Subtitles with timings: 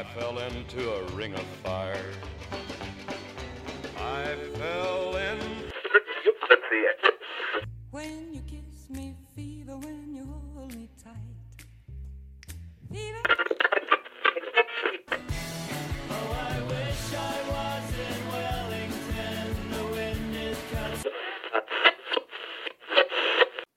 [0.00, 2.10] I fell into a ring of fire.
[3.98, 5.38] I fell in.
[7.90, 10.24] When you kiss me, fever, when you
[10.54, 11.66] hold me tight.
[12.90, 13.18] Fever.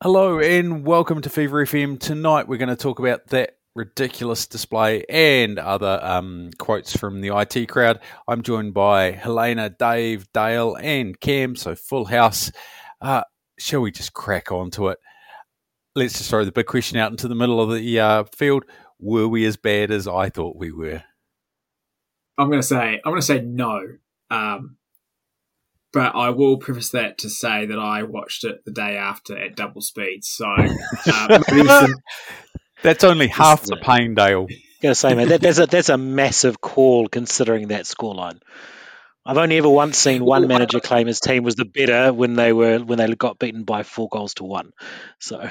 [0.02, 2.00] Hello and welcome to Fever FM.
[2.00, 7.36] Tonight we're going to talk about that ridiculous display and other um, quotes from the
[7.36, 8.00] IT crowd.
[8.28, 12.52] I'm joined by Helena, Dave, Dale, and Cam, so full house.
[13.02, 13.24] Uh,
[13.58, 15.00] shall we just crack on to it?
[15.96, 18.64] Let's just throw the big question out into the middle of the uh, field.
[19.00, 21.04] Were we as bad as I thought we were?
[22.38, 23.82] I'm going to say I'm going to say no.
[24.32, 24.78] Um,
[25.92, 29.56] but I will preface that to say that I watched it the day after at
[29.56, 30.24] double speed.
[30.24, 31.94] So uh, maybe some,
[32.84, 34.48] That's only half the pain, Dale.
[34.82, 38.42] Gotta say, man, that, that's a that's a massive call considering that scoreline.
[39.26, 42.52] I've only ever once seen one manager claim his team was the better when they
[42.52, 44.74] were when they got beaten by four goals to one.
[45.20, 45.50] So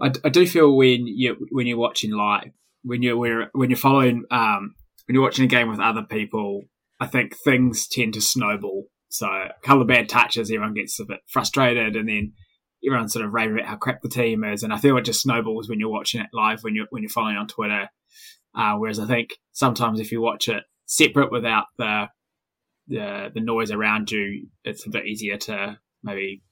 [0.00, 2.50] I, I do feel when you when you're watching live,
[2.82, 4.74] when you're when, when you're following, um,
[5.06, 6.64] when you're watching a game with other people,
[7.00, 8.88] I think things tend to snowball.
[9.08, 12.34] So a couple of bad touches, everyone gets a bit frustrated, and then
[12.86, 14.62] everyone's sort of raving about how crap the team is.
[14.62, 17.10] And I feel it just snowballs when you're watching it live, when you're when you're
[17.10, 17.88] following on Twitter.
[18.54, 22.06] Uh, whereas I think sometimes if you watch it separate without the
[22.88, 26.42] the the noise around you, it's a bit easier to maybe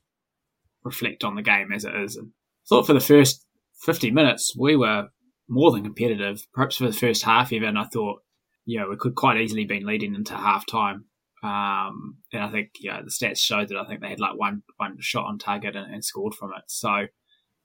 [0.84, 2.16] reflect on the game as it is.
[2.16, 3.46] And I thought for the first
[3.82, 5.08] 50 minutes, we were
[5.48, 6.46] more than competitive.
[6.52, 8.20] Perhaps for the first half, even, I thought,
[8.64, 11.06] you know, we could quite easily been leading into half time.
[11.44, 14.62] Um, and I think, yeah, the stats showed that I think they had like one
[14.78, 16.62] one shot on target and, and scored from it.
[16.68, 17.06] So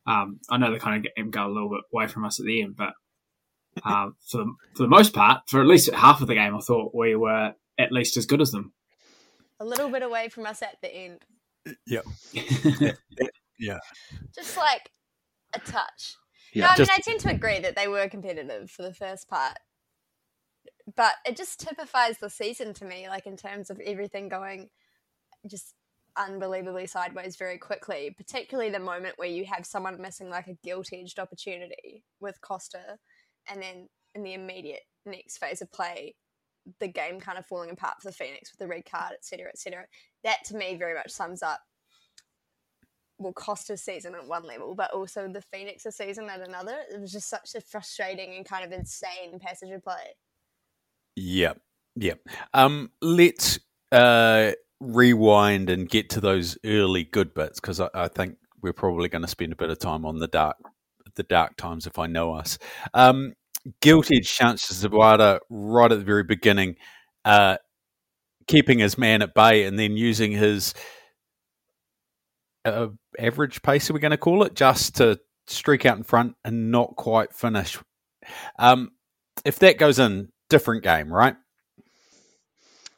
[0.05, 2.61] um, I know they kind of got a little bit away from us at the
[2.61, 2.94] end, but
[3.83, 6.59] um, for, the, for the most part, for at least half of the game, I
[6.59, 8.73] thought we were at least as good as them.
[9.61, 11.19] a little bit away from us at the end.
[11.88, 12.06] Yep.
[13.59, 13.79] Yeah.
[14.34, 14.89] Just like
[15.53, 16.16] a touch.
[16.53, 18.94] Yeah, no, I just- mean, I tend to agree that they were competitive for the
[18.94, 19.57] first part.
[21.00, 24.68] But it just typifies the season to me, like in terms of everything going
[25.50, 25.74] just
[26.18, 30.90] unbelievably sideways very quickly, particularly the moment where you have someone missing like a guilt
[30.92, 32.98] edged opportunity with Kosta,
[33.50, 36.16] and then in the immediate next phase of play,
[36.82, 39.86] the game kind of falling apart for the Phoenix with the red card, etc., etc.
[40.26, 41.62] That to me very much sums up
[43.20, 46.76] well Kosta's season at one level, but also the Phoenix's season at another.
[46.94, 50.18] It was just such a frustrating and kind of insane passage of play.
[51.19, 51.59] Yep.
[51.97, 52.19] Yep.
[52.53, 53.59] Um, let's
[53.91, 59.09] uh, rewind and get to those early good bits because I, I think we're probably
[59.09, 60.57] going to spend a bit of time on the dark,
[61.16, 62.57] the dark times if I know us.
[62.94, 63.34] Um,
[63.81, 66.75] guilty chance Zawada right at the very beginning,
[67.25, 67.57] uh,
[68.47, 70.74] keeping his man at bay and then using his
[72.63, 72.88] uh,
[73.18, 76.72] average pace, are we going to call it, just to streak out in front and
[76.72, 77.78] not quite finish.
[78.57, 78.91] Um,
[79.44, 81.36] if that goes in, different game, right?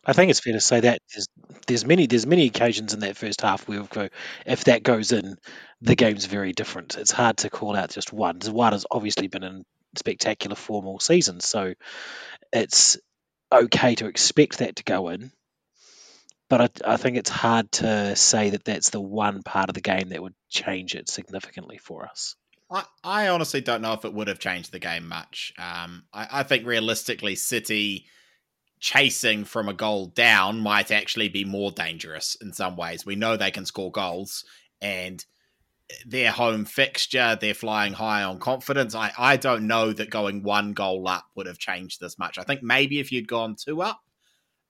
[0.05, 1.27] I think it's fair to say that there's,
[1.67, 4.09] there's many there's many occasions in that first half where go
[4.45, 5.37] if that goes in,
[5.81, 6.97] the game's very different.
[6.97, 8.39] It's hard to call out just one.
[8.39, 9.63] Zawada's obviously been in
[9.95, 11.73] spectacular form all season, so
[12.51, 12.97] it's
[13.51, 15.31] okay to expect that to go in.
[16.49, 19.81] But I, I think it's hard to say that that's the one part of the
[19.81, 22.35] game that would change it significantly for us.
[22.71, 25.53] I, I honestly don't know if it would have changed the game much.
[25.57, 28.05] Um, I, I think realistically, City
[28.79, 33.05] chasing from a goal down might actually be more dangerous in some ways.
[33.05, 34.45] We know they can score goals,
[34.81, 35.23] and
[36.05, 38.95] their home fixture, they're flying high on confidence.
[38.95, 42.37] I, I don't know that going one goal up would have changed this much.
[42.37, 43.99] I think maybe if you'd gone two up,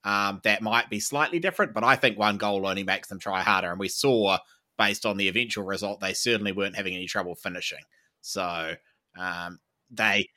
[0.04, 3.42] um, that might be slightly different, but I think one goal only makes them try
[3.42, 3.70] harder.
[3.70, 4.40] And we saw,
[4.78, 7.84] based on the eventual result, they certainly weren't having any trouble finishing.
[8.22, 8.76] So
[9.18, 9.60] um,
[9.90, 10.30] they,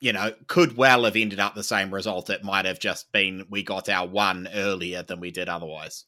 [0.00, 2.30] you know, could well have ended up the same result.
[2.30, 6.04] It might have just been we got our one earlier than we did otherwise.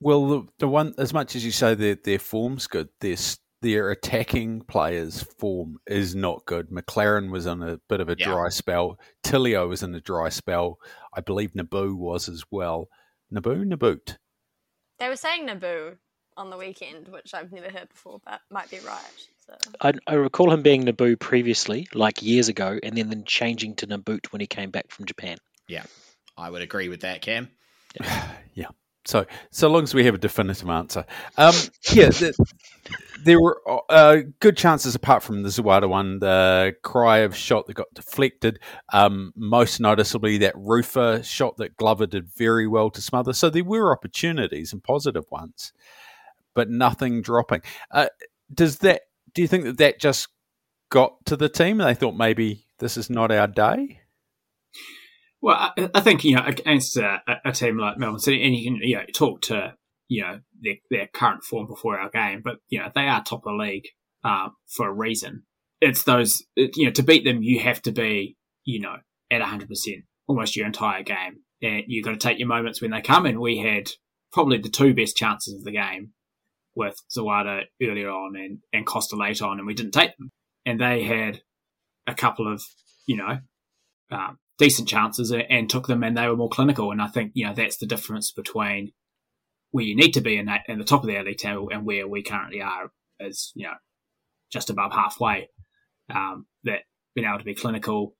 [0.00, 3.16] Well, the, the one as much as you say their their form's good, their
[3.62, 6.68] their attacking players' form is not good.
[6.68, 8.26] McLaren was in a bit of a Yeah.
[8.26, 8.98] dry spell.
[9.22, 10.78] Tilio was in a dry spell.
[11.14, 12.88] I believe Naboo was as well.
[13.32, 14.18] Naboo, Naboot.
[14.98, 15.96] They were saying Naboo
[16.36, 19.28] on the weekend, which I've never heard before, but might be right.
[19.46, 23.76] So I, I recall him being Naboo previously, like years ago, and then, then changing
[23.76, 25.36] to Naboot when he came back from Japan.
[25.68, 25.84] Yeah,
[26.36, 27.50] I would agree with that, Cam.
[28.54, 28.68] yeah.
[29.06, 31.04] So, so long as we have a definitive answer,
[31.36, 31.54] um,
[31.92, 32.34] yeah, the,
[33.22, 33.60] there were
[33.90, 38.60] uh, good chances apart from the Zawada one, the cry of shot that got deflected.
[38.92, 43.34] Um, most noticeably, that Rufer shot that Glover did very well to smother.
[43.34, 45.74] So there were opportunities and positive ones,
[46.54, 47.62] but nothing dropping.
[47.90, 48.06] Uh,
[48.52, 49.02] does that?
[49.34, 50.28] Do you think that that just
[50.90, 54.00] got to the team and they thought maybe this is not our day?
[55.42, 58.64] Well, I, I think you know against a, a, team like Melbourne City, and you
[58.64, 59.74] can you know talk to
[60.08, 63.40] you know their, their current form before our game, but you know they are top
[63.46, 63.84] of the league
[64.24, 65.42] uh, for a reason.
[65.80, 68.96] It's those you know to beat them, you have to be you know
[69.30, 72.92] at hundred percent almost your entire game, and you've got to take your moments when
[72.92, 73.26] they come.
[73.26, 73.90] And we had
[74.32, 76.12] probably the two best chances of the game
[76.74, 80.30] with Zawada earlier on and and Kosta later on, and we didn't take them.
[80.66, 81.40] And they had
[82.06, 82.62] a couple of
[83.06, 83.38] you know
[84.10, 86.90] um, decent chances and took them, and they were more clinical.
[86.90, 88.92] And I think you know that's the difference between
[89.70, 91.84] where you need to be in that in the top of the elite table and
[91.84, 93.74] where we currently are is you know
[94.52, 95.48] just above halfway.
[96.14, 96.82] Um, that
[97.14, 98.14] being able to be clinical,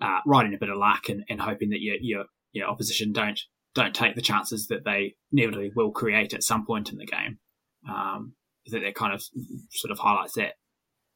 [0.00, 3.40] uh, riding a bit of luck, and, and hoping that your your your opposition don't
[3.74, 7.38] don't take the chances that they inevitably will create at some point in the game.
[7.88, 8.34] Um,
[8.66, 9.22] that kind of
[9.70, 10.54] sort of highlights that.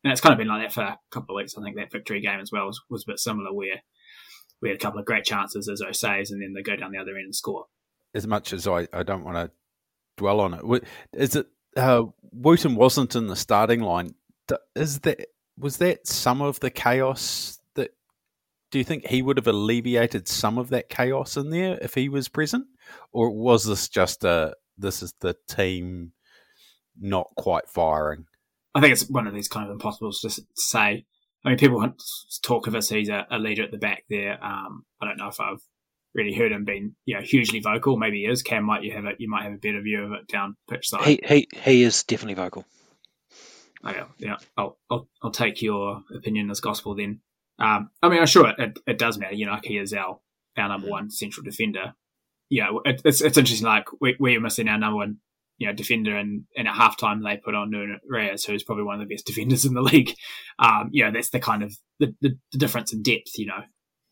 [0.05, 1.57] And it's kind of been like that for a couple of weeks.
[1.57, 3.83] I think that victory game as well was, was a bit similar, where
[4.61, 6.99] we had a couple of great chances as says, and then they go down the
[6.99, 7.67] other end and score.
[8.15, 9.51] As much as I, I don't want to
[10.17, 14.15] dwell on it, is it uh, Wootton wasn't in the starting line?
[14.75, 15.27] Is that
[15.59, 17.91] was that some of the chaos that?
[18.71, 22.09] Do you think he would have alleviated some of that chaos in there if he
[22.09, 22.67] was present,
[23.13, 26.13] or was this just a this is the team
[27.01, 28.27] not quite firing?
[28.75, 31.05] I think it's one of these kind of impossible to say.
[31.45, 31.85] I mean, people
[32.43, 32.89] talk of us.
[32.89, 34.43] He's a, a leader at the back there.
[34.43, 35.61] Um, I don't know if I've
[36.15, 37.97] really heard him being you know hugely vocal.
[37.97, 38.43] Maybe he is.
[38.43, 39.17] Cam might you have it?
[39.19, 41.05] You might have a better view of it down pitch side.
[41.05, 42.65] He he he is definitely vocal.
[43.87, 47.21] Okay, yeah, I'll I'll, I'll take your opinion as gospel then.
[47.59, 49.35] Um, I mean, I'm sure it, it, it, does matter.
[49.35, 50.21] You know, like he is our
[50.57, 51.95] our number one central defender.
[52.51, 53.67] Yeah, it, it's it's interesting.
[53.67, 55.19] Like we we're missing our number one
[55.59, 59.01] you know, defender, and, and at halftime they put on Nuno Reis, who's probably one
[59.01, 60.15] of the best defenders in the league.
[60.59, 63.63] Um, you know, that's the kind of the, the, the difference in depth, you know.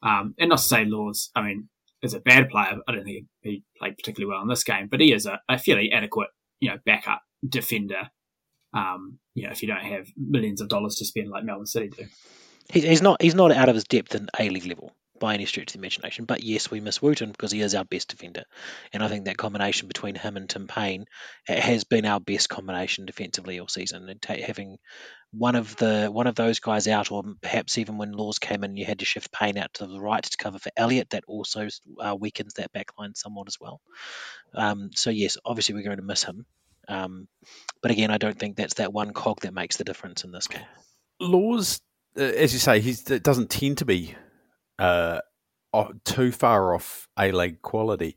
[0.02, 1.69] Um, and not to say Laws, I mean,
[2.02, 2.78] is a bad player.
[2.87, 5.58] I don't think he played particularly well in this game, but he is a, a
[5.58, 6.28] fairly adequate,
[6.60, 8.10] you know, backup defender.
[8.75, 11.88] Um, you know, if you don't have millions of dollars to spend like Melbourne City
[11.88, 12.06] do.
[12.69, 13.22] He's not.
[13.22, 15.78] He's not out of his depth in A League level by any stretch of the
[15.78, 16.24] imagination.
[16.24, 18.44] But yes, we miss Wootton because he is our best defender,
[18.92, 21.06] and I think that combination between him and Tim Payne
[21.46, 24.08] has been our best combination defensively all season.
[24.08, 24.78] And ta- having
[25.32, 28.76] one of the one of those guys out, or perhaps even when Laws came in,
[28.76, 31.10] you had to shift Payne out to the right to cover for Elliot.
[31.10, 33.80] That also uh, weakens that backline somewhat as well.
[34.54, 36.46] Um, so yes, obviously we're going to miss him.
[36.88, 37.28] Um,
[37.82, 40.46] but again, I don't think that's that one cog that makes the difference in this
[40.46, 40.64] game.
[41.20, 41.80] Laws,
[42.16, 44.14] uh, as you say, he doesn't tend to be
[44.78, 45.20] uh,
[46.05, 48.17] too far off A League quality.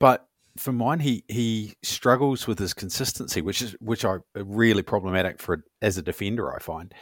[0.00, 0.26] But
[0.56, 5.64] for mine, he he struggles with his consistency, which is which I really problematic for
[5.82, 6.54] as a defender.
[6.54, 6.94] I find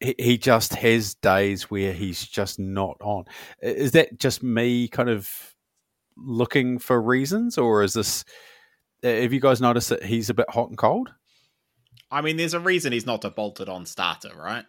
[0.00, 3.24] he, he just has days where he's just not on.
[3.60, 5.54] Is that just me kind of
[6.16, 8.24] looking for reasons, or is this?
[9.02, 11.10] Have you guys noticed that he's a bit hot and cold?
[12.10, 14.64] I mean, there's a reason he's not a bolted on starter, right?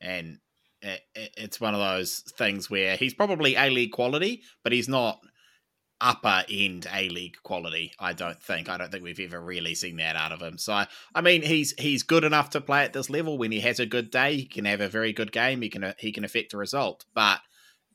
[0.00, 0.38] And
[0.82, 5.20] it, it's one of those things where he's probably A League quality, but he's not
[6.00, 7.92] upper end A League quality.
[7.98, 8.68] I don't think.
[8.68, 10.58] I don't think we've ever really seen that out of him.
[10.58, 13.38] So I, I mean, he's he's good enough to play at this level.
[13.38, 15.62] When he has a good day, he can have a very good game.
[15.62, 17.04] He can he can affect a result.
[17.14, 17.40] But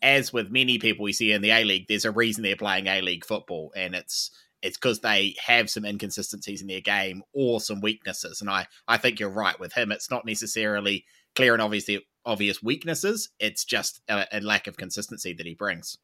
[0.01, 2.88] as with many people we see in the A League, there's a reason they're playing
[2.88, 7.59] A League football, and it's it's because they have some inconsistencies in their game or
[7.59, 8.41] some weaknesses.
[8.41, 9.91] And I I think you're right with him.
[9.91, 13.29] It's not necessarily clear and obviously obvious weaknesses.
[13.39, 15.97] It's just a, a lack of consistency that he brings.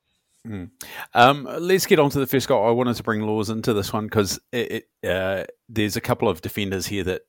[0.47, 0.69] Mm.
[1.13, 2.67] Um, let's get on to the first goal.
[2.67, 6.87] I wanted to bring Laws into this one because uh, there's a couple of defenders
[6.87, 7.23] here that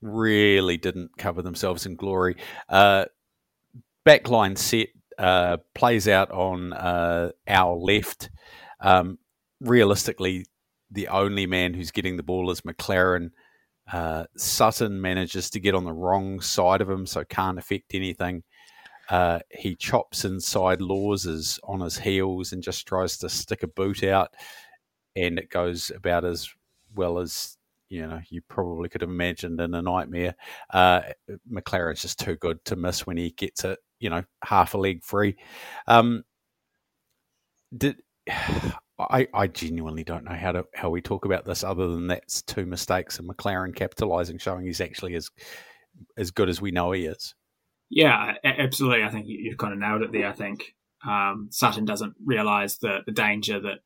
[0.00, 2.36] really didn't cover themselves in glory.
[2.68, 3.06] Uh,
[4.06, 8.30] backline set uh, plays out on uh, our left.
[8.80, 9.18] Um,
[9.60, 10.46] realistically,
[10.90, 13.30] the only man who's getting the ball is McLaren.
[13.92, 18.42] Uh, Sutton manages to get on the wrong side of him, so can't affect anything.
[19.08, 24.02] Uh, he chops inside Laws on his heels and just tries to stick a boot
[24.02, 24.34] out,
[25.16, 26.52] and it goes about as
[26.94, 27.56] well as
[27.88, 30.34] you know you probably could have imagined in a nightmare.
[30.70, 31.00] Uh,
[31.50, 35.02] McLaren's just too good to miss when he gets it, you know, half a leg
[35.02, 35.36] free.
[35.86, 36.24] Um,
[37.76, 37.96] did
[38.98, 42.42] I, I genuinely don't know how to how we talk about this other than that's
[42.42, 45.30] two mistakes and McLaren capitalising, showing he's actually as
[46.16, 47.34] as good as we know he is.
[47.90, 49.04] Yeah, absolutely.
[49.04, 50.28] I think you, have kind of nailed it there.
[50.28, 50.74] I think
[51.06, 53.78] um, Sutton doesn't realise the the danger that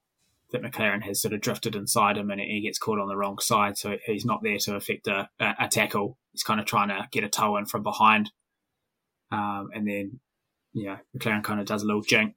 [0.52, 3.38] that McLaren has sort of drifted inside him and he gets caught on the wrong
[3.38, 3.76] side.
[3.76, 6.18] So he's not there to affect a, a tackle.
[6.32, 8.30] He's kind of trying to get a toe in from behind.
[9.30, 10.20] Um, and then,
[10.74, 12.36] yeah, McLaren kind of does a little jink.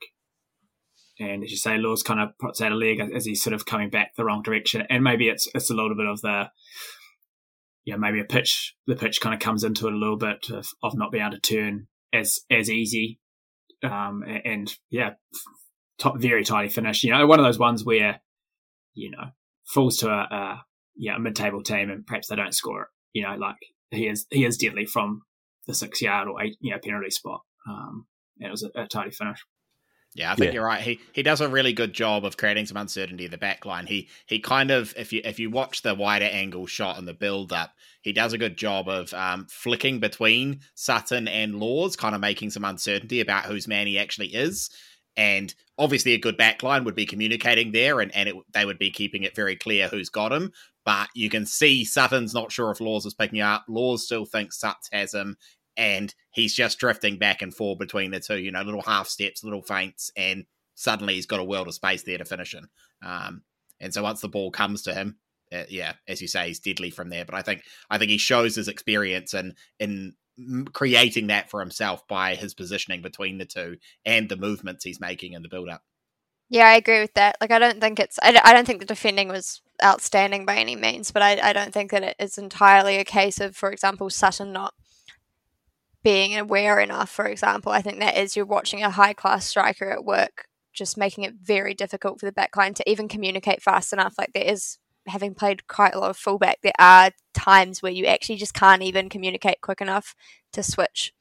[1.19, 3.65] And as you say, Laws kind of puts out a leg as he's sort of
[3.65, 4.83] coming back the wrong direction.
[4.89, 6.49] And maybe it's it's a little bit of the,
[7.85, 10.49] you know, maybe a pitch, the pitch kind of comes into it a little bit
[10.51, 13.19] of, of not being able to turn as as easy.
[13.83, 15.11] Um, and, and yeah,
[15.99, 17.03] top, very tidy finish.
[17.03, 18.21] You know, one of those ones where,
[18.93, 19.31] you know,
[19.65, 20.65] falls to a, a
[20.97, 22.87] yeah a mid table team and perhaps they don't score it.
[23.13, 23.57] You know, like
[23.91, 25.21] he is he is deadly from
[25.67, 27.41] the six yard or eight you know penalty spot.
[27.67, 28.05] Um,
[28.37, 29.45] it was a, a tidy finish.
[30.15, 30.53] Yeah, I think Yeah.
[30.55, 30.81] you're right.
[30.81, 33.85] He he does a really good job of creating some uncertainty in the back line.
[33.85, 37.13] He he kind of if you if you watch the wider angle shot and the
[37.13, 42.15] build up, he does a good job of um, flicking between Sutton and Laws, kind
[42.15, 44.69] of making some uncertainty about whose man he actually is.
[45.17, 48.91] And obviously, a good backline would be communicating there, and and it, they would be
[48.91, 50.53] keeping it very clear who's got him.
[50.85, 53.65] But you can see Sutton's not sure if Laws is picking up.
[53.67, 55.35] Laws still thinks Sutts has him,
[55.77, 58.37] and he's just drifting back and forth between the two.
[58.39, 62.03] You know, little half steps, little feints, and suddenly he's got a world of space
[62.03, 62.67] there to finish in.
[63.05, 63.43] Um,
[63.79, 65.17] and so once the ball comes to him,
[65.51, 67.25] uh, yeah, as you say, he's deadly from there.
[67.25, 71.59] But I think I think he shows his experience and in m- creating that for
[71.59, 75.69] himself by his positioning between the two and the movements he's making in the build
[75.69, 75.83] up.
[76.49, 77.37] Yeah, I agree with that.
[77.41, 78.19] Like, I don't think it's.
[78.21, 81.53] I, don't- I don't think the defending was outstanding by any means, but I, I
[81.53, 84.73] don't think that it is entirely a case of, for example, Sutton not
[86.05, 87.09] being aware enough.
[87.09, 90.97] For example, I think that is you're watching a high class striker at work, just
[90.97, 94.13] making it very difficult for the backline to even communicate fast enough.
[94.15, 98.05] Like there is, having played quite a lot of fullback, there are times where you
[98.05, 100.13] actually just can't even communicate quick enough
[100.53, 101.11] to switch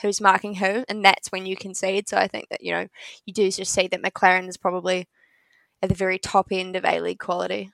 [0.00, 2.08] who's marking who, and that's when you concede.
[2.08, 2.88] So I think that you know
[3.26, 5.08] you do just see that McLaren is probably
[5.82, 7.70] at the very top end of A League quality.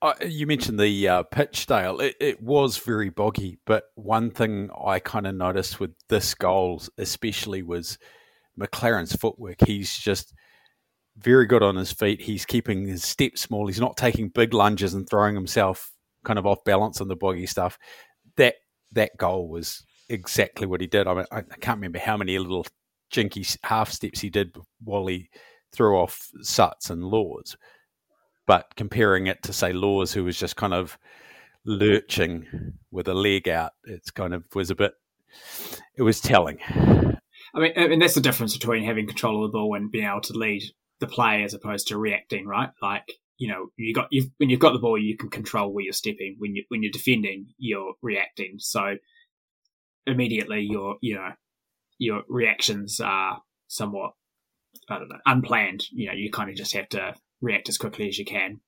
[0.00, 1.98] Uh, you mentioned the uh, pitch, Dale.
[2.00, 6.82] It, it was very boggy, but one thing I kind of noticed with this goal,
[6.98, 7.98] especially, was
[8.58, 9.56] McLaren's footwork.
[9.66, 10.34] He's just
[11.16, 12.20] very good on his feet.
[12.20, 13.66] He's keeping his steps small.
[13.66, 15.90] He's not taking big lunges and throwing himself
[16.24, 17.76] kind of off balance on the boggy stuff.
[18.36, 18.54] That
[18.92, 21.06] that goal was exactly what he did.
[21.06, 22.66] I mean, I, can't remember how many little
[23.10, 25.28] jinky half steps he did while he
[25.72, 27.56] threw off Suts and Laws.
[28.48, 30.98] But comparing it to say Laws, who was just kind of
[31.66, 32.46] lurching
[32.90, 34.94] with a leg out, it's kind of was a bit.
[35.94, 36.58] It was telling.
[36.66, 40.06] I mean, I mean that's the difference between having control of the ball and being
[40.06, 40.62] able to lead
[40.98, 42.70] the play as opposed to reacting, right?
[42.80, 43.04] Like
[43.36, 45.92] you know, you got you've, when you've got the ball, you can control where you're
[45.92, 46.36] stepping.
[46.38, 48.54] When you when you're defending, you're reacting.
[48.60, 48.96] So
[50.06, 51.32] immediately, your you know
[51.98, 54.12] your reactions are somewhat
[54.88, 55.84] I don't know unplanned.
[55.92, 58.60] You know, you kind of just have to react as quickly as you can.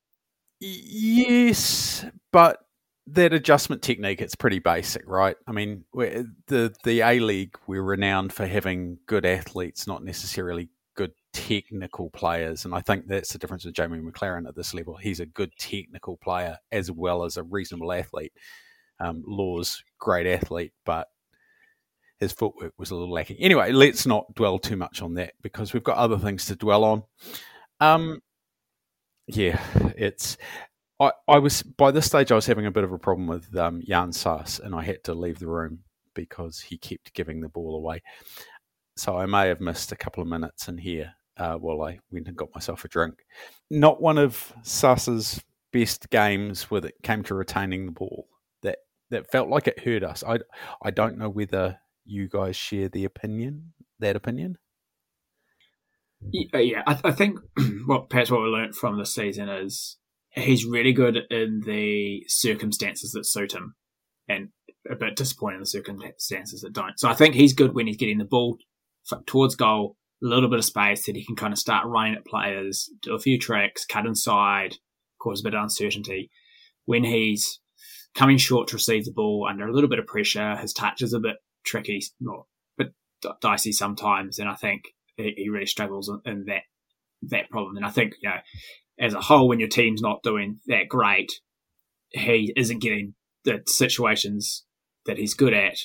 [0.61, 2.59] Yes, but
[3.07, 5.37] that adjustment technique it's pretty basic, right?
[5.47, 11.13] I mean, the the A League we're renowned for having good athletes, not necessarily good
[11.33, 14.97] technical players, and I think that's the difference with Jamie McLaren at this level.
[14.97, 18.33] He's a good technical player as well as a reasonable athlete.
[19.01, 21.09] Um, Law's great athlete, but
[22.19, 23.39] his footwork was a little lacking.
[23.41, 26.85] Anyway, let's not dwell too much on that because we've got other things to dwell
[26.85, 27.03] on.
[27.81, 28.21] Um,
[29.37, 29.61] yeah,
[29.97, 30.37] it's.
[30.99, 33.57] I, I was by this stage I was having a bit of a problem with
[33.57, 35.81] um, Yan Sasse, and I had to leave the room
[36.15, 38.03] because he kept giving the ball away.
[38.97, 42.29] So I may have missed a couple of minutes in here uh, while I went
[42.29, 43.15] and got myself a drink.
[43.71, 48.29] Not one of Sasse's best games when it came to retaining the ball.
[48.63, 48.79] That
[49.11, 50.23] that felt like it hurt us.
[50.23, 50.41] I
[50.83, 54.59] I don't know whether you guys share the opinion that opinion.
[56.55, 57.39] Uh, Yeah, I, I think
[57.87, 59.99] what perhaps what we learnt from this season is
[60.31, 63.75] he's really good in the circumstances that suit him,
[64.29, 64.49] and
[64.91, 66.99] a bit disappointing in the circumstances that don't.
[66.99, 68.59] So I think he's good when he's getting the ball
[69.27, 72.27] towards goal, a little bit of space that he can kind of start running at
[72.27, 74.77] players, do a few tricks, cut inside,
[75.21, 76.31] cause a bit of uncertainty.
[76.85, 77.61] When he's
[78.15, 81.13] coming short to receive the ball under a little bit of pressure, his touch is
[81.13, 82.47] a bit tricky, not
[83.23, 84.85] d- dicey sometimes, and I think
[85.23, 86.63] he, he really struggles in, in that
[87.23, 87.77] that problem.
[87.77, 88.37] And I think you know,
[88.99, 91.31] as a whole, when your team's not doing that great,
[92.11, 94.65] he isn't getting the situations
[95.07, 95.79] that he's good at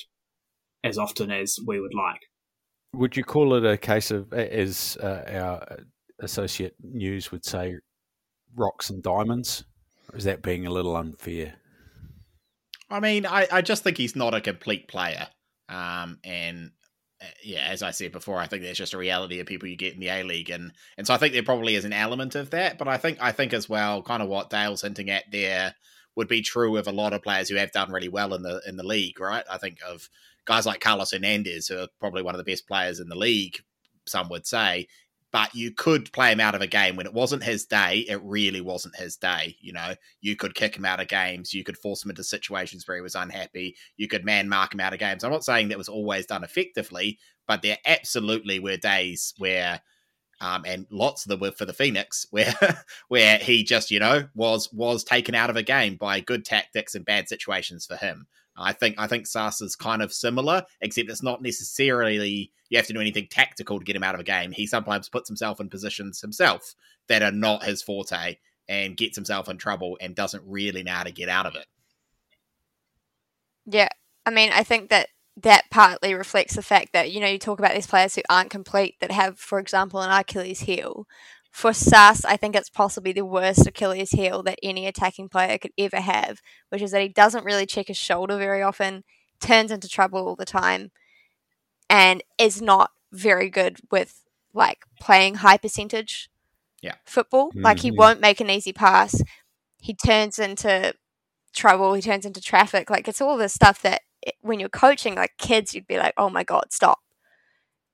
[0.84, 2.20] as often as we would like.
[2.94, 5.78] Would you call it a case of as uh, our
[6.20, 7.76] Associate News would say
[8.54, 9.64] rocks and diamonds.
[10.12, 11.54] Or is that being a little unfair?
[12.88, 15.28] I mean, I, I just think he's not a complete player.
[15.68, 16.70] Um, and
[17.20, 19.76] Uh, yeah, as I said before, I think there's just a reality of people you
[19.76, 22.34] get in the A League, and and so I think there probably is an element
[22.34, 22.76] of that.
[22.76, 25.74] But I think I think as well, kind of what Dale's hinting at there
[26.14, 28.60] would be true of a lot of players who have done really well in the
[28.66, 29.44] in the league, right?
[29.50, 30.08] I think of
[30.44, 33.58] guys like Carlos Hernandez, who are probably one of the best players in the league,
[34.06, 34.86] some would say,
[35.32, 38.06] but you could play him out of a game when it wasn't his day.
[38.08, 39.56] It really wasn't his day.
[39.60, 41.52] You know, you could kick him out of games.
[41.52, 43.76] You could force him into situations where he was unhappy.
[43.96, 45.24] You could man mark him out of games.
[45.24, 49.80] I'm not saying that was always done effectively, but there absolutely were days where,
[50.40, 52.54] um, and lots of them were for the Phoenix, where
[53.08, 56.94] where he just you know was was taken out of a game by good tactics
[56.94, 58.26] and bad situations for him.
[58.58, 62.86] I think I think Sasse is kind of similar, except it's not necessarily you have
[62.86, 64.52] to do anything tactical to get him out of a game.
[64.52, 66.74] He sometimes puts himself in positions himself
[67.08, 68.36] that are not his forte
[68.68, 71.66] and gets himself in trouble and doesn't really know how to get out of it.
[73.66, 73.88] Yeah,
[74.24, 75.08] I mean, I think that
[75.42, 78.50] that partly reflects the fact that you know you talk about these players who aren't
[78.50, 81.06] complete that have, for example, an Achilles heel.
[81.56, 85.72] For Sasse, I think it's possibly the worst Achilles heel that any attacking player could
[85.78, 89.04] ever have, which is that he doesn't really check his shoulder very often,
[89.40, 90.90] turns into trouble all the time,
[91.88, 94.22] and is not very good with
[94.52, 96.28] like playing high percentage
[96.82, 96.96] Yeah.
[97.06, 97.52] football.
[97.54, 97.96] Like he Mhm.
[97.96, 99.22] won't make an easy pass.
[99.80, 100.92] He turns into
[101.54, 101.94] trouble.
[101.94, 102.90] He turns into traffic.
[102.90, 104.02] Like it's all this stuff that
[104.42, 106.98] when you're coaching like kids, you'd be like, oh my god, stop.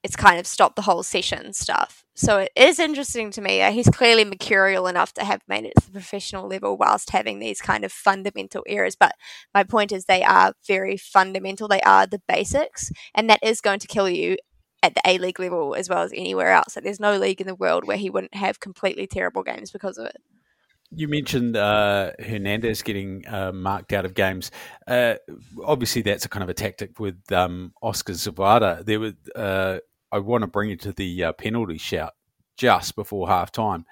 [0.03, 2.05] It's kind of stopped the whole session stuff.
[2.15, 3.63] So it is interesting to me.
[3.63, 7.39] Uh, he's clearly mercurial enough to have made it to the professional level whilst having
[7.39, 8.97] these kind of fundamental errors.
[8.97, 9.15] But
[9.55, 11.69] my point is, they are very fundamental.
[11.69, 14.37] They are the basics, and that is going to kill you
[14.83, 16.77] at the A League level as well as anywhere else.
[16.77, 19.97] Like, there's no league in the world where he wouldn't have completely terrible games because
[19.97, 20.17] of it.
[20.95, 24.51] You mentioned uh, Hernandez getting uh, marked out of games.
[24.87, 25.15] Uh,
[25.65, 28.85] obviously, that's a kind of a tactic with um, Oskar Zawada.
[28.85, 29.79] There was, uh,
[30.13, 32.13] I want to bring you to the uh, penalty shout
[32.57, 33.87] just before half time.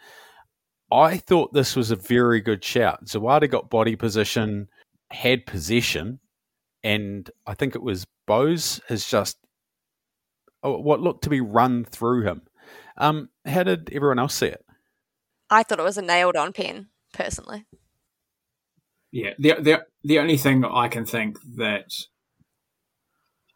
[0.92, 3.06] I thought this was a very good shout.
[3.06, 4.68] Zawada got body position,
[5.10, 6.20] had possession,
[6.84, 9.38] and I think it was Bos has just
[10.62, 12.42] oh, what looked to be run through him.
[12.96, 14.64] Um, how did everyone else see it?
[15.48, 17.66] I thought it was a nailed on pen, personally.
[19.10, 21.92] Yeah, the the the only thing I can think that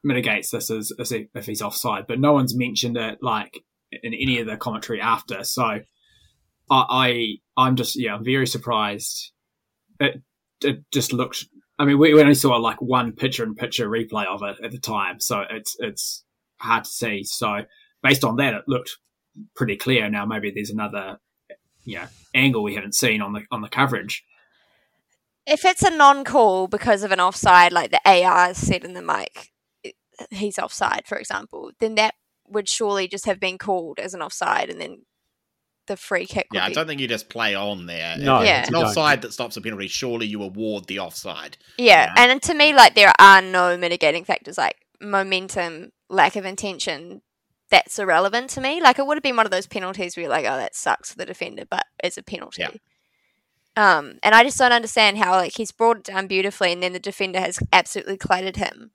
[0.05, 3.61] mitigates this is, is if he's offside, but no one's mentioned it like
[4.03, 5.45] in any of the commentary after.
[5.45, 5.81] So I,
[6.71, 9.33] I I'm just yeah, I'm very surprised.
[10.01, 10.23] It
[10.63, 11.47] it just looked.
[11.79, 14.71] I mean, we, we only saw like one picture in picture replay of it at
[14.71, 16.25] the time, so it's it's
[16.61, 17.25] hard to see.
[17.25, 17.63] So
[18.03, 18.97] based on that, it looked
[19.57, 20.09] pretty clear.
[20.09, 21.19] Now maybe there's another
[21.85, 24.25] you know angle we haven't seen on the on the coverage.
[25.47, 29.03] If it's a non call because of an offside, like the AR said in the
[29.03, 29.51] mic,
[30.31, 32.15] he's offside, for example, then that
[32.49, 35.03] would surely just have been called as an offside and then
[35.87, 38.17] the free kick would Yeah, I be- don't think you just play on there.
[38.17, 38.61] No, If Yeah.
[38.61, 39.87] it's an offside that stops a penalty.
[39.89, 41.57] Surely you award the offside.
[41.79, 42.31] Yeah, Yeah.
[42.31, 47.21] and to me, like there are no mitigating factors like momentum, lack of intention.
[47.71, 48.81] That's irrelevant to me.
[48.81, 51.11] Like it would have been one of those penalties where you're like, oh, that sucks
[51.11, 52.63] for the defender, but it's a penalty.
[52.63, 52.71] Yeah.
[53.77, 56.93] Um, and I just don't understand how like he's brought it down beautifully, and then
[56.93, 58.93] the defender has absolutely collided him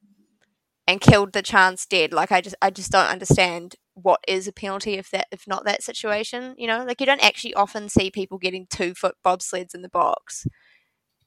[0.89, 2.11] and killed the chance dead.
[2.11, 5.65] Like I just, I just don't understand what is a penalty if that, if not
[5.65, 6.55] that situation.
[6.57, 9.89] You know, like you don't actually often see people getting two foot bobsleds in the
[9.89, 10.45] box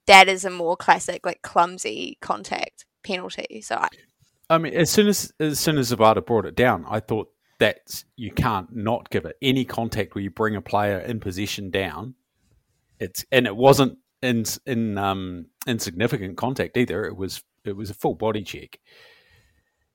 [0.07, 3.61] that is a more classic, like clumsy contact penalty.
[3.62, 3.88] So I,
[4.51, 8.05] I mean, as soon as as soon as Zawada brought it down, I thought that
[8.16, 12.14] you can't not give it any contact where you bring a player in position down.
[12.98, 17.05] It's and it wasn't in in um insignificant contact either.
[17.05, 18.79] It was it was a full body check.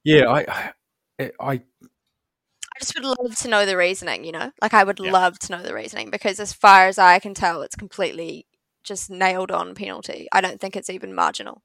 [0.08, 0.72] Yeah, I
[1.20, 4.24] I, I I just would love to know the reasoning.
[4.24, 5.12] You know, like I would Yeah.
[5.12, 8.46] love to know the reasoning because as far as I can tell, it's completely
[8.84, 10.28] just nailed on penalty.
[10.32, 11.62] I don't think it's even marginal.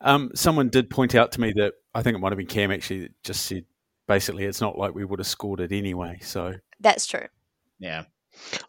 [0.00, 2.70] um someone did point out to me that I think it might have been Cam
[2.70, 3.64] actually that just said
[4.06, 6.18] basically it's not like we would have scored it anyway.
[6.22, 7.26] So That's true.
[7.78, 8.04] Yeah.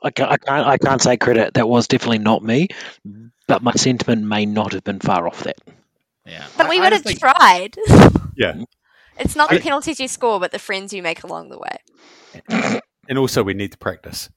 [0.02, 1.54] I can't, I can't, I can't say credit.
[1.54, 2.68] That was definitely not me,
[3.48, 5.58] but my sentiment may not have been far off that.
[6.26, 6.46] Yeah.
[6.58, 7.76] But I- we I would just have think- tried.
[8.38, 8.64] yeah,
[9.20, 12.80] It's not the I- penalties you score, but the friends you make along the way.
[13.10, 14.30] and also we need to practice.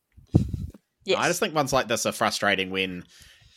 [1.05, 1.19] Yes.
[1.19, 3.05] I just think ones like this are frustrating when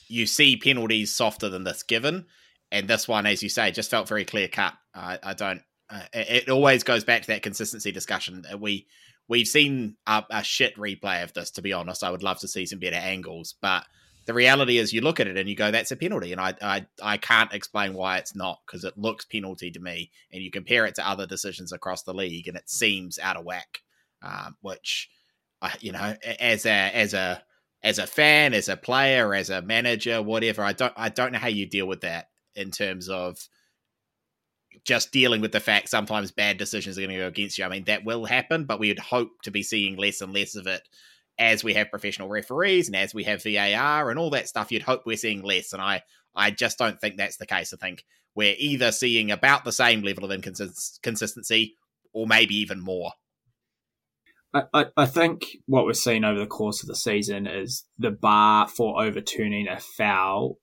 [0.08, 2.26] you see penalties softer than this given,
[2.72, 4.74] and this one, as you say, just felt very clear cut.
[4.94, 8.46] I, I don't, uh, it, it always goes back to that consistency discussion.
[8.60, 8.88] We
[9.28, 11.52] we've seen a, a shit replay of this.
[11.52, 13.86] To be honest, I would love to see some better angles, but
[14.30, 16.54] the reality is, you look at it and you go, "That's a penalty," and I
[16.62, 20.12] I, I can't explain why it's not because it looks penalty to me.
[20.32, 23.44] And you compare it to other decisions across the league, and it seems out of
[23.44, 23.80] whack.
[24.22, 25.10] Um, which,
[25.80, 27.42] you know, as a as a
[27.82, 31.40] as a fan, as a player, as a manager, whatever, I don't I don't know
[31.40, 33.40] how you deal with that in terms of
[34.86, 37.66] just dealing with the fact sometimes bad decisions are going to go against you.
[37.66, 40.54] I mean, that will happen, but we would hope to be seeing less and less
[40.54, 40.88] of it
[41.40, 44.72] as we have professional referees and as we have VAR and all that stuff.
[44.72, 46.04] You'd hope we're seeing less, and I
[46.36, 47.74] I just don't think that's the case.
[47.74, 51.76] I think we're either seeing about the same level of inconsistency
[52.14, 53.12] or maybe even more.
[54.54, 58.12] I, I, I think what we've seen over the course of the season is the
[58.12, 60.58] bar for overturning a foul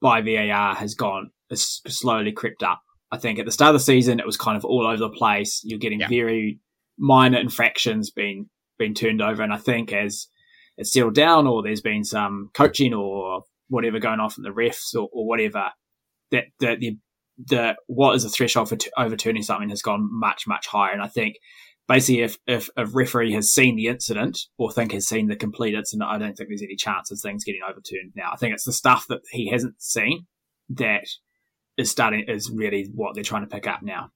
[0.00, 2.80] by VAR has gone has slowly crept up.
[3.10, 5.10] I think at the start of the season it was kind of all over the
[5.10, 5.60] place.
[5.64, 6.08] You're getting Yeah.
[6.08, 6.60] very
[6.98, 10.28] minor infractions being being turned over, and I think as
[10.76, 14.94] it's settled down or there's been some coaching or whatever going on from the refs
[14.94, 15.70] or, or whatever,
[16.30, 16.98] that that the
[17.38, 21.02] the what is the threshold for t- overturning something has gone much much higher, and
[21.02, 21.36] I think
[21.88, 25.74] basically if, if a referee has seen the incident or think has seen the complete
[25.74, 28.30] incident, I don't think there's any chance of things getting overturned now.
[28.32, 30.26] I think it's the stuff that he hasn't seen
[30.70, 31.04] that
[31.76, 34.10] is starting is really what they're trying to pick up now.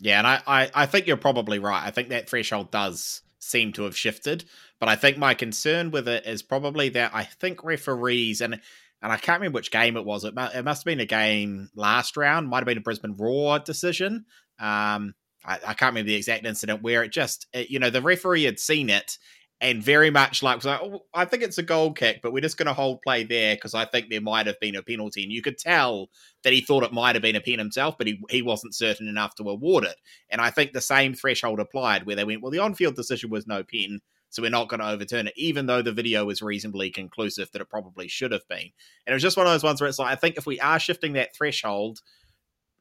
[0.00, 1.84] Yeah, and I, I, I think you're probably right.
[1.84, 4.44] I think that threshold does seem to have shifted.
[4.78, 8.60] But I think my concern with it is probably that I think referees and
[9.00, 10.24] and I can't remember which game it was.
[10.24, 12.48] It, it must have been a game last round.
[12.48, 14.26] Might have been a Brisbane Roar decision.
[14.58, 18.02] Um, I, I can't remember the exact incident where it just, it, you know, the
[18.02, 19.18] referee had seen it
[19.60, 22.56] and very much like like, oh, I think it's a goal kick, but we're just
[22.56, 25.24] going to hold play there because I think there might have been a penalty.
[25.24, 26.10] And you could tell
[26.44, 29.08] that he thought it might have been a pen himself, but he, he wasn't certain
[29.08, 29.96] enough to award it.
[30.30, 33.30] And I think the same threshold applied where they went, well, the on field decision
[33.30, 36.42] was no pen, so we're not going to overturn it, even though the video was
[36.42, 38.70] reasonably conclusive that it probably should have been.
[39.06, 40.60] And it was just one of those ones where it's like, I think if we
[40.60, 42.00] are shifting that threshold,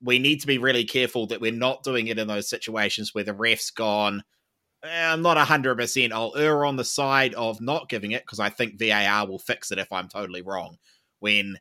[0.01, 3.23] we need to be really careful that we're not doing it in those situations where
[3.23, 4.21] the ref's gone, "Eh,
[4.83, 6.11] I'm not 100%.
[6.11, 9.71] I'll err on the side of not giving it because I think VAR will fix
[9.71, 10.77] it if I'm totally wrong.
[11.19, 11.57] When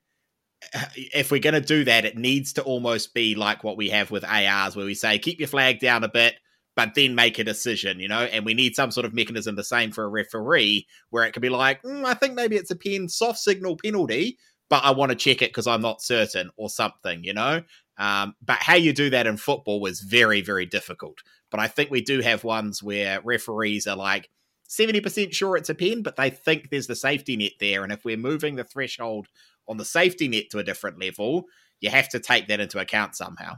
[0.96, 4.10] if we're going to do that, it needs to almost be like what we have
[4.10, 6.36] with ARs, where we say, keep your flag down a bit,
[6.76, 8.20] but then make a decision, you know?
[8.22, 11.42] And we need some sort of mechanism the same for a referee, where it could
[11.42, 14.38] be like, "Mm, I think maybe it's a pen soft signal penalty,
[14.70, 17.62] but I want to check it because I'm not certain, or something, you know?
[17.98, 21.18] Um, but how you do that in football was very, very difficult.
[21.50, 24.28] But I think we do have ones where referees are like
[24.68, 27.84] 70% sure it's a pen, but they think there's the safety net there.
[27.84, 29.28] And if we're moving the threshold
[29.68, 31.44] on the safety net to a different level,
[31.80, 33.54] you have to take that into account somehow.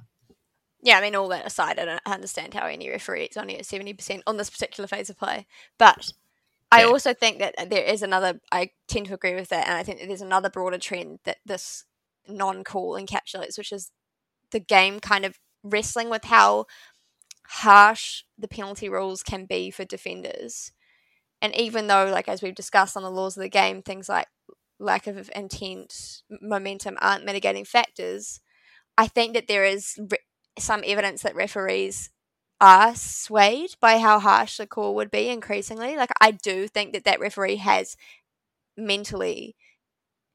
[0.81, 3.65] Yeah, I mean, all that aside, I don't understand how any referee is only at
[3.65, 5.47] 70% on this particular phase of play.
[5.77, 6.13] But
[6.71, 6.89] I Yeah.
[6.89, 9.67] also think that there is another, I tend to agree with that.
[9.67, 11.85] And I think that there's another broader trend that this
[12.29, 13.91] non call encapsulates, which is
[14.51, 16.67] the game kind of wrestling with how
[17.49, 20.73] harsh the penalty rules can be for defenders.
[21.41, 24.27] And even though, like, as we've discussed on the laws of the game, things like
[24.79, 28.41] lack of intent, momentum aren't mitigating factors,
[28.97, 30.19] I think that there is re-
[30.59, 32.11] some evidence that referees
[32.61, 35.97] are swayed by how harsh the call would be increasingly.
[35.97, 37.97] Like, I do think that that referee has
[38.77, 39.57] mentally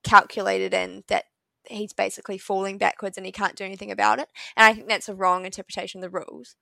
[0.04, 1.26] calculated in that
[1.68, 4.30] he's basically falling backwards and he can't do anything about it.
[4.56, 6.56] And I think that's a wrong interpretation of the rules.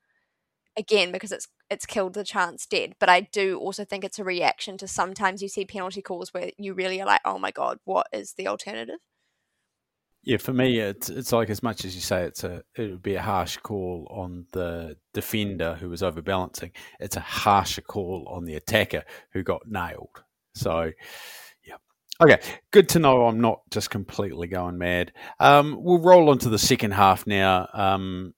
[0.77, 2.95] Again, because it's it's killed the chance dead.
[2.99, 6.51] But I do also think it's a reaction to sometimes you see penalty calls where
[6.57, 8.99] you really are like, oh my god, what is the alternative?
[10.23, 13.01] Yeah, for me, it's it's like as much as you say it's a it would
[13.01, 16.71] be a harsh call on the defender who was overbalancing.
[16.99, 19.03] It's a harsher call on the attacker
[19.33, 20.23] who got nailed.
[20.53, 20.91] So,
[21.65, 21.77] yeah,
[22.21, 23.25] okay, good to know.
[23.25, 25.11] I'm not just completely going mad.
[25.39, 27.67] Um, we'll roll on to the second half now.
[27.73, 28.35] Um,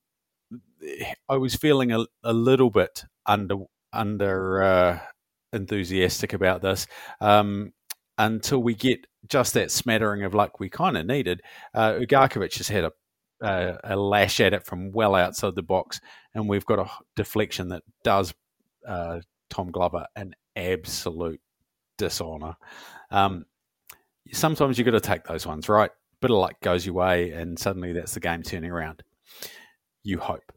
[1.29, 3.57] I was feeling a, a little bit under
[3.91, 4.99] under uh,
[5.51, 6.87] enthusiastic about this
[7.21, 7.71] um,
[8.17, 11.41] until we get just that smattering of luck we kind of needed.
[11.73, 12.91] Uh, Ugarkovic has had a,
[13.41, 15.99] a a lash at it from well outside the box,
[16.33, 18.33] and we've got a deflection that does
[18.87, 19.19] uh,
[19.49, 21.41] Tom Glover an absolute
[21.97, 22.55] dishonor.
[23.11, 23.45] Um,
[24.31, 25.91] sometimes you've got to take those ones, right?
[26.21, 29.03] Bit of luck goes your way, and suddenly that's the game turning around.
[30.03, 30.51] You hope.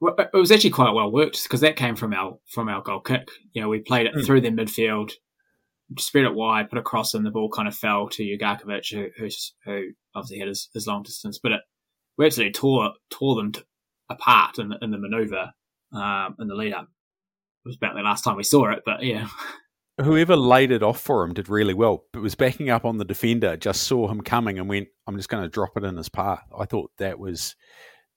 [0.00, 3.00] Well, it was actually quite well worked because that came from our from our goal
[3.00, 3.28] kick.
[3.52, 4.26] You know, we played it Mm.
[4.26, 5.12] through their midfield,
[5.98, 7.22] spread it wide, put a cross in.
[7.22, 11.02] The ball kind of fell to Ugarkovic, who, who's, who obviously had his, his long
[11.02, 11.60] distance, but it
[12.18, 13.62] we actually tore tore them t-
[14.10, 15.52] apart in the, in the maneuver
[15.92, 16.84] um, in the lead up.
[17.64, 19.28] It was about the last time we saw it, but yeah.
[20.00, 23.04] Whoever laid it off for him did really well, but was backing up on the
[23.04, 26.08] defender, just saw him coming and went, I'm just going to drop it in his
[26.08, 26.42] path.
[26.58, 27.54] I thought that was,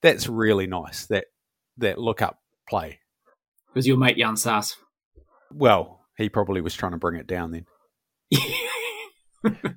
[0.02, 1.26] that's really nice, that,
[1.78, 3.00] that look up play.
[3.74, 4.76] Was your mate Yan Sasse?
[5.54, 7.66] Well, he probably was trying to bring it down then.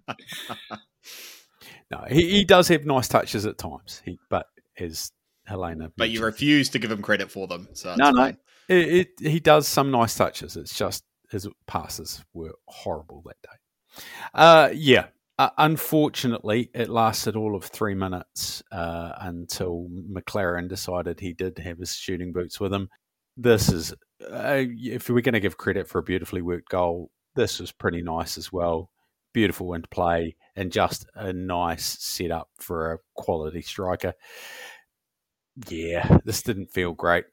[1.91, 4.47] no, he, he does have nice touches at times, he, but
[4.79, 5.13] as
[5.47, 5.93] Helena.
[5.97, 7.69] But you refuse to give him credit for them.
[7.75, 8.33] So No, no.
[8.69, 10.57] It, it, he does some nice touches.
[10.57, 14.03] It's just his passes were horrible that day.
[14.33, 15.07] Uh, yeah.
[15.41, 21.79] Uh, unfortunately, it lasted all of three minutes uh, until McLaren decided he did have
[21.79, 22.91] his shooting boots with him.
[23.39, 23.95] This is,
[24.31, 28.03] uh, if we're going to give credit for a beautifully worked goal, this was pretty
[28.03, 28.91] nice as well.
[29.33, 34.13] Beautiful into play and just a nice setup for a quality striker.
[35.71, 37.25] Yeah, this didn't feel great.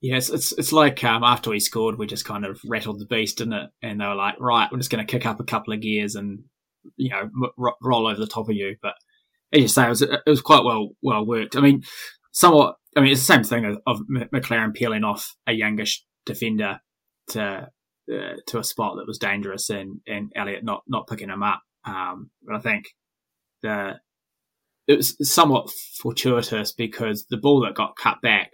[0.00, 3.38] Yes, it's it's like um, after we scored, we just kind of rattled the beast,
[3.38, 3.70] didn't it?
[3.80, 6.16] And they were like, "Right, we're just going to kick up a couple of gears
[6.16, 6.42] and
[6.96, 7.30] you know
[7.82, 8.94] roll over the top of you." But
[9.52, 11.56] as you say, it was it was quite well well worked.
[11.56, 11.82] I mean,
[12.32, 12.76] somewhat.
[12.96, 16.78] I mean, it's the same thing of, of McLaren peeling off a youngish defender
[17.28, 17.68] to
[18.12, 21.60] uh, to a spot that was dangerous, and and Elliot not not picking him up.
[21.84, 22.84] Um, but I think
[23.62, 23.98] the
[24.86, 25.70] it was somewhat
[26.00, 28.50] fortuitous because the ball that got cut back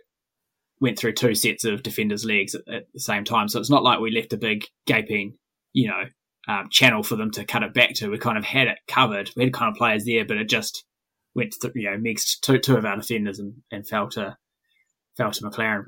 [0.80, 3.48] went through two sets of defenders' legs at, at the same time.
[3.48, 5.36] So it's not like we left a big gaping,
[5.72, 6.04] you know,
[6.50, 8.10] um, channel for them to cut it back to.
[8.10, 9.30] We kind of had it covered.
[9.36, 10.84] We had kind of players there, but it just
[11.34, 14.36] went to, you know, mixed two, two of our defenders and, and fell to,
[15.16, 15.86] fell to McLaren.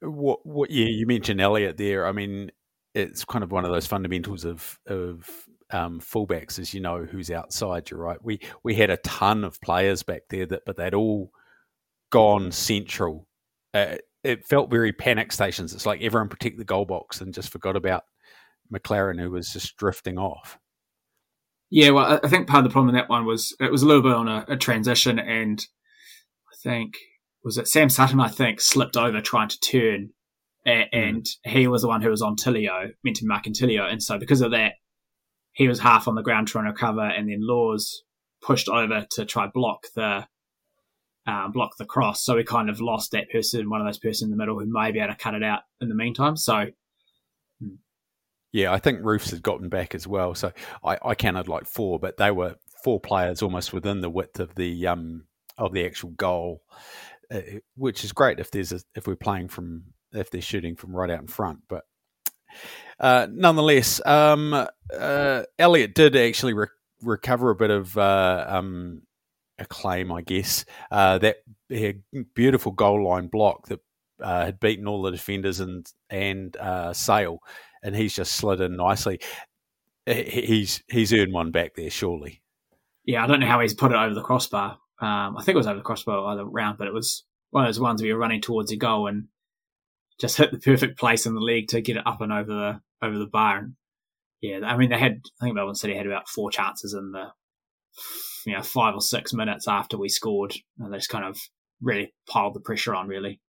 [0.00, 0.70] What, what?
[0.70, 2.06] Yeah, you mentioned Elliot there.
[2.06, 2.52] I mean,
[2.94, 5.28] it's kind of one of those fundamentals of of
[5.70, 7.90] um, fullbacks, is you know who's outside.
[7.90, 8.22] You're right.
[8.22, 11.30] We we had a ton of players back there that, but they'd all
[12.10, 13.28] gone central.
[13.74, 15.72] Uh, it felt very panic stations.
[15.72, 18.04] It's like everyone protect the goal box and just forgot about
[18.72, 20.58] McLaren, who was just drifting off.
[21.70, 23.86] Yeah, well, I- think part of the problem in that one was it was a
[23.86, 25.64] little bit on a, a transition, and
[26.52, 26.96] I think
[27.44, 28.20] was it Sam Sutton.
[28.20, 30.10] I think slipped over trying to turn,
[30.66, 33.90] a- and he was the one who was on Tilio, meant to be marking Tilio,
[33.90, 34.74] and so because of that,
[35.52, 38.02] he was half on the ground trying to recover, and then Laws
[38.42, 40.26] pushed over to try block the
[41.26, 42.24] um, block the cross.
[42.24, 44.66] So we kind of lost that person, one of those person in the middle who
[44.66, 46.36] may be able to cut it out in the meantime.
[46.36, 46.66] So
[48.52, 50.34] Yeah, I think Roofs had gotten back as well.
[50.34, 50.52] So
[50.84, 54.54] I, I counted like four, but they were four players almost within the width of
[54.54, 55.24] the um
[55.58, 56.62] of the actual goal,
[57.30, 57.40] uh,
[57.76, 61.10] which is great if there's a, if we're playing from if they're shooting from right
[61.10, 61.60] out in front.
[61.68, 61.84] But
[63.00, 64.52] uh, nonetheless, um,
[64.94, 66.66] uh, Elliot did actually re-
[67.02, 69.02] recover a bit of uh, um,
[69.58, 70.66] acclaim, I guess.
[70.90, 71.36] Uh, that
[72.34, 73.80] beautiful goal line block that
[74.20, 76.54] uh, had beaten all the defenders and and
[76.92, 77.40] Sail
[77.82, 79.20] and he's just slid in nicely.
[80.06, 82.42] He's he's earned one back there, surely.
[83.04, 84.78] yeah, I don't know how he's put it over the crossbar.
[85.00, 87.68] Um, I think it was over the crossbar either round, but it was one of
[87.68, 89.28] those ones where you're running towards your goal and
[90.20, 92.80] just hit the perfect place in the league to get it up and over the
[93.06, 93.58] over the bar.
[93.58, 93.74] And
[94.40, 97.26] yeah, I mean they had I think Melbourne City had about four chances in the
[98.46, 101.38] you know five or six minutes after we scored, and they just kind of
[101.80, 103.08] really piled the pressure on.
[103.08, 103.40] Really,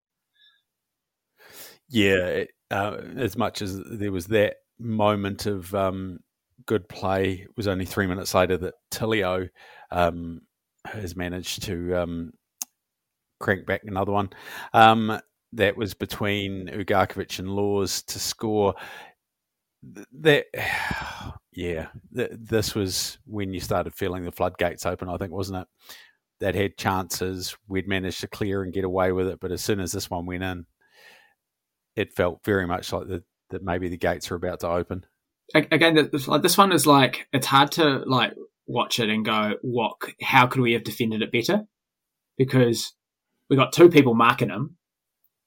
[1.89, 6.19] Yeah, it, uh, as much as there was that moment of um,
[6.65, 9.47] good play, it was only three minutes later that Tilio
[9.91, 10.41] um,
[10.85, 12.33] has managed to um,
[13.39, 14.31] crank back another one.
[14.73, 15.19] Um,
[15.53, 18.73] that was between Ugarkovic and Laws to score.
[20.21, 20.45] That,
[21.53, 25.09] yeah, th- this was when you started feeling the floodgates open.
[25.09, 25.67] I think, wasn't it?
[26.39, 27.55] That had chances.
[27.67, 30.25] We'd managed to clear and get away with it, but as soon as this one
[30.25, 30.65] went in,
[31.95, 35.05] it felt very much like the, that maybe the gates are about to open.
[35.53, 38.33] Again, this, like this one is like it's hard to like
[38.65, 39.97] watch it and go, what?
[40.21, 41.65] How could we have defended it better?
[42.37, 42.93] Because
[43.49, 44.77] we got two people marking him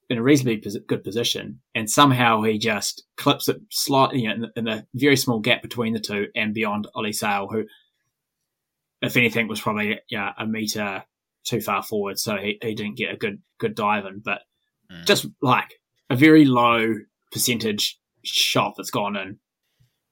[0.09, 4.41] in a reasonably good position, and somehow he just clips it slightly you know, in,
[4.41, 7.65] the, in the very small gap between the two and beyond Ollie Sail, who,
[9.01, 11.03] if anything, was probably yeah, a meter
[11.43, 14.19] too far forward, so he, he didn't get a good good dive in.
[14.23, 14.43] But
[14.89, 15.05] Mm.
[15.05, 16.95] just like a very low
[17.31, 19.39] percentage shot that's gone in.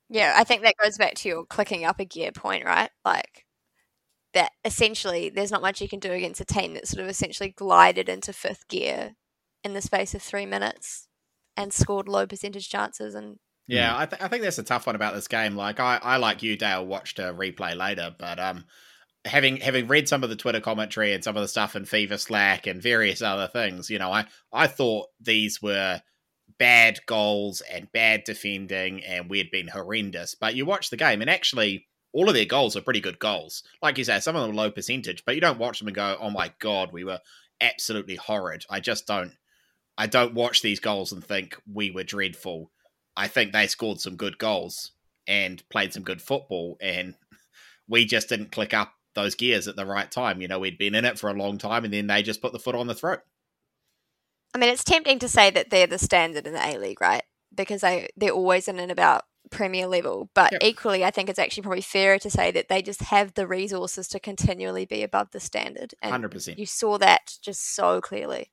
[0.09, 2.91] Yeah, I think that goes back to your clicking up a gear point, right?
[3.03, 3.45] Like
[4.33, 7.49] that essentially there's not much you can do against a team that sort of essentially
[7.49, 9.15] glided into fifth gear
[9.63, 11.07] in the space of three minutes
[11.57, 14.95] and scored low percentage chances and Yeah, I, th- I think that's a tough one
[14.95, 15.55] about this game.
[15.55, 18.65] Like, I, I like you, Dale, watched a replay later, but um,
[19.25, 22.17] having having read some of the Twitter commentary and some of the stuff in Fever
[22.17, 26.01] Slack and various other things, you know, I I thought these were
[26.57, 30.35] bad goals and bad defending, and we had been horrendous.
[30.35, 33.63] But you watch the game, and actually, all of their goals are pretty good goals.
[33.81, 35.95] Like you say, some of them are low percentage, but you don't watch them and
[35.95, 37.19] go, "Oh my god, we were
[37.59, 39.33] absolutely horrid." I just don't.
[39.97, 42.71] I don't watch these goals and think we were dreadful.
[43.15, 44.91] I think they scored some good goals
[45.25, 47.15] and played some good football, and
[47.87, 50.41] we just didn't click up those gears at the right time.
[50.41, 52.53] You know, we'd been in it for a long time, and then they just put
[52.53, 53.19] the foot on the throat.
[54.53, 57.23] I mean, it's tempting to say that they're the standard in the A League, right?
[57.53, 60.29] Because they they're always in and about Premier level.
[60.33, 60.63] But Yep.
[60.63, 64.07] equally, I think it's actually probably fairer to say that they just have the resources
[64.09, 65.93] to continually be above the standard.
[66.01, 66.59] And Hundred percent.
[66.59, 68.51] you saw that just so clearly.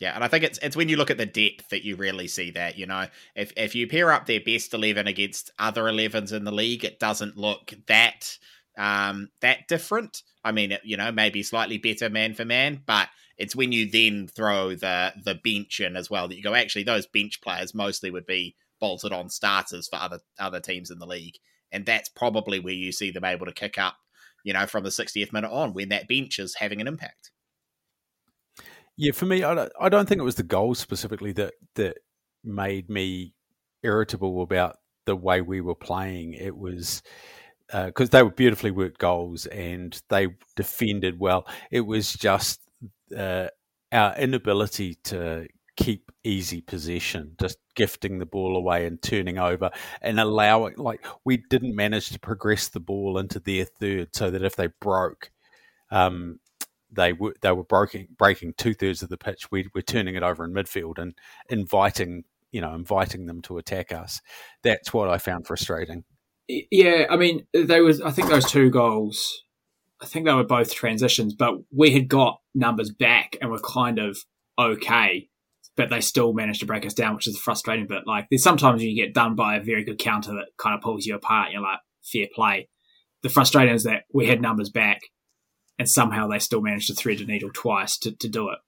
[0.00, 2.26] Yeah, and I think it's it's when you look at the depth that you really
[2.28, 2.76] see that.
[2.76, 6.50] You know, if if you pair up their best eleven against other elevens in the
[6.50, 8.36] league, it doesn't look that
[8.76, 10.22] um that different.
[10.44, 13.08] I mean, you know, maybe slightly better man for man, but
[13.38, 16.54] it's when you then throw the the bench in as well that you go.
[16.54, 20.98] Actually, those bench players mostly would be bolted on starters for other other teams in
[20.98, 21.36] the league,
[21.70, 23.96] and that's probably where you see them able to kick up.
[24.44, 27.30] You know, from the 60th minute on, when that bench is having an impact.
[28.96, 31.98] Yeah, for me, I don't, I don't think it was the goals specifically that that
[32.44, 33.34] made me
[33.82, 36.34] irritable about the way we were playing.
[36.34, 37.02] It was
[37.72, 41.46] because they were beautifully worked goals and they defended well.
[41.70, 42.60] It was just
[43.16, 43.48] uh,
[43.92, 49.70] our inability to keep easy possession, just gifting the ball away and turning over
[50.02, 54.42] and allowing, like, we didn't manage to progress the ball into their third so that
[54.42, 55.30] if they broke,
[55.90, 56.38] um,
[56.90, 59.50] they were they were breaking breaking two thirds of the pitch.
[59.50, 61.14] We were turning it over in midfield and
[61.48, 64.20] inviting you know inviting them to attack us.
[64.62, 66.04] That's what I found frustrating.
[66.70, 68.00] Yeah, I mean, they was.
[68.00, 69.42] I think those two goals.
[70.00, 73.98] I think they were both transitions, but we had got numbers back and were kind
[73.98, 74.18] of
[74.58, 75.28] okay,
[75.76, 77.86] but they still managed to break us down, which is frustrating.
[77.86, 80.82] But like, there's sometimes you get done by a very good counter that kind of
[80.82, 81.52] pulls you apart.
[81.52, 82.68] You're like, fair play.
[83.22, 85.00] The frustrating is that we had numbers back,
[85.78, 88.58] and somehow they still managed to thread a needle twice to, to do it.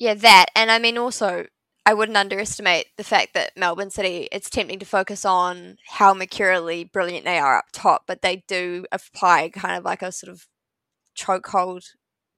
[0.00, 0.46] Yeah, that.
[0.56, 1.46] And I mean, also,
[1.90, 6.84] I wouldn't underestimate the fact that Melbourne City, it's tempting to focus on how mercurially
[6.84, 10.46] brilliant they are up top, but they do apply kind of like a sort of
[11.18, 11.82] chokehold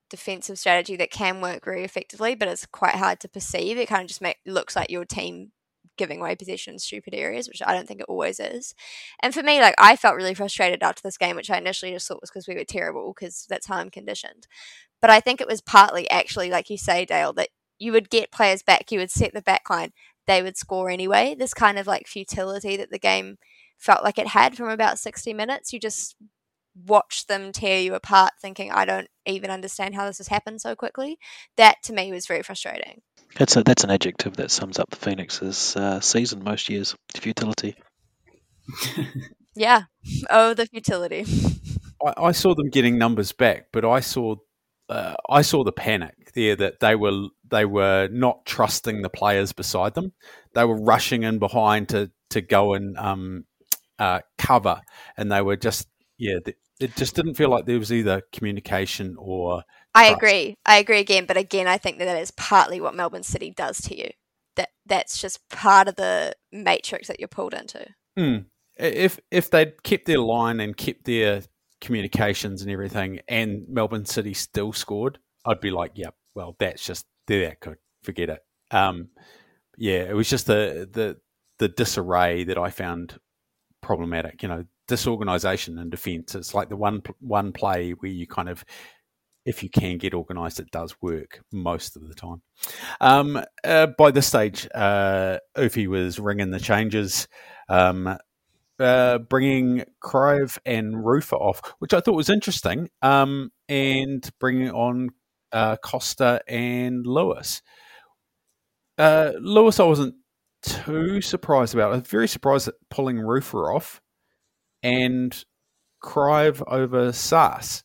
[0.09, 3.77] defensive strategy that can work very effectively, but it's quite hard to perceive.
[3.77, 5.53] It kind of just make, looks like your team
[5.99, 8.75] giving away possession in stupid areas, which I don't think it always is.
[9.23, 12.09] And for me, like I felt really frustrated after this game, which I initially just
[12.09, 14.47] thought was because we were terrible, because that's how I'm conditioned.
[15.03, 17.51] But I think it was partly actually, like you say, Dale, that
[17.83, 19.93] you would get players back, you would set the back line,
[20.27, 21.35] they would score anyway.
[21.39, 23.39] This kind of like futility that the game
[23.79, 25.73] felt like it had from about 60 minutes.
[25.73, 26.15] You just
[26.87, 30.77] watch them tear you apart, thinking, I don't even understand how this has happened so
[30.77, 31.19] quickly.
[31.57, 33.03] That to me was very frustrating.
[33.37, 36.95] That's a, that's an adjective that sums up the Phoenix's uh, season most years.
[37.17, 37.77] Futility.
[39.55, 39.83] Yeah.
[40.31, 41.27] Oh, the futility.
[42.05, 44.37] I, I saw them getting numbers back, but I saw
[44.89, 49.53] uh, I saw the panic there that they were they were not trusting the players
[49.53, 50.13] beside them.
[50.55, 53.45] They were rushing in behind to to go and um,
[53.99, 54.81] uh, cover,
[55.17, 56.39] and they were just yeah.
[56.81, 59.63] It just didn't feel like there was either communication or
[59.95, 60.57] I agree.
[60.65, 63.81] I agree again, but again, I think that that is partly what Melbourne City does
[63.83, 64.11] to you.
[64.57, 67.87] That that's just part of the matrix that you're pulled into.
[68.19, 68.47] Mm.
[68.79, 71.43] If if they'd kept their line and kept their
[71.83, 77.05] communications and everything, and Melbourne City still scored, I'd be like, "Yep, well, that's just
[77.27, 77.77] they're that good.
[78.03, 78.41] Forget it."
[78.71, 79.09] Um,
[79.77, 81.19] yeah, it was just the the
[81.59, 83.19] the disarray that I found
[83.83, 84.43] problematic.
[84.43, 86.35] You know, disorganisation in defence.
[86.35, 88.65] It's like the one one play where you kind of
[89.45, 92.43] if you can get organised, it does work most of the time.
[93.01, 97.27] Um, uh, by this stage, uh, Ufi was ringing the changes,
[97.69, 98.17] um,
[98.83, 105.11] uh, bringing Kraev and Rufer off, which I thought was interesting, um, and bringing on
[105.53, 107.63] uh, Kosta and Lewis.
[108.99, 110.15] Uh, Lewis, I wasn't
[110.63, 111.93] too surprised about.
[111.93, 114.01] I was very surprised at pulling Rufer off
[114.83, 115.45] and
[116.03, 117.83] Kraev over Sasse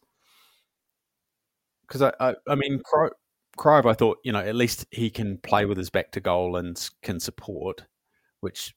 [1.87, 3.11] because I, I, I mean, Cri-
[3.57, 6.55] Kraev, I thought you know at least he can play with his back to goal
[6.55, 7.85] and can support,
[8.41, 8.73] which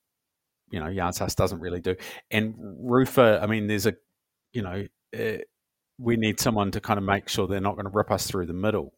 [0.71, 1.97] you know Yan Sasse doesn't really do.
[2.31, 3.95] And Rufer, I mean, there's a
[4.53, 4.87] you know
[5.19, 5.39] uh,
[5.99, 8.47] we need someone to kind of make sure they're not going to rip us through
[8.47, 8.95] the middle,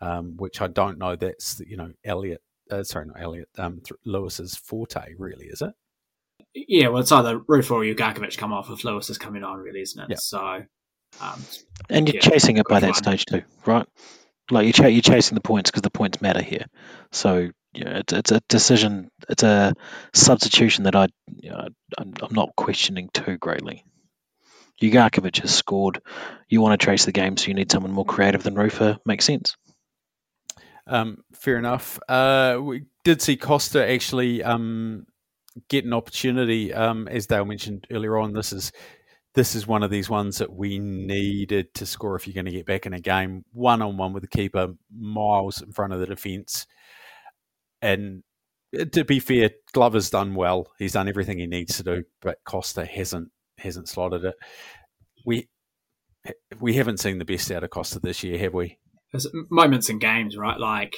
[0.00, 1.16] um, which I don't know.
[1.16, 5.72] That's you know Elliot, uh, sorry, not Elliot, um, th- Lewis's forte, really, is it?
[6.54, 9.80] Yeah, well, it's either Rufer or Ugarkovic come off if Lewis is coming on, really,
[9.80, 10.10] isn't it?
[10.10, 10.16] Yeah.
[10.18, 10.62] So,
[11.20, 11.42] Um,
[11.90, 12.94] And you're Yeah, chasing it by that one.
[12.94, 13.86] stage too, right?
[14.50, 16.66] Like you're, ch- you're chasing the points because the points matter here.
[17.10, 19.74] So yeah, it's, it's a decision, it's a
[20.12, 21.68] substitution that I, you know,
[21.98, 23.84] I'm, I'm not questioning too greatly.
[24.80, 26.00] Ugarkovic has scored.
[26.48, 28.98] You want to trace the game, so you need someone more creative than Rufer.
[29.06, 29.56] Makes sense.
[30.86, 31.98] Um, fair enough.
[32.08, 35.06] Uh, we did see Kosta actually um,
[35.68, 38.32] get an opportunity, um, as Dale mentioned earlier on.
[38.32, 38.72] This is
[39.34, 42.52] this is one of these ones that we needed to score if you're going to
[42.52, 46.00] get back in a game, one on one with the keeper, miles in front of
[46.00, 46.66] the defence.
[47.82, 48.22] And
[48.78, 50.68] uh, to be fair, Glover's done well.
[50.78, 54.36] He's done everything he needs to do, but Kosta hasn't hasn't slotted it.
[55.26, 55.48] We
[56.60, 58.78] we haven't seen the best out of Kosta this year, have we?
[59.12, 60.58] there's moments in games, right?
[60.58, 60.96] Like,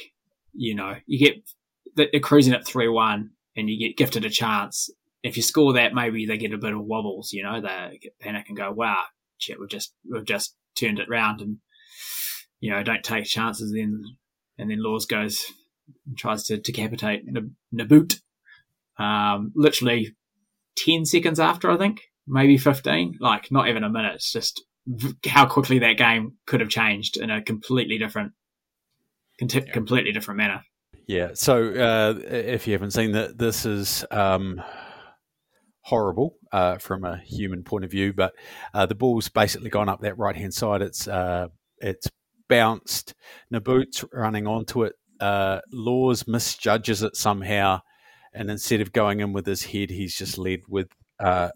[0.53, 1.51] you know, you get
[1.97, 4.89] they're cruising at three one, and you get gifted a chance.
[5.23, 7.33] If you score that, maybe they get a bit of wobbles.
[7.33, 9.03] You know, they get panic and go, "Wow,
[9.39, 11.59] shit, we've just we've just turned it round," and
[12.61, 13.73] you know, don't take chances.
[13.73, 14.03] Then
[14.59, 15.45] and then Laws goes
[16.07, 18.21] and tries to decapitate Nab- Nabbout.
[18.99, 20.15] Um, literally
[20.77, 23.17] ten seconds after, I think, maybe fifteen.
[23.21, 24.15] Like, not even a minute.
[24.17, 24.63] It's just
[25.27, 28.33] how quickly that game could have changed in a completely different,
[29.39, 30.63] conti- completely different manner.
[31.07, 31.31] Yeah.
[31.35, 34.63] So uh, if you haven't seen that, this is um,
[35.83, 38.13] horrible uh, from a human point of view.
[38.13, 38.33] But
[38.73, 40.83] uh, the ball's basically gone up that right hand side.
[40.83, 42.09] It's uh, it's
[42.49, 43.15] bounced.
[43.51, 44.95] Nabbout's running onto it.
[45.21, 47.81] Uh, Laws misjudges it somehow,
[48.33, 50.89] and instead of going in with his head, he's just led with
[51.21, 51.51] uh,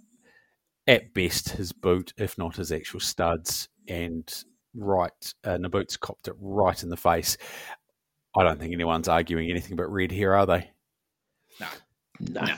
[0.86, 4.44] at best his boot, if not his actual studs, and
[4.74, 5.34] right.
[5.44, 7.36] Uh, Nabbout's copped it right in the face.
[8.36, 10.70] I don't think anyone's arguing anything but red here, are they?
[11.60, 11.66] No,
[12.20, 12.54] No.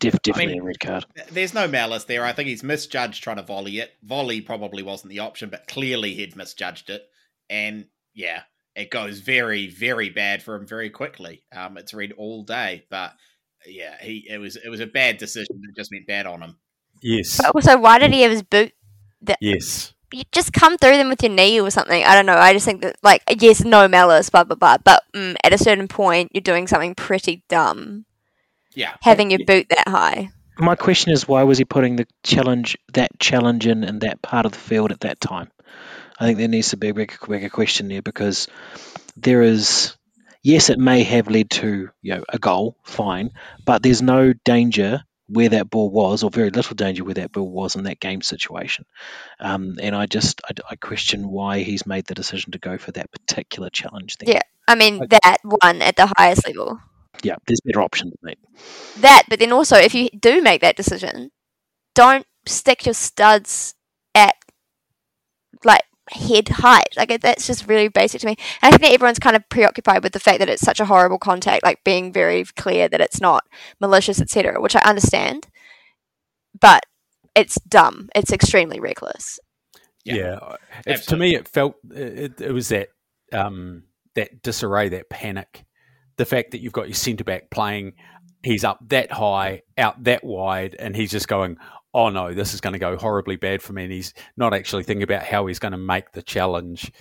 [0.00, 1.06] Def- definitely mean- a red card.
[1.30, 2.24] There's no malice there.
[2.24, 3.92] I think he's misjudged trying to volley it.
[4.02, 7.04] Volley probably wasn't the option, but clearly he'd misjudged it.
[7.48, 8.42] And yeah,
[8.74, 11.42] it goes very, very bad for him very quickly.
[11.54, 13.12] Um, it's read all day, but
[13.66, 15.60] yeah, he it was it was a bad decision.
[15.68, 16.56] It just went bad on him.
[17.02, 17.40] Yes.
[17.52, 18.72] But so why did he have his boot?
[19.40, 19.92] Yes.
[20.12, 22.04] You just come through them with your knee or something.
[22.04, 22.36] I don't know.
[22.36, 24.76] I just think that, like, yes, no malice, blah blah blah.
[24.82, 28.04] But mm, at a certain point, you're doing something pretty dumb,
[28.74, 30.30] Yeah, having your boot that high.
[30.58, 34.44] My question is, why was he putting the challenge that challenge in in that part
[34.44, 35.50] of the field at that time?
[36.22, 38.46] I think there needs to be a bigger, bigger question there because
[39.16, 39.96] there is,
[40.40, 43.32] yes, it may have led to you know a goal, fine,
[43.66, 47.48] but there's no danger where that ball was, or very little danger where that ball
[47.48, 48.84] was in that game situation.
[49.40, 52.92] Um, and I just I, I question why he's made the decision to go for
[52.92, 54.16] that particular challenge.
[54.18, 54.34] There.
[54.34, 54.42] Yeah.
[54.68, 56.78] I mean, that one at the highest level.
[57.24, 58.38] yeah, there's better options, mate.
[59.00, 61.32] That, but then also, if you do make that decision,
[61.96, 63.74] don't stick your studs
[64.14, 64.36] at
[65.64, 66.94] like head height.
[66.96, 68.36] Like that's just really basic to me.
[68.60, 70.84] And I think that everyone's kind of preoccupied with the fact that it's such a
[70.84, 73.44] horrible contact, like being very clear that it's not
[73.80, 75.48] malicious, etc., which I understand,
[76.60, 76.84] but
[77.34, 78.08] it's dumb.
[78.14, 79.38] It's extremely reckless.
[80.04, 80.14] Yeah.
[80.14, 80.56] Yeah.
[80.86, 82.88] If, to me, it felt it, it was that
[83.32, 83.84] um,
[84.14, 85.64] that disarray, that panic,
[86.16, 87.94] the fact that you've got your centre back playing,
[88.42, 91.56] he's up that high, out that wide, and he's just going,
[91.94, 94.82] "Oh no, this is going to go horribly bad for me." And he's not actually
[94.84, 96.92] thinking about how he's going to make the challenge,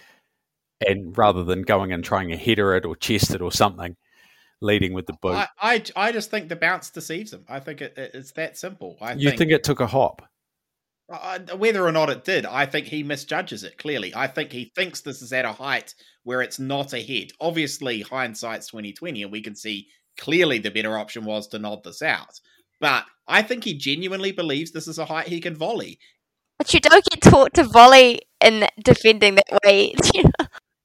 [0.85, 3.95] and rather than going and trying to header it or chest it or something,
[4.61, 5.33] leading with the boot.
[5.33, 7.45] I, I I just think the bounce deceives him.
[7.49, 8.97] I think it, it- it's that simple.
[9.01, 10.21] I you think it took a hop?
[11.11, 14.13] Uh, whether or not it did, I think he misjudges it clearly.
[14.15, 17.33] I think he thinks this is at a height where it's not a hit.
[17.41, 19.87] Obviously, hindsight's twenty twenty, and we can see
[20.17, 22.39] clearly the better option was to nod this out.
[22.81, 25.99] But I think he genuinely believes this is a height he can volley.
[26.57, 29.95] But you don't get taught to volley in defending that way.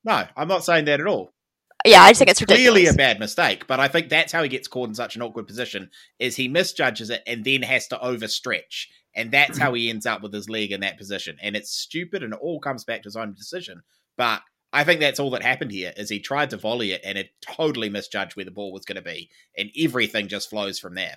[0.04, 1.32] No, I'm not saying that at all.
[1.84, 2.70] yeah, I just think it's ridiculous.
[2.70, 5.22] Clearly a bad mistake, but I think that's how he gets caught in such an
[5.22, 8.86] awkward position is he misjudges it and then has to overstretch.
[9.14, 11.38] And that's how he ends up with his leg in that position.
[11.42, 13.82] And it's stupid and it all comes back to his own decision.
[14.16, 14.42] But
[14.72, 17.30] I think that's all that happened here is he tried to volley it and it
[17.40, 19.30] totally misjudged where the ball was going to be.
[19.56, 21.16] And everything just flows from there.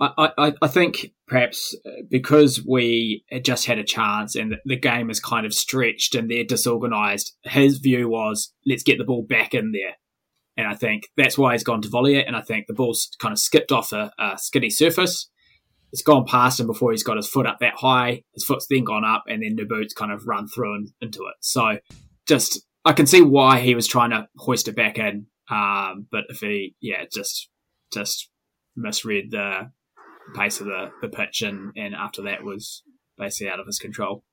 [0.00, 5.10] I, I, I think perhaps uh, because we just had a chance and the- game
[5.10, 9.54] is kind of stretched and they're disorganized, his view was let's get the ball back
[9.54, 9.96] in there.
[10.56, 12.26] And I think that's why he's gone to volley it.
[12.26, 15.30] And I think the ball's kind of skipped off a, a skiddy surface.
[15.92, 18.24] It's gone past him before he's got his foot up that high.
[18.34, 21.20] His foot's then gone up and then the boot's kind of run through and into
[21.20, 21.34] it.
[21.40, 21.78] So
[22.26, 25.26] just, I can see why he was trying to hoist it back in.
[25.50, 27.48] Um, but if he, yeah, just,
[27.92, 28.30] just
[28.76, 29.70] misread the
[30.34, 32.82] pace of the, the pitch and, and after that was
[33.18, 34.24] basically out of his control.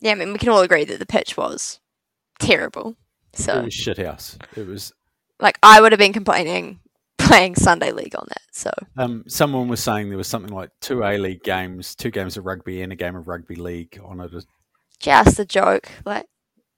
[0.00, 1.80] Yeah, I mean, we can all agree that the pitch was
[2.38, 2.96] terrible.
[3.32, 4.38] It So, was shit house.
[4.56, 4.92] It was.
[5.38, 6.80] like, I would have been complaining
[7.18, 8.42] playing Sunday League on that.
[8.52, 12.36] So, Um, someone was saying there was something like two A League games, two games
[12.36, 14.32] of rugby, and a game of rugby league on it.
[14.98, 15.88] just a joke.
[16.04, 16.26] Like,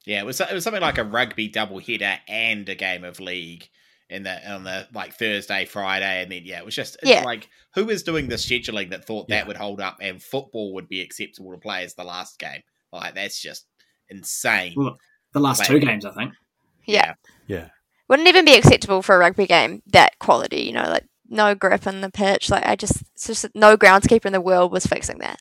[0.04, 3.20] Yeah, it was it was something like a rugby double header and a game of
[3.20, 3.68] league
[4.12, 7.22] in the on the like Thursday, Friday, and then yeah, it was just it's Yeah.
[7.24, 9.36] like who was doing the scheduling that thought Yeah.
[9.38, 12.60] that would hold up and football would be acceptable to play as the last game?
[12.92, 13.66] Like that's just
[14.08, 14.74] insane.
[14.76, 14.98] Well,
[15.32, 15.66] the last Wait.
[15.68, 16.32] two games, I think.
[16.86, 17.14] yeah.
[17.48, 17.68] Yeah,
[18.08, 21.86] Wouldn't even be acceptable for a rugby game that quality, you know, like, no grip
[21.86, 22.50] in the pitch.
[22.50, 25.38] Like, I just, it's just no groundskeeper in the world was fixing that.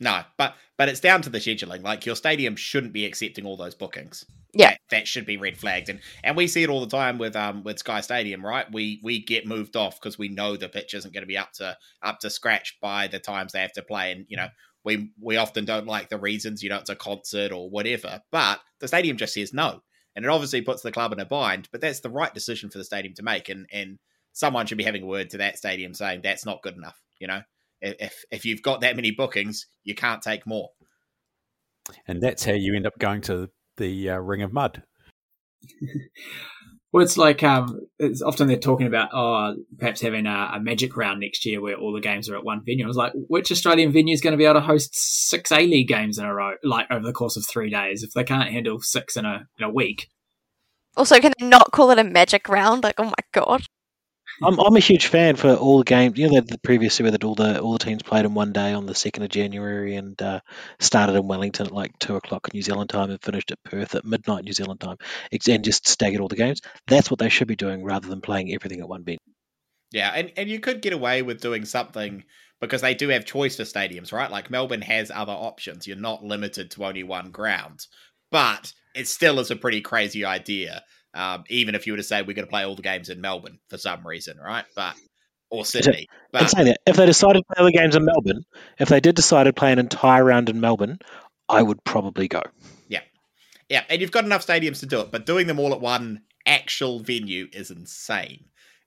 [0.00, 1.82] No, but but it's down to the scheduling.
[1.82, 4.24] Like your stadium shouldn't be accepting all those bookings.
[4.54, 4.70] Yeah.
[4.70, 7.36] that, that should be red flagged, and and we see it all the time with
[7.36, 8.66] um with Sky Stadium, right?
[8.72, 11.52] We we get moved off because we know the pitch isn't going to be up
[11.54, 14.48] to up to scratch by the times they have to play, and you know
[14.84, 16.62] we we often don't like the reasons.
[16.62, 19.82] You know, it's a concert or whatever, but the stadium just says no,
[20.16, 21.68] and it obviously puts the club in a bind.
[21.70, 23.98] But that's the right decision for the stadium to make, and and
[24.32, 26.98] someone should be having a word to that stadium saying that's not good enough.
[27.18, 27.42] You know,
[27.82, 30.70] if if you've got that many bookings, you can't take more.
[32.06, 34.82] and that's how you end up going to the uh, Ring of Mud.
[36.90, 40.96] Well, it's like um, it's often they're talking about oh, perhaps having a, a magic
[40.96, 42.84] round next year where all the games are at one venue.
[42.84, 45.66] I was like, which Australian venue is going to be able to host six A
[45.66, 48.50] League games in a row, like over the course of three days, if they can't
[48.50, 50.08] handle six in a in a week?
[50.96, 52.84] Also, can they not call it a magic round?
[52.84, 53.64] Like, oh my god.
[54.42, 56.18] I'm I'm a huge fan for all the games.
[56.18, 58.52] You know, the, the previous year that all the all the teams played in one
[58.52, 60.40] day on the second of January and uh,
[60.78, 64.04] started in Wellington at like two o'clock New Zealand time and finished at Perth at
[64.04, 64.96] midnight New Zealand time,
[65.32, 66.60] and just staggered all the games.
[66.86, 69.18] That's what they should be doing rather than playing everything at one venue.
[69.90, 72.24] Yeah, and, and you could get away with doing something
[72.60, 74.30] because they do have choice for stadiums, right?
[74.30, 75.86] Like Melbourne has other options.
[75.86, 77.86] You're not limited to only one ground,
[78.30, 80.82] but it still is a pretty crazy idea.
[81.14, 83.20] Um, even if you were to say we're going to play all the games in
[83.20, 84.64] Melbourne for some reason, right?
[84.76, 84.94] But
[85.50, 88.04] or Sydney, And but saying that, if they decided to play all the games in
[88.04, 88.44] Melbourne,
[88.78, 90.98] if they did decide to play an entire round in Melbourne,
[91.48, 92.42] I would probably go.
[92.88, 93.00] Yeah,
[93.68, 95.10] yeah, and you've got enough stadiums to do it.
[95.10, 98.44] But doing them all at one actual venue is insane,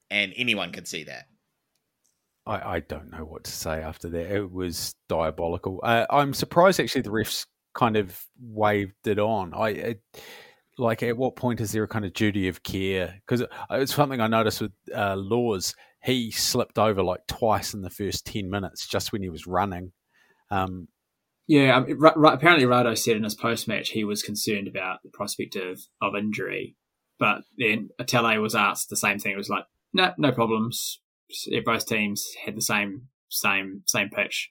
[0.09, 1.25] and anyone can see that.
[2.45, 4.35] I, I don't know what to say after that.
[4.35, 5.79] It was diabolical.
[5.83, 9.53] Uh, I'm surprised actually the refs kind of waved it on.
[9.53, 10.01] I it,
[10.81, 13.15] like at what point is there a kind of duty of care?
[13.25, 15.75] Because it's something I noticed with uh, Laws.
[16.03, 19.91] He slipped over like twice in the first ten minutes just when he was running.
[20.49, 20.87] Um,
[21.47, 24.99] Yeah, mean, Ra- Ra- apparently Rado said in his post match he was concerned about
[25.03, 26.75] the prospect of, of injury,
[27.19, 29.33] but then Atele was asked the same thing.
[29.33, 30.99] It was like, no, no problems.
[31.65, 34.49] Both teams had the same same same pitch.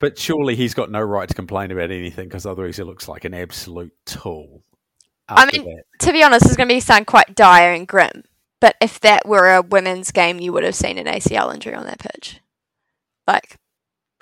[0.00, 3.24] but surely he's got no right to complain about anything because otherwise he looks like
[3.24, 4.62] an absolute tool.
[5.28, 5.84] I mean, that.
[6.06, 8.24] To be honest, it's going to be sound quite dire and grim.
[8.60, 11.86] But if that were a women's game, you would have seen an ACL injury on
[11.86, 12.40] that pitch.
[13.26, 13.56] Like,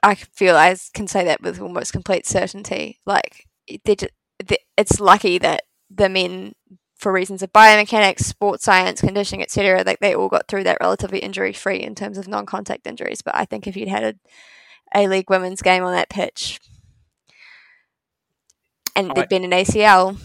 [0.02, 3.00] I feel I can say that with almost complete certainty.
[3.06, 3.46] Like,
[3.84, 4.08] they ju-
[4.44, 6.54] the- it's lucky that the men,
[6.96, 11.20] for reasons of biomechanics, sports science, conditioning, etc., like they all got through that relatively
[11.20, 13.22] injury free in terms of non-contact injuries.
[13.22, 14.14] But I think if you'd had a
[14.94, 16.60] A League women's game on that pitch,
[18.94, 20.16] and there'd been an ACL,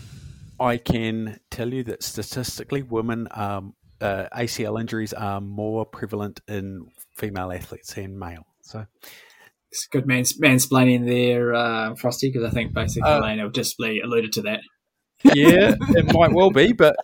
[0.61, 6.87] I can tell you that statistically, women um, uh, ACL injuries are more prevalent in
[7.15, 8.45] female athletes than male.
[8.61, 8.85] So
[9.71, 14.33] It's good mans- mansplaining there, uh, Frosty, because I think basically Uh, Elena just alluded
[14.33, 14.61] to that.
[15.23, 16.95] yeah, it might well be, but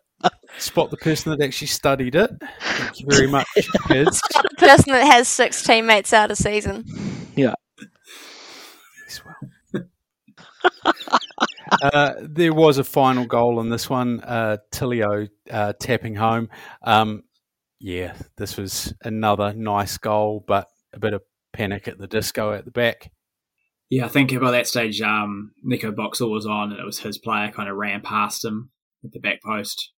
[0.58, 2.32] spot the person that actually studied it.
[2.62, 3.48] Thank you very much,
[3.88, 4.22] kids.
[4.34, 6.84] the person that has six teammates out a season.
[7.36, 7.54] Yes,
[9.26, 9.84] well.
[11.82, 14.22] Uh, there was a final goal in this one.
[14.22, 16.50] Uh, Tilio uh, tapping home.
[16.84, 17.24] Um,
[17.80, 21.22] yeah, this was another nice goal, but a bit of
[21.54, 23.12] panic at the disco at the back.
[23.90, 27.18] Yeah, I think by that stage, um, Nico Boxall was on, and it was his
[27.18, 28.72] player kind of ran past him
[29.04, 29.92] at the back post.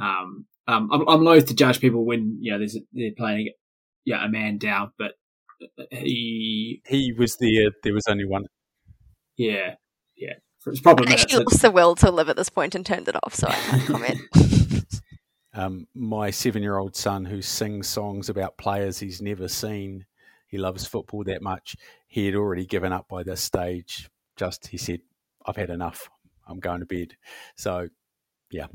[0.00, 3.52] Um, um, I'm, I'm loath to judge people when you know there's a, they're playing,
[4.04, 5.12] yeah, a man down, but
[5.90, 7.70] he, He was there.
[7.82, 8.46] There was only one.
[9.36, 9.74] Yeah,
[10.16, 10.34] yeah,
[10.66, 13.16] it's probably I actually lost the will to live at this point and turned it
[13.22, 14.20] off, so I can't comment.
[15.56, 20.04] Um, my seven-year-old son, who sings songs about players he's never seen,
[20.48, 21.76] he loves football that much.
[22.06, 24.10] He had already given up by this stage.
[24.36, 25.00] Just he said,
[25.46, 26.10] "I've had enough.
[26.46, 27.16] I'm going to bed."
[27.56, 27.88] So,
[28.50, 28.66] yeah,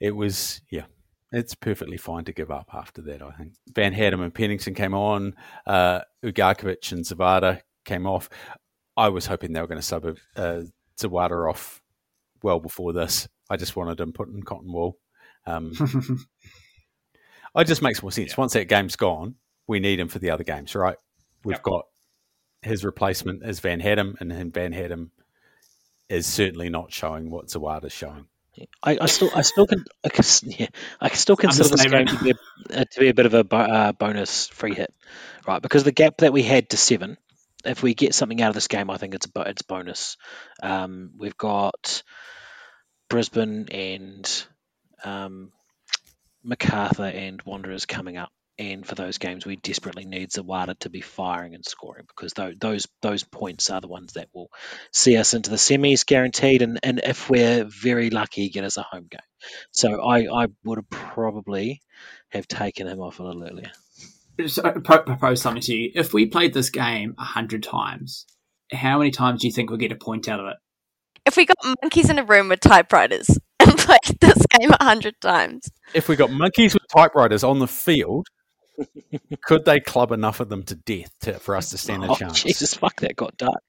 [0.00, 0.84] it was yeah.
[1.32, 3.20] It's perfectly fine to give up after that.
[3.20, 5.34] I think Van Haddam and Pennington came on.
[5.66, 8.30] Uh, Ugarkovic and Zawada came off.
[8.96, 10.62] I was hoping they were going to sub uh,
[10.98, 11.82] Zawada off
[12.42, 13.28] well before this.
[13.50, 14.98] I just wanted him put in cotton wool.
[15.46, 15.72] Um,
[17.56, 18.36] it just makes more sense.
[18.36, 19.36] Once that game's gone,
[19.66, 20.96] we need him for the other games, right?
[21.44, 21.62] We've Yep.
[21.62, 21.86] got
[22.62, 25.12] his replacement is Van Haddam, and Van Haddam
[26.08, 28.26] is certainly not showing what Zawada's showing.
[28.82, 30.68] I, I still, I still can, I can, yeah,
[31.00, 33.34] I can still consider this game to be a, uh, to be a bit of
[33.34, 34.92] a bo- uh, bonus free hit,
[35.46, 35.60] right?
[35.60, 37.18] Because the gap that we had to seven,
[37.66, 40.16] if we get something out of this game, I think it's a it's bonus.
[40.62, 42.02] Um, we've got
[43.08, 44.46] Brisbane and
[45.04, 45.52] um,
[46.42, 51.00] Macarthur and Wanderers coming up, and for those games, we desperately need Zawada to be
[51.00, 54.50] firing and scoring because those those those points are the ones that will
[54.92, 58.82] see us into the semis guaranteed, and, and if we're very lucky, get us a
[58.82, 59.20] home game.
[59.72, 61.80] So I, I would probably
[62.30, 63.70] have taken him off a little earlier.
[64.38, 65.90] Just, uh, propose something to you.
[65.94, 68.26] If we played this game a hundred times,
[68.72, 70.56] how many times do you think we'll get a point out of it?
[71.24, 73.28] If we got monkeys in a room with typewriters
[73.60, 77.66] and played this game a hundred times, If we got monkeys with typewriters on the
[77.66, 78.26] field,
[79.44, 82.14] could they club enough of them to death to, for us to stand a Oh,
[82.14, 82.42] chance?
[82.42, 83.60] Jesus, fuck, that got dark.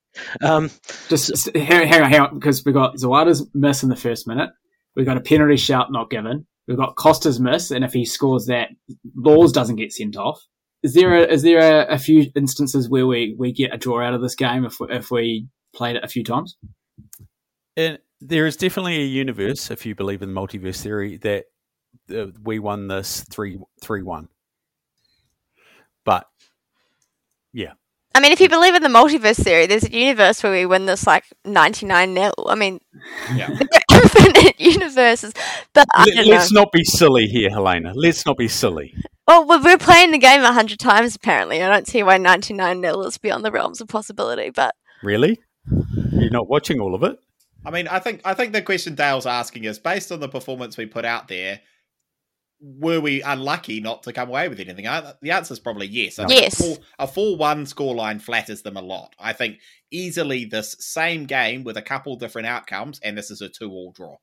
[0.42, 0.70] Um,
[1.10, 4.28] Just s- hang, hang on, hang on, because we got Zawada's miss in the first
[4.28, 4.50] minute.
[4.96, 6.48] We've got a penalty shout not given.
[6.68, 8.70] We've got Kosta's miss, and if he scores that,
[9.16, 10.42] Laws doesn't get sent off.
[10.84, 14.06] Is there a, is there a, a few instances where we, we get a draw
[14.06, 16.56] out of this game if we, if we played it a few times?
[17.76, 21.46] And there is definitely a universe, if you believe in the multiverse theory, that
[22.14, 24.28] uh, we won this 3 3 1.
[26.06, 26.26] But
[27.54, 27.74] yeah.
[28.16, 30.86] I mean, if you believe in the multiverse theory, there's a universe where we win
[30.86, 32.34] this like 99 nil.
[32.48, 32.80] I mean,
[33.36, 33.48] Yeah.
[33.60, 35.34] there are infinite universes,
[35.74, 36.36] but I let, don't know.
[36.36, 37.94] us not be silly here, Helena.
[37.96, 38.96] Let's not be silly.
[39.28, 41.62] Well, we- we're playing the game a hundred times apparently.
[41.62, 44.74] I don't see why 99 nil is beyond the realms of possibility, but
[45.04, 45.40] Really?
[46.12, 47.20] You're not watching all of it?
[47.66, 50.78] I mean, I think I think the question Dale's asking is based on the performance
[50.78, 51.60] we put out there.
[52.60, 54.88] Were we unlucky not to come away with anything?
[54.88, 56.18] I, the answer is probably yes.
[56.18, 56.60] I Yes.
[56.60, 59.14] A four- a four-one scoreline flatters them a lot.
[59.20, 59.60] I think
[59.92, 64.16] easily this same game with a couple different outcomes, and this is a two-all draw.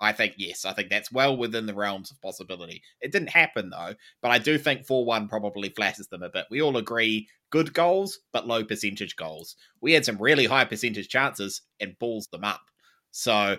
[0.00, 0.64] I think yes.
[0.64, 2.82] I think that's well within the realms of possibility.
[3.00, 6.46] It didn't happen though, but I do think four-one probably flatters them a bit.
[6.50, 9.56] We all agree good goals, but low percentage goals.
[9.80, 12.62] We had some really high percentage chances and balls them up.
[13.10, 13.58] So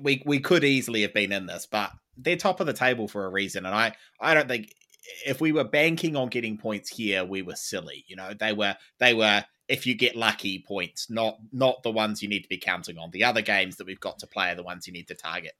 [0.00, 3.24] we we could easily have been in this, but they're top of the table for
[3.24, 3.66] a reason.
[3.66, 4.72] And I I don't think
[5.26, 8.04] if we were banking on getting points here, we were silly.
[8.06, 12.22] You know, they were they were if you get lucky points, not not the ones
[12.22, 13.10] you need to be counting on.
[13.10, 15.52] The other games that we've got to play are the ones you need to target.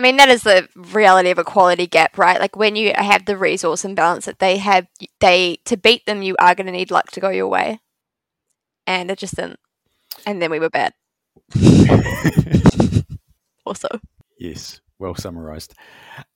[0.00, 2.40] I mean that is the reality of a quality gap, right?
[2.40, 4.86] Like when you have the resource imbalance that they have,
[5.20, 7.80] they to beat them, you are going to need luck to go your way,
[8.86, 9.60] and it just didn't.
[10.24, 10.94] And then we were bad.
[13.66, 13.88] also,
[14.38, 15.74] Yes, well summarised.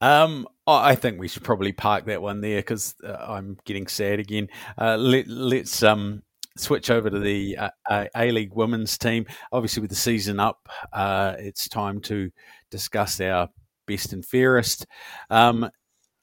[0.03, 3.87] Um, I I think we should probably park that one there because uh, I'm getting
[3.87, 4.51] sad again.
[4.77, 6.23] Uh, let, let's um,
[6.57, 9.26] switch over to the uh, A League women's team.
[9.52, 12.30] Obviously, with the season up, uh, it's time to
[12.70, 13.48] discuss our
[13.86, 14.86] best and fairest.
[15.30, 15.68] Um,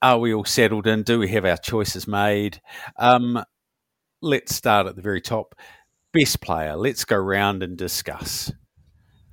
[0.01, 1.03] are we all settled in?
[1.03, 2.59] Do we have our choices made?
[2.97, 3.43] Um,
[4.21, 5.55] let's start at the very top.
[6.13, 6.75] Best player.
[6.75, 8.51] Let's go round and discuss.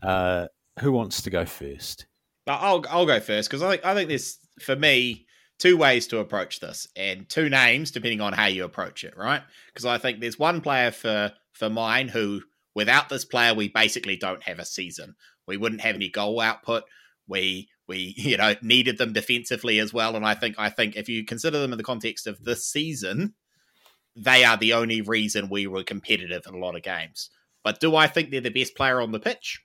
[0.02, 0.46] Uh,
[0.80, 2.06] who wants to go first?
[2.46, 5.26] I'll I'll go first because I think I think there's for me
[5.58, 9.42] two ways to approach this and two names depending on how you approach it, right?
[9.66, 12.42] Because I think there's one player for for mine who
[12.74, 15.14] without this player we basically don't have a season.
[15.46, 16.84] We wouldn't have any goal output.
[17.26, 21.08] We we you know needed them defensively as well, and I think I think if
[21.08, 23.34] you consider them in the context of this season,
[24.16, 27.30] they are the only reason we were competitive in a lot of games.
[27.64, 29.60] But do I think they're the best player on the pitch?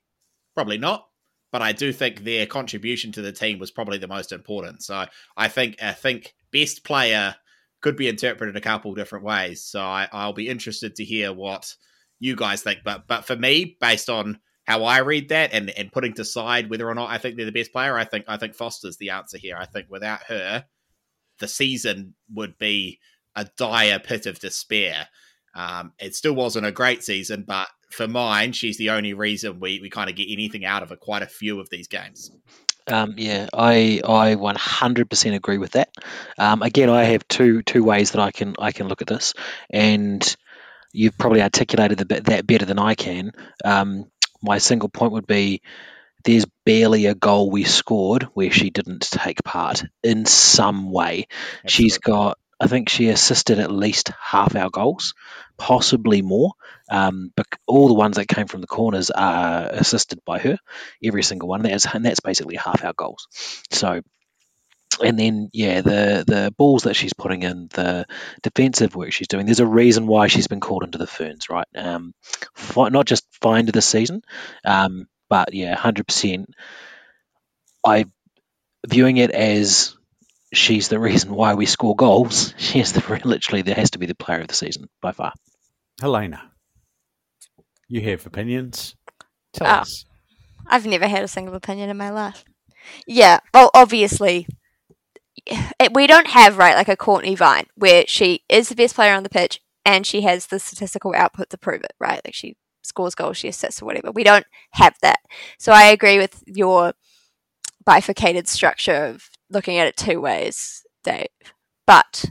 [0.55, 1.07] Probably not
[1.53, 4.81] but I do think their contribution to the team was probably the most important.
[4.81, 5.05] So
[5.37, 7.35] I think I think best player
[7.81, 9.63] could be interpreted a couple different ways.
[9.63, 11.75] So I, I'll be interested to hear what
[12.19, 12.79] you guys think.
[12.83, 16.71] But but for me, based on how I read that and, and putting to side
[16.71, 19.11] whether or not I think they're the best player, I think I think Foster's the
[19.11, 19.55] answer here.
[19.55, 20.65] I think without her,
[21.37, 22.99] the season would be
[23.35, 25.07] a dire pit of despair.
[25.53, 29.79] Um, it still wasn't a great season, but for mine, she's the only reason we,
[29.81, 32.31] we kind of get anything out of her quite a few of these games.
[32.87, 35.89] Um, yeah, I I 100% agree with that.
[36.37, 39.33] Um, again, I have two two ways that I can I can look at this,
[39.69, 40.35] and
[40.91, 43.31] you've probably articulated the, that better than I can.
[43.63, 45.61] Um, my single point would be
[46.25, 51.27] there's barely a goal we scored where she didn't take part in some way.
[51.65, 55.13] She's got I think she assisted at least half our goals,
[55.57, 56.53] possibly more.
[56.89, 60.57] Um, but all the ones that came from the corners are assisted by her,
[61.03, 61.61] every single one.
[61.63, 63.27] That's and that's basically half our goals.
[63.71, 64.01] So
[65.03, 68.05] and then yeah, the the balls that she's putting in, the
[68.43, 69.45] defensive work she's doing.
[69.45, 71.67] There's a reason why she's been called into the ferns, right?
[71.75, 72.13] Um,
[72.55, 74.21] fi- not just find this season,
[74.63, 76.53] um, but yeah, hundred percent.
[77.85, 78.05] I
[78.87, 79.95] viewing it as
[80.53, 82.53] she's the reason why we score goals.
[82.57, 85.33] She is the literally there has to be the player of the season by far.
[86.01, 86.51] Helena,
[87.87, 88.95] you have opinions.
[89.53, 89.71] Tell Oh.
[89.81, 90.05] us.
[90.65, 92.43] I've never had a single opinion in my life.
[93.05, 94.47] Yeah, well, obviously,
[95.45, 99.13] it, we don't have right like a Courtney Vine where she is the best player
[99.13, 101.93] on the pitch and she has the statistical output to prove it.
[101.99, 104.11] Right, like she scores goals, she assists or whatever.
[104.11, 105.19] We don't have that.
[105.59, 106.93] So I agree with your
[107.85, 111.27] bifurcated structure of looking at it two ways, Dave.
[111.85, 112.25] But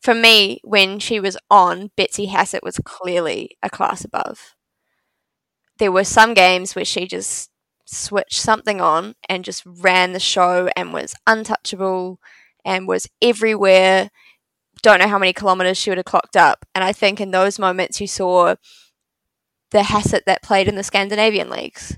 [0.00, 4.54] for me, when she was on, Betsy Hassett was clearly a class above.
[5.78, 7.50] There were some games where she just
[7.84, 12.20] switched something on and just ran the show and was untouchable
[12.64, 14.10] and was everywhere.
[14.82, 16.66] Don't know how many kilometers she would have clocked up.
[16.74, 18.56] And I think in those moments you saw
[19.70, 21.96] the Hassett that played in the Scandinavian leagues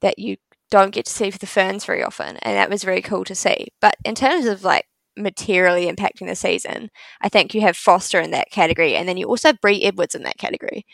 [0.00, 0.36] that you
[0.74, 2.36] don't get to see for the Ferns very often.
[2.38, 3.68] And that was very cool to see.
[3.80, 8.32] But in terms of like materially impacting the season, I think you have Foster in
[8.32, 8.96] that category.
[8.96, 10.84] And then you also have Brie Edwards in that category.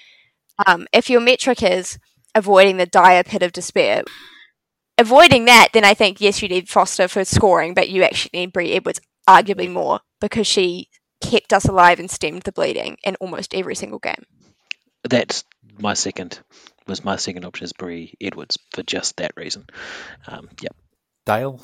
[0.67, 1.99] Um, if your metric is
[2.35, 4.03] avoiding the dire pit of despair,
[4.99, 8.53] avoiding that, then I think yes, you need Foster for scoring, but you actually need
[8.53, 10.91] Brie Edwards arguably more because she
[11.23, 14.25] kept us alive and stemmed the bleeding in almost every single game.
[15.09, 15.45] That's
[15.79, 16.39] my second
[16.91, 19.67] was my second option is Brie Edwards for just that reason.
[20.27, 20.75] Um, yep.
[21.25, 21.61] Dale?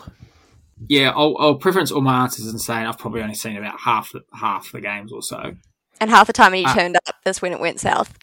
[0.89, 4.13] Yeah, I'll, I'll preference all my answers and saying I've probably only seen about half
[4.13, 5.55] the, half the games or so.
[6.01, 6.75] And half the time when you Ah.
[6.75, 8.17] turned up that's when it went south.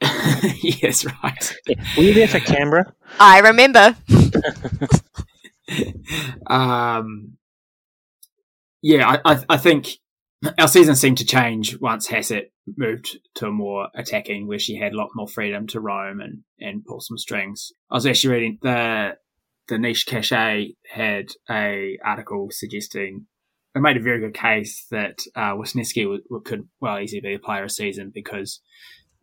[0.62, 1.54] yes, right.
[1.96, 2.92] Were you there for Canberra?
[3.18, 3.96] I remember.
[6.46, 7.36] um,
[8.82, 9.88] yeah, I, I, I think
[10.58, 14.96] our season seemed to change once Hassett moved to more attacking, where she had a
[14.96, 17.72] lot more freedom to roam and, and pull some strings.
[17.90, 19.16] I was actually reading the
[19.68, 23.26] the niche cachet had a article suggesting
[23.74, 27.38] it made a very good case that uh, Wisniewski w- could well easily be a
[27.38, 28.60] player of season because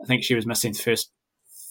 [0.02, 1.12] I think she was missing the first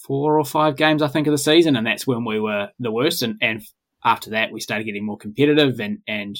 [0.03, 2.91] four or five games I think of the season, and that's when we were the
[2.91, 3.23] worst.
[3.23, 3.63] And, and
[4.03, 6.37] after that, we started getting more competitive, and and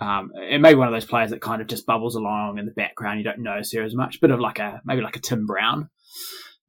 [0.00, 2.66] um, it may be one of those players that kind of just bubbles along in
[2.66, 3.18] the background.
[3.18, 5.88] You don't notice her as much, bit of like a maybe like a Tim Brown.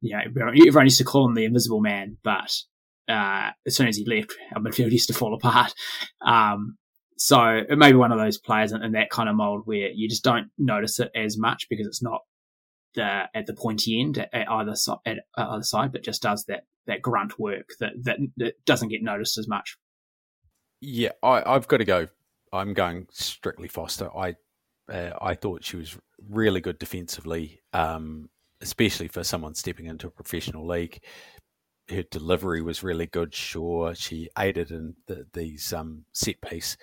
[0.00, 0.22] You know,
[0.66, 2.50] everyone used to call him the Invisible Man, but
[3.08, 5.74] uh, as soon as he left, our midfield used to fall apart.
[6.24, 6.78] Um,
[7.16, 9.90] so it may be one of those players in, in that kind of mold where
[9.90, 12.22] you just don't notice it as much because it's not
[12.94, 16.44] the at the pointy end at, at either side, at either side, but just does
[16.46, 19.76] that that grunt work that that, that doesn't get noticed as much.
[20.80, 22.08] Yeah, I, I've got to go.
[22.52, 24.10] I'm going strictly Foster.
[24.16, 24.34] I
[24.90, 25.96] uh, I thought she was
[26.28, 28.28] really good defensively, um,
[28.60, 31.00] especially for someone stepping into a professional league.
[31.88, 33.34] Her delivery was really good.
[33.34, 36.76] Sure, she aided in the, these um, set piece,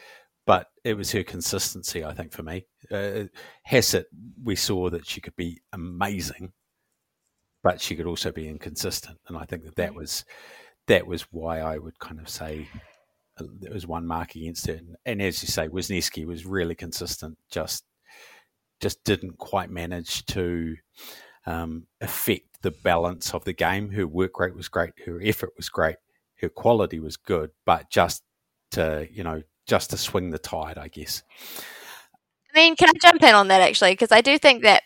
[0.46, 2.04] but it was her consistency.
[2.04, 3.24] I think for me, uh,
[3.64, 4.08] Hassett,
[4.44, 6.52] we saw that she could be amazing,
[7.64, 10.24] but she could also be inconsistent, and I think that that was
[10.88, 12.68] that was why I would kind of say
[13.40, 14.84] there was one mark against it.
[15.06, 17.38] And, as you say, Wisniewski was really consistent.
[17.50, 17.84] Just
[18.80, 20.76] just didn't quite manage to
[21.48, 23.90] um, affect the balance of the game.
[23.92, 24.94] Her work rate was great.
[25.06, 25.96] Her effort was great.
[26.42, 28.24] Her quality was good, but just
[28.72, 31.24] to you know just to swing the tide, I guess.
[32.54, 33.92] I mean, can I jump in on that actually?
[33.92, 34.84] Because I do think that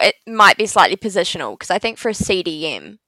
[0.00, 1.52] it might be slightly positional.
[1.52, 2.98] Because I think for a CDM,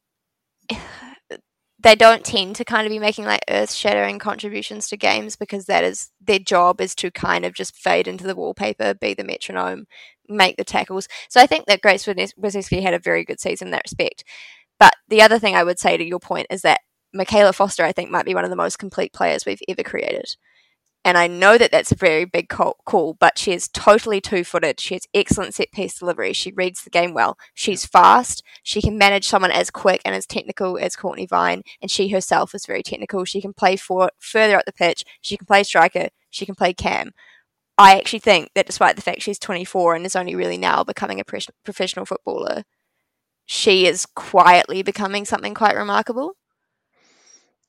[1.79, 5.67] they don't tend to kind of be making like earth shattering contributions to games because
[5.67, 9.25] that is their job is to kind of just fade into the wallpaper, be the
[9.25, 9.87] metronome,
[10.29, 11.07] make the tackles.
[11.29, 14.25] So I think that Grace Wisniewski had a very good season in that respect.
[14.79, 16.81] But the other thing I would say to your point is that
[17.13, 20.37] Michaela Foster, I think, might be one of the most complete players we've ever created.
[21.07, 24.81] And I know that that's a very big call, but she is totally two footed.
[24.81, 26.33] She has excellent set piece delivery.
[26.33, 27.39] She reads the game well.
[27.55, 28.43] She's fast.
[28.65, 31.63] She can manage someone as quick and as technical as Courtney Vine.
[31.81, 33.25] And she herself is very technical.
[33.25, 35.05] She can play for further up the pitch.
[35.21, 36.09] She can play striker.
[36.31, 37.13] She can play cam.
[37.79, 41.21] I actually think that despite the fact she's 24 and is only really now becoming
[41.21, 42.65] a pre- professional footballer,
[43.45, 46.33] she is quietly becoming something quite remarkable.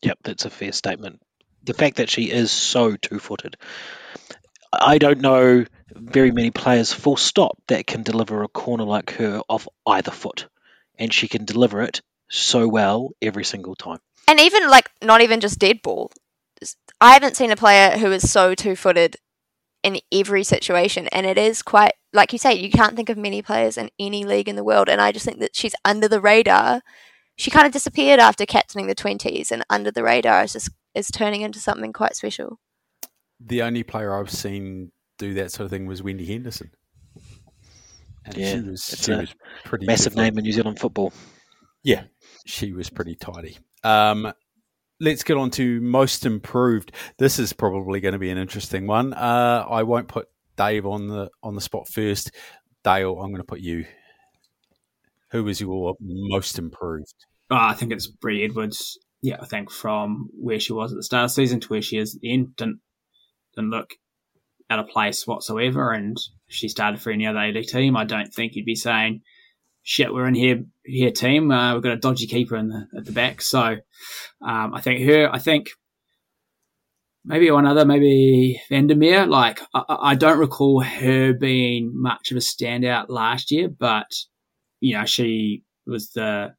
[0.02, 1.22] Yep, that's a fair statement.
[1.68, 3.58] The fact that she is so two footed,
[4.74, 9.42] I don't know very many players, full stop, that can deliver a corner like her
[9.50, 10.48] off either foot,
[10.98, 14.00] and she can deliver it so well every single time.
[14.28, 16.12] And even like not even just dead ball.
[17.00, 19.18] I haven't seen a player who is so two footed
[19.84, 22.54] in every situation, and it is quite like you say.
[22.54, 25.26] You can't think of many players in any league in the world, and I just
[25.26, 26.82] think that she's under the radar.
[27.36, 31.08] She kind of disappeared after captaining the twenties, and under the radar is just is
[31.08, 32.60] turning into something quite special.
[33.40, 36.72] The only player I've seen do that sort of thing was Wendy Henderson.
[38.26, 40.36] And Yeah, she was, it's she a was pretty Massive different.
[40.36, 41.14] name in New Zealand football.
[41.84, 42.04] Yeah,
[42.46, 43.58] she was pretty tidy.
[43.84, 44.32] Um,
[45.00, 46.92] let's get on to most improved.
[47.18, 49.14] This is probably going to be an interesting one.
[49.14, 50.28] Uh, I won't put
[50.58, 52.32] Dave on the on the spot first.
[52.84, 53.86] Dale, I'm going to put you.
[55.32, 57.14] Who was your most improved?
[57.50, 58.98] Oh, I think it's Brie Edwards.
[59.22, 61.82] Yeah, I think from where she was at the start of the season to where
[61.82, 62.80] she is at the end, didn't,
[63.56, 63.96] didn't look
[64.70, 65.92] out of place whatsoever.
[65.92, 69.22] And she started for any other A League team, I don't think you'd be saying,
[69.82, 71.50] shit, we're in here, here team.
[71.50, 73.42] Uh, we've got a dodgy keeper in the, at the back.
[73.42, 73.78] So
[74.46, 75.70] um, I think her, I think
[77.26, 79.26] maybe one other, maybe Vandermeer.
[79.26, 84.12] Like, I, I don't recall her being much of a standout last year, but,
[84.80, 86.54] you know, she was the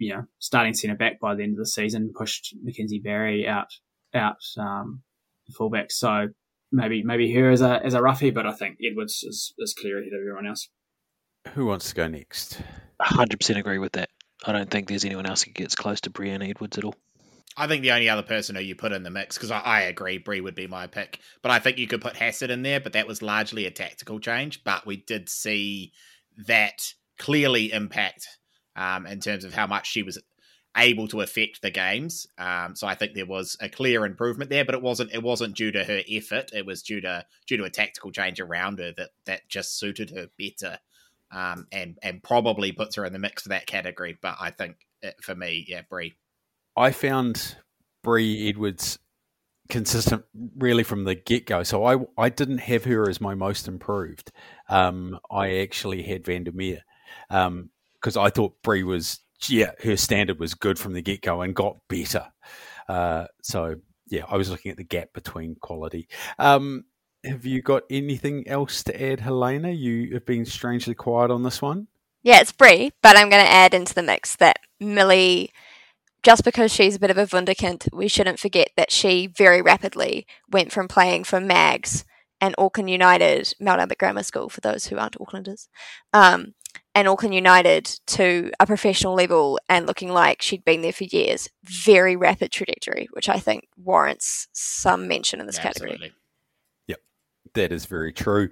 [0.00, 3.68] you know, starting centre back by the end of the season, pushed Mackenzie Barry out
[4.14, 5.02] out um,
[5.54, 5.92] fullback.
[5.92, 6.28] So
[6.72, 10.00] maybe maybe her as a as a roughie, but I think Edwards is, is clear
[10.00, 10.68] ahead of everyone else.
[11.54, 12.60] Who wants to go next?
[13.00, 14.10] 100% agree with that.
[14.44, 16.94] I don't think there's anyone else who gets close to Brianna Edwards at all.
[17.56, 19.80] I think the only other person who you put in the mix, because I, I
[19.82, 22.80] agree, Brie would be my pick, but I think you could put Hassett in there,
[22.80, 24.62] but that was largely a tactical change.
[24.64, 25.92] But we did see
[26.46, 28.26] that clearly impact
[28.80, 30.18] um, in terms of how much she was
[30.76, 32.26] able to affect the games.
[32.38, 35.56] Um, so I think there was a clear improvement there, but it wasn't it wasn't
[35.56, 36.50] due to her effort.
[36.54, 40.10] It was due to due to a tactical change around her that that just suited
[40.10, 40.78] her better,
[41.30, 44.16] um, and and probably puts her in the mix for that category.
[44.20, 46.14] But I think it, for me, yeah, Brie.
[46.76, 47.56] I found
[48.02, 48.98] Brie Edwards
[49.68, 50.24] consistent
[50.56, 51.64] really from the get go.
[51.64, 54.32] So I I didn't have her as my most improved.
[54.70, 56.84] Um, I actually had Vandermeer
[58.00, 61.54] because I thought Brie was yeah her standard was good from the get go and
[61.54, 62.26] got better.
[62.88, 63.76] Uh, so
[64.08, 66.08] yeah, I was looking at the gap between quality.
[66.38, 66.84] Um,
[67.24, 69.70] have you got anything else to add, Helena?
[69.70, 71.86] You have been strangely quiet on this one.
[72.22, 75.50] Yeah, it's Brie, but I'm going to add into the mix that Millie,
[76.22, 80.26] just because she's a bit of a wunderkind, we shouldn't forget that she very rapidly
[80.50, 82.04] went from playing for Mags
[82.40, 85.68] and Auckland United, Mount Albert Grammar School, for those who aren't Aucklanders,
[86.12, 86.54] um,
[86.94, 91.48] and Auckland United to a professional level and looking like she'd been there for years.
[91.64, 95.92] Very rapid trajectory, which I think warrants some mention in this category.
[95.92, 96.14] Absolutely.
[97.54, 98.50] That is very true.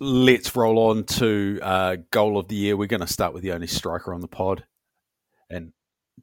[0.00, 2.76] Let's roll on to uh, goal of the year.
[2.76, 4.64] We're going to start with the only striker on the pod,
[5.50, 5.72] and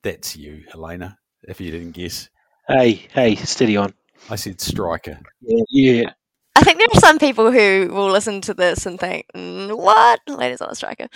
[0.02, 1.20] that's you, Helena.
[1.44, 2.30] If you didn't guess,
[2.68, 3.94] Hey, hey, steady on.
[4.30, 5.20] I said striker.
[5.42, 6.10] Yeah, yeah.
[6.56, 10.22] I think there are some people who will listen to this and think, mm, "What?
[10.28, 11.08] Ladies on a striker."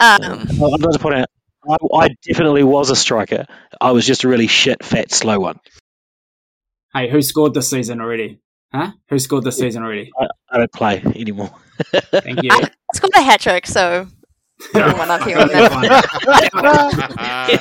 [0.00, 1.28] Um, Well, I'd like to point out,
[1.68, 3.46] I, I definitely was a striker.
[3.80, 5.60] I was just a really shit, fat, slow one.
[6.94, 8.40] Hey, who scored this season already?
[8.72, 8.92] Huh?
[9.08, 10.10] Who scored this season already?
[10.18, 11.50] I, I don't play anymore.
[11.92, 12.50] Thank you.
[12.52, 14.06] I scored a hat trick, so
[14.74, 16.00] everyone up here on that.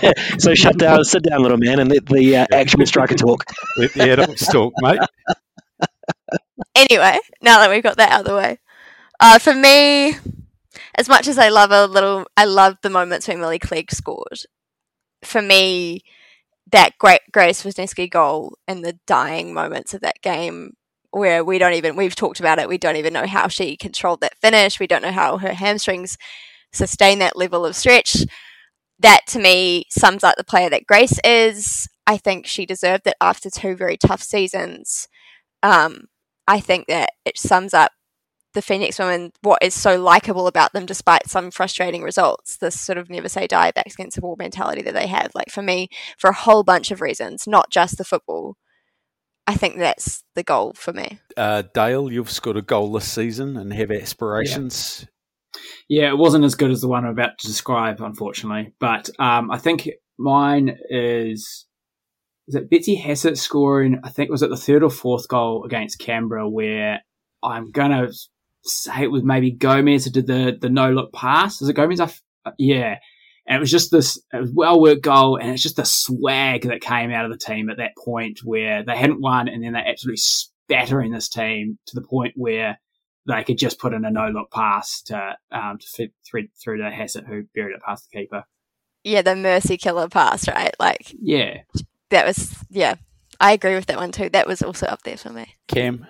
[0.02, 3.44] Yeah, so shut down, sit down, little man, and let the uh, actual striker talk.
[3.78, 5.00] Let the adults talk, mate.
[6.76, 8.60] Anyway, now that we've got that out of the way,
[9.20, 10.16] uh, for me,
[10.98, 14.39] as much as I love a little, I love the moments when Millie Clegg scored.
[15.24, 16.02] For me,
[16.72, 20.74] that great Grace Wisniewski goal and the dying moments of that game
[21.12, 24.20] where we don't even we've talked about it we don't even know how she controlled
[24.20, 26.18] that finish we don't know how her hamstrings
[26.72, 28.18] sustain that level of stretch.
[29.00, 31.88] That to me sums up the player that grace is.
[32.08, 35.08] I think she deserved it after two very tough seasons.
[35.64, 36.06] Um,
[36.48, 37.91] i think that it sums up
[38.58, 42.97] the phoenix women what is so likable about them despite some frustrating results this sort
[42.97, 45.88] of never say die backs against the wall mentality that they have like for me
[46.18, 48.58] for a whole bunch of reasons not just the football
[49.49, 51.20] I think that's the goal for me.
[51.38, 55.08] Uh, Dale, you've scored a goal this season and have aspirations.
[55.88, 58.74] Yeah, it wasn't as good as the one I'm about to describe, unfortunately.
[58.78, 61.66] But um, I think mine is
[62.49, 64.01] is it Betsy Hassett scoring?
[64.03, 66.99] I think was it the third or fourth goal against Canberra, where
[67.41, 68.10] I'm gonna
[68.70, 71.61] say it was maybe Gomez who did the the no look pass.
[71.61, 71.99] Is it Gomez?
[71.99, 72.24] I f-
[72.57, 72.97] yeah.
[73.47, 74.20] And it was just this
[74.53, 77.78] well worked goal, and it's just the swag that came out of the team at
[77.78, 82.05] that point where they hadn't won, and then they're absolutely spattering this team to the
[82.05, 82.78] point where
[83.28, 86.78] they could just put in a no look pass to um, to fit through, through
[86.78, 88.43] to Hassett, who buried it past the keeper.
[89.03, 90.74] Yeah, the mercy killer pass, right?
[90.80, 91.61] Like Yeah,
[92.09, 92.95] that was yeah.
[93.39, 94.30] I agree with that one too.
[94.30, 95.55] That was also up there for me.
[95.68, 96.05] Cam,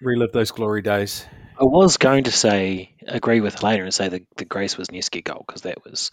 [0.00, 1.26] relive those glory days.
[1.60, 5.44] I was going to say agree with Helena and say the, the Grace Wisniewski goal
[5.46, 6.10] because that was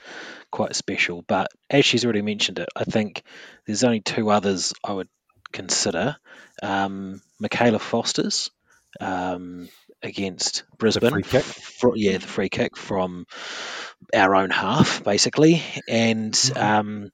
[0.52, 1.22] quite special.
[1.22, 3.24] But as she's already mentioned it, I think
[3.66, 5.08] there's only two others I would
[5.54, 6.18] consider.
[6.62, 8.50] Um, Michaela Foster's
[9.00, 9.70] um,
[10.04, 11.12] against Brisbane.
[11.12, 11.43] free kick?
[11.43, 13.26] Fro- yeah, the free kick from
[14.14, 15.64] our own half, basically.
[15.88, 17.12] And um,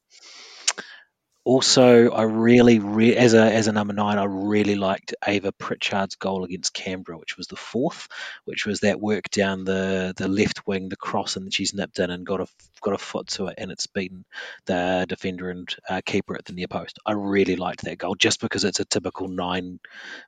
[1.45, 6.15] also, I really, re- as a as a number nine, I really liked Ava Pritchard's
[6.15, 8.07] goal against Canberra, which was the fourth,
[8.45, 12.09] which was that work down the, the left wing, the cross, and she's nipped in
[12.11, 12.47] and got a
[12.81, 14.23] got a foot to it, and it's beaten
[14.65, 16.99] the defender and uh, keeper at the near post.
[17.05, 19.79] I really liked that goal just because it's a typical nine,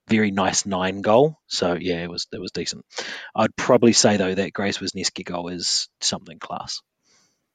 [0.10, 1.40] very nice nine goal.
[1.48, 2.86] So yeah, it was it was decent.
[3.34, 6.82] I'd probably say though that Grace Wisniewski goal is something class.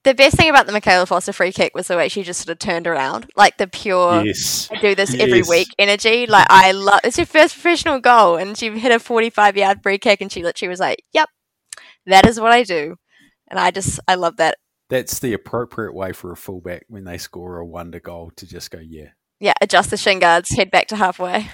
[0.05, 2.53] The best thing about the Michaela Foster free kick was the way she just sort
[2.53, 4.69] of turned around, like the pure yes.
[4.73, 5.49] I do this every Yes.
[5.51, 6.27] week energy.
[6.27, 9.99] Like I love it's her first professional goal, and she hit a forty-five yard free
[9.99, 11.29] kick, and she literally was like, "Yep,
[12.07, 12.97] that is what I do,"
[13.49, 14.57] and I just I love that.
[14.89, 18.71] That's the appropriate way for a fullback when they score a wonder goal to just
[18.73, 21.49] go, yeah, Yeah, adjust the shin guards, head back to halfway.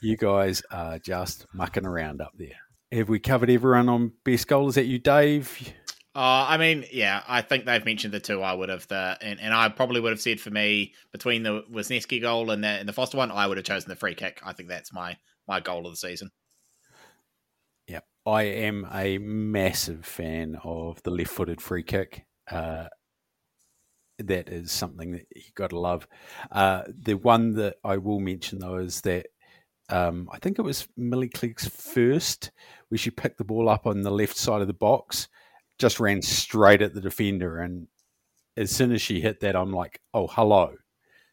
[0.00, 2.56] you guys are just mucking around up there.
[2.92, 4.68] Have we covered everyone on best goal?
[4.68, 5.74] Is that you, Dave?
[6.18, 9.38] Uh, I mean, yeah, I think they've mentioned the two I would have the and,
[9.38, 12.88] and I probably would have said for me between the Wisniewski goal and the and
[12.88, 14.40] the Foster one, I would have chosen the free kick.
[14.44, 15.16] I think that's my
[15.46, 16.32] my goal of the season.
[17.86, 22.26] Yeah, I am a massive fan of the left-footed free kick.
[22.50, 22.88] Uh,
[24.18, 26.08] that is something that you got to love.
[26.50, 29.28] Uh, the one that I will mention though is that
[29.88, 32.50] um, I think it was Millie Clegg's first,
[32.88, 35.28] where she picked the ball up on the left side of the box,
[35.78, 37.86] just ran straight at the defender, and
[38.56, 40.74] as soon as she hit that, I'm like, oh, hello.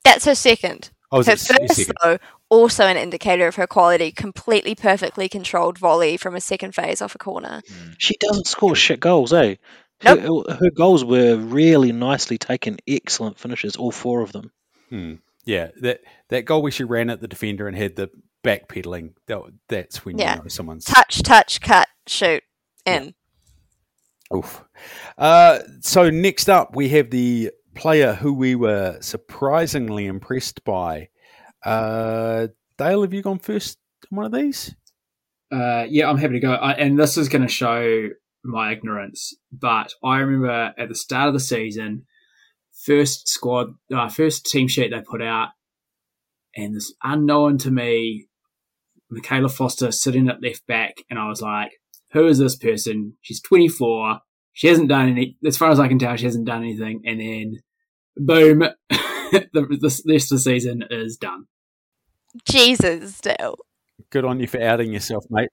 [0.03, 0.91] That's her second.
[1.11, 1.95] Oh, her it s- your first, second?
[2.03, 2.17] though,
[2.49, 4.11] also an indicator of her quality.
[4.11, 7.61] Completely perfectly controlled volley from a second phase off a corner.
[7.97, 9.55] She doesn't score shit goals, eh?
[10.01, 14.51] Her, her goals were really nicely taken, excellent finishes, all four of them.
[14.89, 15.13] Hmm.
[15.45, 18.09] Yeah, that that goal where she ran at the defender and had the
[18.43, 19.13] backpedaling.
[19.27, 20.35] That, that's when Yeah.
[20.37, 22.43] you know someone's Touch, touch, cut, shoot,
[22.85, 23.13] in.
[24.33, 24.63] Oof.
[25.17, 31.09] Uh, so next up, we have the player who we were surprisingly impressed by.
[31.63, 32.47] Uh,
[32.77, 33.77] Dale, have you gone first
[34.11, 34.75] on one of these?
[35.51, 36.53] Uh, yeah, I'm happy to go.
[36.53, 38.09] I, and this is going to show
[38.43, 42.05] my ignorance, but I remember at the start of the season,
[42.85, 45.49] first squad, uh, first team sheet they put out,
[46.55, 48.27] and this unknown to me,
[49.09, 51.71] Michaela Foster sitting at left back, and I was like,
[52.15, 53.13] "Who is this person?
[53.21, 54.19] She's 24.
[54.53, 57.19] She hasn't done any, as far as I can tell, she hasn't done anything." And
[57.19, 57.59] then,
[58.17, 58.59] boom,
[58.89, 61.45] the, the rest of the season is done.
[62.47, 63.57] Jesus, Dale.
[64.09, 65.49] Good on you for outing yourself, mate.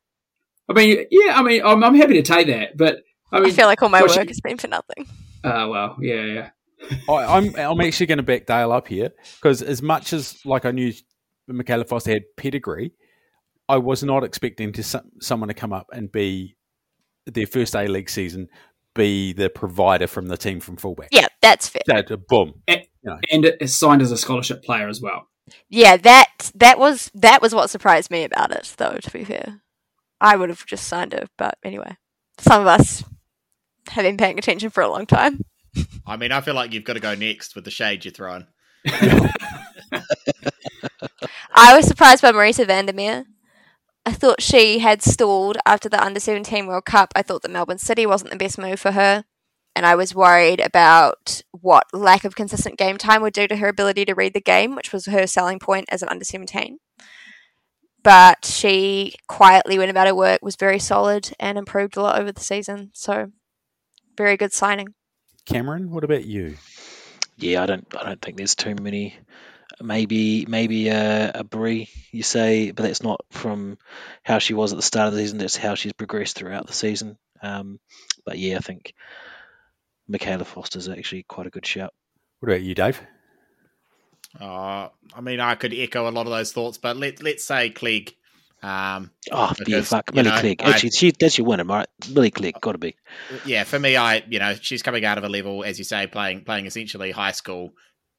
[0.68, 2.98] I mean, yeah, I mean, I'm, I'm happy to take that, but
[3.30, 5.06] I I, feel like all my what she- work has been for nothing.
[5.44, 6.50] Uh, well, yeah, yeah.
[7.08, 10.64] I, I'm I'm actually going to back Dale up here because as much as like
[10.64, 10.92] I knew
[11.46, 12.92] Michaela Foster had pedigree,
[13.72, 16.56] I was not expecting to some, someone to come up and be
[17.24, 18.48] their first A League season,
[18.94, 21.08] be the provider from the team from fullback.
[21.10, 21.80] Yeah, that's fair.
[21.86, 22.60] That boom.
[22.68, 22.84] And
[23.32, 25.26] it's signed as a scholarship player as well.
[25.70, 28.98] Yeah, that that was that was what surprised me about it, though.
[29.02, 29.62] To be fair,
[30.20, 31.96] I would have just signed it, but anyway,
[32.38, 33.02] some of us
[33.88, 35.40] have been paying attention for a long time.
[36.06, 38.46] I mean, I feel like you've got to go next with the shade you're throwing.
[41.54, 43.24] I was surprised by Marisa van der Meer.
[44.04, 47.12] I thought she had stalled after the Under 17 World Cup.
[47.14, 49.24] I thought that Melbourne City wasn't the best move for her.
[49.74, 53.68] And I was worried about what lack of consistent game time would do to her
[53.68, 56.78] ability to read the game, which was her selling point as an Under 17.
[58.02, 62.32] But she quietly went about her work, was very solid, and improved a lot over
[62.32, 62.90] the season.
[62.92, 63.30] So,
[64.16, 64.88] very good signing.
[65.46, 66.56] Cameron, what about you?
[67.38, 67.86] Yeah, I don't.
[67.98, 69.16] I don't think there's too many.
[69.80, 73.78] Maybe, maybe uh, a Brie, you say, but that's not from
[74.22, 75.38] how she was at the start of the season.
[75.38, 77.16] That's how she's progressed throughout the season.
[77.42, 77.80] Um,
[78.24, 78.94] but yeah, I think
[80.08, 81.92] Michaela Foster's actually quite a good shout.
[82.40, 83.00] What about you, Dave?
[84.40, 87.70] Uh, I mean, I could echo a lot of those thoughts, but let let's say
[87.70, 88.14] Clegg.
[88.62, 90.62] Um, Oh, yeah, Because, fuck, Millie know, Clegg.
[90.62, 91.88] I- Actually, she, that's your winner, right?
[92.10, 92.96] Millie Clegg, got to be.
[93.44, 96.06] yeah, for me, I you know she's coming out of a level, as you say,
[96.06, 97.74] playing playing essentially high school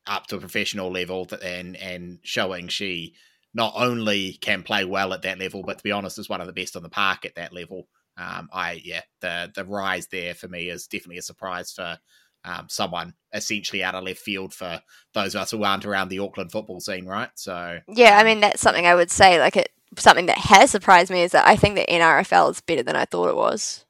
[0.08, 3.16] up to a professional level, and and showing she
[3.54, 6.47] not only can play well at that level, but to be honest, is one of
[6.47, 7.88] the best on the park at that level.
[8.18, 11.97] um, I yeah the the rise there for me is definitely a surprise for
[12.45, 14.82] um, someone essentially out of left field for
[15.14, 17.30] those of us who aren't around the Auckland football scene, right?
[17.36, 19.39] So Yeah, I mean that's something I would say.
[19.39, 22.84] Like it, something that has surprised me is that I think the NRFL is better
[22.84, 23.86] than I thought it was.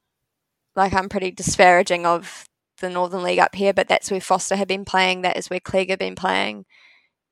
[0.76, 2.46] Like I'm pretty disparaging of
[2.80, 5.22] the Northern League up here, but that's where Foster had been playing.
[5.22, 6.66] That is where Clegg had been playing,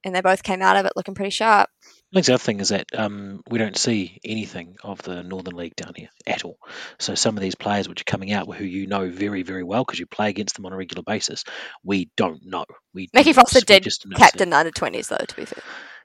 [0.04, 1.70] and they both came out of it looking pretty sharp.
[1.84, 5.56] I think the other thing is that um, we don't see anything of the Northern
[5.56, 6.58] League down here at all.
[7.00, 9.86] So some of these players which are coming out, who you know very, very well
[9.86, 11.46] because you play against them on a regular basis,
[11.84, 12.66] we don't know.
[12.94, 14.24] We Mickey Foster did just don't see.
[14.24, 15.24] captain the under twenties though.
[15.26, 15.64] To be fair,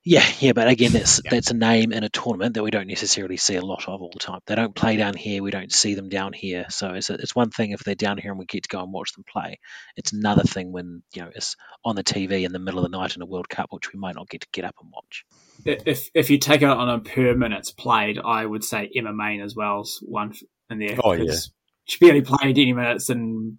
[0.08, 1.30] Yeah, yeah, but again, that's Yeah.
[1.32, 4.10] that's a name in a tournament that we don't necessarily see a lot of all
[4.12, 4.38] the time.
[4.46, 5.42] They don't play down here.
[5.42, 6.66] We don't see them down here.
[6.70, 8.92] So it's it's one thing if they're down here and we get to go and
[8.92, 9.58] watch them play.
[9.96, 12.96] It's another thing when you know it's on the TV in the middle of the
[12.96, 15.24] night in a World Cup, which we might not get to get up and watch.
[15.64, 19.40] If if you take it on a per minutes played, I would say Emma Main
[19.40, 20.34] as well is one
[20.70, 20.96] in there.
[21.02, 21.24] Oh, yeah.
[21.24, 21.50] 'cause
[21.86, 23.58] She barely played any minutes and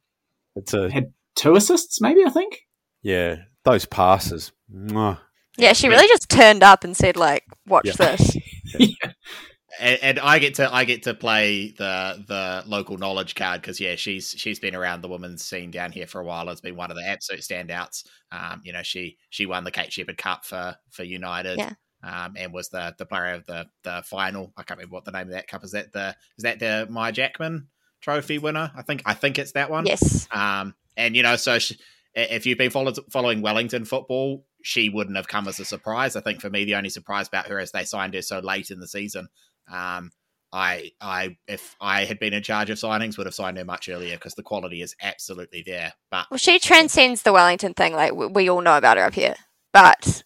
[0.56, 2.62] It's a had two assists, maybe I think.
[3.02, 3.43] yeah.
[3.66, 4.54] Those passes.
[4.74, 5.20] Mwah.
[5.58, 7.93] Yeah, she really just turned up and said like, "Watch Yeah.
[7.97, 8.38] this."
[9.80, 13.80] and, and I get to I get to play the the local knowledge card because
[13.80, 16.47] yeah, she's she's been around the women's scene down here for a while.
[16.47, 18.03] Has been one of the absolute standouts.
[18.32, 21.58] Um, you know, she she won the Kate Sheppard Cup for for United.
[21.60, 21.74] Yeah.
[22.03, 24.53] Um, and was the the player of the the final.
[24.58, 25.72] I can't remember what the name of that cup is.
[25.72, 27.68] That the is that the Maia Jackman
[28.01, 28.72] Trophy winner?
[28.76, 29.86] I think I think it's that one.
[29.86, 31.78] Yes, Um, and you know, so she,
[32.18, 36.15] if you've been follow, following Wellington football, she wouldn't have come as a surprise.
[36.15, 38.72] I think for me, the only surprise about her is they signed her so late
[38.72, 39.28] in the season.
[39.72, 40.11] Um,
[40.51, 43.88] I, I, if I had been in charge of signings, would have signed her much
[43.88, 45.93] earlier because the quality is absolutely there.
[46.09, 47.93] But well, she transcends the Wellington thing.
[47.93, 49.36] Like we, we all know about her up here,
[49.72, 50.24] but.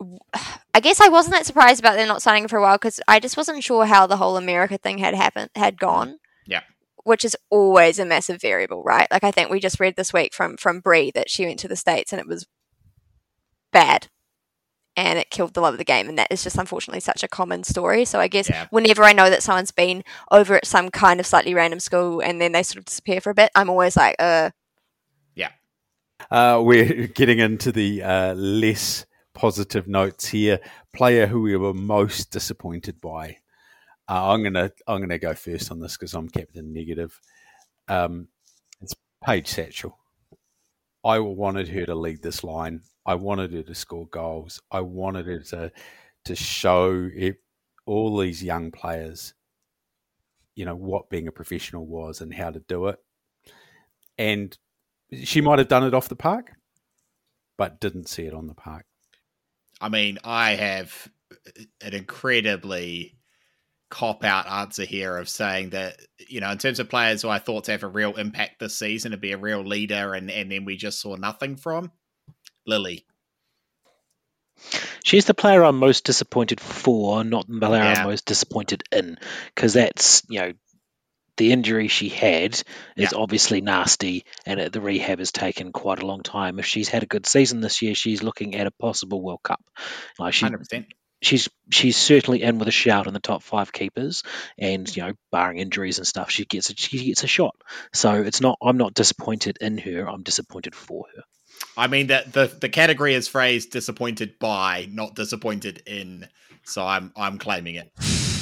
[0.74, 3.18] I guess I wasn't that surprised about them not signing for a while because I
[3.18, 6.18] just wasn't sure how the whole America thing had happened had gone.
[7.08, 7.10] Yeah.
[7.10, 9.08] which is always a massive variable, right?
[9.10, 11.68] Like I think we just read this week from from Brie that she went to
[11.68, 12.46] the states and it was
[13.72, 14.08] bad,
[14.96, 17.28] and it killed the love of the game, and that is just unfortunately such a
[17.28, 18.04] common story.
[18.04, 18.66] So I guess Yeah.
[18.70, 22.40] whenever I know that someone's been over at some kind of slightly random school and
[22.40, 24.50] then they sort of disappear for a bit, I'm always like, uh,
[25.34, 25.50] Yeah.
[26.30, 30.58] Uh, we're getting into the uh, less positive notes here.
[30.94, 33.36] Player who we were most disappointed by.
[34.08, 37.20] Uh, I'm gonna I'm gonna go first on this because I'm Captain Negative.
[37.88, 38.28] Um,
[38.80, 39.92] it's Paige Satchell.
[41.04, 42.82] I wanted her to lead this line.
[43.04, 44.60] I wanted her to score goals.
[44.70, 45.72] I wanted her to
[46.24, 47.36] to show it,
[47.86, 49.34] all these young players,
[50.54, 52.98] you know, what being a professional was and how to do it.
[54.16, 54.56] And
[55.22, 56.52] she might have done it off the park,
[57.56, 58.86] but didn't see it on the park.
[59.80, 61.08] I mean, I have
[61.80, 63.17] an incredibly
[63.90, 67.38] cop out answer here of saying that, you know, in terms of players who I
[67.38, 70.50] thought to have a real impact this season, to be a real leader, and, and
[70.52, 71.90] then we just saw nothing from
[72.66, 73.04] Lily.
[75.04, 78.02] She's the player I'm most disappointed for, not the player Yeah.
[78.02, 79.16] I'm most disappointed in,
[79.54, 80.52] because that's you know
[81.36, 82.64] the injury she had is
[82.96, 83.08] Yeah.
[83.14, 86.58] obviously nasty, and the rehab has taken quite a long time.
[86.58, 89.64] If she's had a good season this year, she's looking at a possible World Cup.
[90.18, 90.86] Like she, 100%.
[91.20, 94.22] She's she's certainly in with a shout in the top five keepers,
[94.58, 97.56] and you know, barring injuries and stuff, she gets a, she gets a shot.
[97.92, 100.08] So it's not I'm not disappointed in her.
[100.08, 101.22] I'm disappointed for her.
[101.76, 106.28] I mean, that the, the category is phrased disappointed by, not disappointed in.
[106.64, 107.90] So I'm I'm claiming it.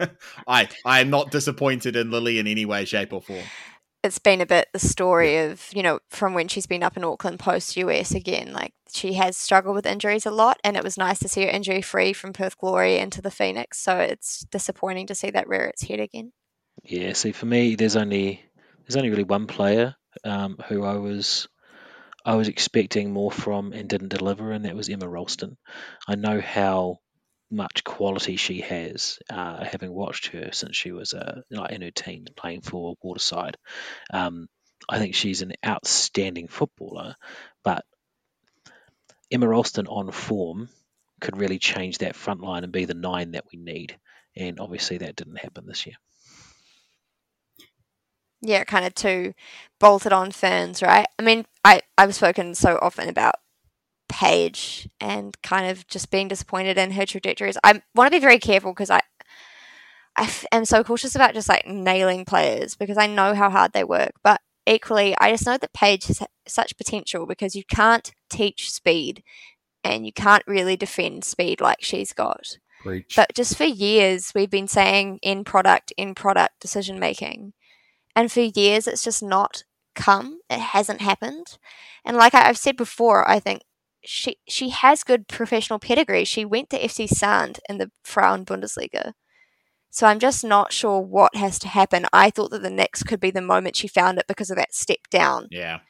[0.46, 3.44] I I am not disappointed in Lily in any way, shape, or form.
[4.02, 7.04] It's been a bit the story of you know from when she's been up in
[7.04, 8.52] Auckland post US again.
[8.52, 11.50] Like she has struggled with injuries a lot, and it was nice to see her
[11.50, 13.78] injury free from Perth Glory into the Phoenix.
[13.78, 16.32] So it's disappointing to see that rear its head again.
[16.82, 18.42] Yeah, see, for me, there's only
[18.80, 19.94] there's only really one player
[20.24, 21.48] um, who I was
[22.24, 25.56] I was expecting more from and didn't deliver, and that was Emma Rolston.
[26.08, 26.98] I know how
[27.50, 31.90] much quality she has, uh, having watched her since she was uh, like in her
[31.90, 33.56] teens playing for Waterside.
[34.12, 34.48] Um,
[34.88, 37.16] I think she's an outstanding footballer,
[37.62, 37.84] but
[39.30, 40.68] Emma Rolston on form
[41.20, 43.98] could really change that front line and be the nine that we need.
[44.36, 45.96] And obviously, that didn't happen this year.
[48.42, 49.34] yeah, kind of two
[49.78, 51.06] bolted on ferns, right?
[51.18, 53.34] I mean, I, I've spoken so often about
[54.10, 57.56] Paige and kind of just being disappointed in her trajectories.
[57.64, 59.00] I want to be very careful because I,
[60.16, 63.72] I f- am so cautious about just like nailing players because I know how hard
[63.72, 64.12] they work.
[64.22, 69.22] But equally, I just know that Paige has such potential because you can't teach speed
[69.84, 72.58] and you can't really defend speed like she's got.
[72.82, 73.14] Preach.
[73.14, 77.52] But just for years, we've been saying in product, in product decision making.
[78.16, 79.62] And for years, it's just not
[79.94, 80.40] come.
[80.50, 81.58] It hasn't happened.
[82.04, 83.62] And like I've said before, I think
[84.04, 86.24] she she has good professional pedigree.
[86.24, 89.12] She went to SC Sand in the Frauen Bundesliga.
[89.90, 92.06] So I'm just not sure what has to happen.
[92.12, 94.72] I thought that the next could be the moment she found it because of that
[94.72, 95.80] step down Yeah.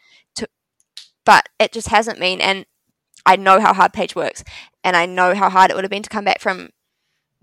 [1.26, 2.40] but it just hasn't been.
[2.40, 2.64] And
[3.26, 4.42] I know how hard Paige works,
[4.82, 6.70] and I know how hard it would have been to come back from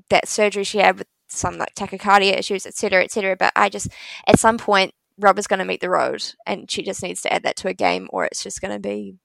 [0.09, 3.35] that surgery she had with some like tachycardia issues, etc., etc.
[3.37, 3.89] But I just,
[4.25, 7.43] at some point, rubber's going to meet the road, and she just needs to add
[7.43, 9.15] that to a game, or it's just going to be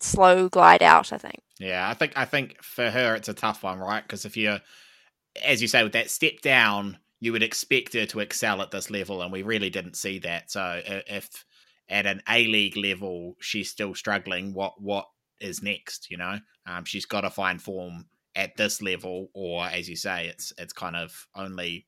[0.00, 1.12] slow glide out.
[1.12, 1.40] I think.
[1.58, 4.02] Yeah, I think I think for her it's a tough one, right?
[4.02, 4.60] Because if you're,
[5.44, 8.90] as you say, with that step down, you would expect her to excel at this
[8.90, 10.50] level, and we really didn't see that.
[10.50, 11.44] So if
[11.88, 15.06] at an A League level she's still struggling, what what
[15.40, 16.10] is next?
[16.10, 20.28] You know, um, she's got to find form at this level, or as you say,
[20.28, 21.86] it's it's kind of only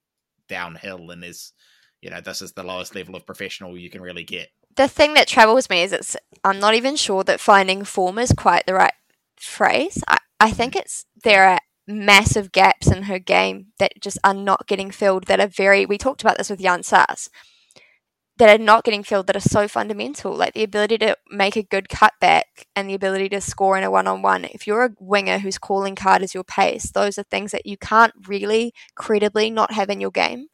[0.49, 1.53] downhill, and is
[2.03, 4.49] you know this is the lowest level of professional you can really get.
[4.77, 8.33] The thing that troubles me is it's I'm not even sure that finding form is
[8.33, 8.95] quite the right
[9.39, 10.03] phrase.
[10.09, 14.67] I, I think it's there are massive gaps in her game that just are not
[14.67, 17.29] getting filled that are very we talked about this with Yan Sasse
[18.39, 21.63] that are not getting filled that are so fundamental like the ability to make a
[21.63, 22.43] good cutback
[22.75, 26.23] and the ability to score in a one-on-one if you're a winger whose calling card
[26.23, 30.11] is your pace those are things that you can't really credibly not have in your
[30.11, 30.47] game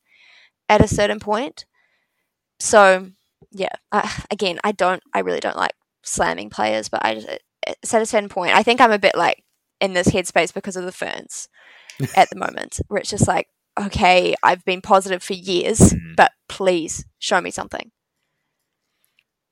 [0.68, 1.66] at a certain point
[2.58, 3.10] so
[3.52, 7.28] yeah uh, again i don't i really don't like slamming players but i just
[7.66, 9.42] it's at a certain point i think i'm a bit like
[9.80, 11.48] in this headspace because of the ferns
[12.16, 13.48] at the moment where it's just like
[13.78, 16.16] okay i've been positive for years Mhm.
[16.16, 17.90] but please show me something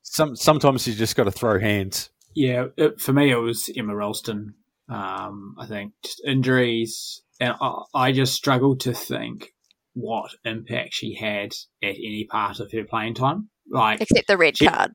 [0.03, 2.11] Some sometimes you just got to throw hands.
[2.35, 4.55] Yeah, it, for me, it was Emma Rolston.
[4.89, 9.53] Um, I think just injuries, and I, I just struggled to think
[9.95, 11.53] what impact she had
[11.83, 13.49] at any part of her playing time.
[13.71, 14.93] Like, except the red She- card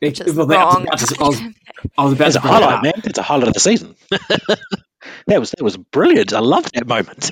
[0.00, 1.40] which is well, that- I was wrong about to- I was,
[1.98, 2.82] I was about That's to a bring it highlight, up.
[2.82, 2.92] man.
[3.02, 3.94] That's a highlight of the season.
[5.26, 6.32] that was that was brilliant.
[6.32, 7.30] I loved that moment.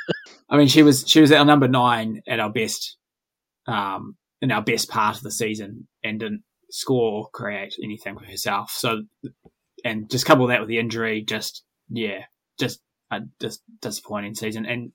[0.50, 2.96] I mean, she was she was our number nine at our best,
[3.68, 8.24] um, in our best part of the season, and didn't score or create anything for
[8.24, 8.70] herself.
[8.72, 9.02] So,
[9.84, 12.24] and just couple that with the injury, just yeah,
[12.58, 12.80] just
[13.12, 14.66] a just disappointing season.
[14.66, 14.92] And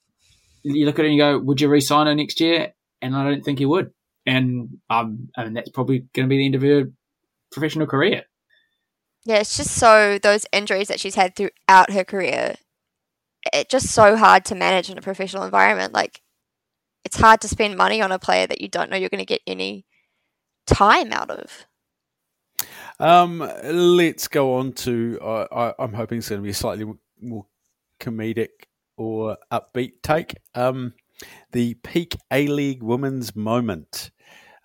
[0.64, 2.74] you look at it and you go, would you re-sign her next year?
[3.02, 3.92] And I don't think you would.
[4.26, 6.92] And um, I mean, that's probably going to be the end of her
[7.52, 8.24] professional career.
[9.26, 12.56] Yeah, it's just so those injuries that she's had throughout her career,
[13.54, 15.94] it's just so hard to manage in a professional environment.
[15.94, 16.22] Like,
[17.04, 19.26] it's hard to spend money on a player that you don't know you're going to
[19.26, 19.86] get any
[20.66, 21.66] time out of.
[23.00, 25.20] Um, let's go on to.
[25.22, 26.86] Uh, I, I'm hoping it's going to be a slightly
[27.22, 27.46] more
[28.00, 28.50] comedic
[28.98, 30.36] or upbeat take.
[30.54, 30.94] Um,
[31.52, 34.12] the peak A League women's moment.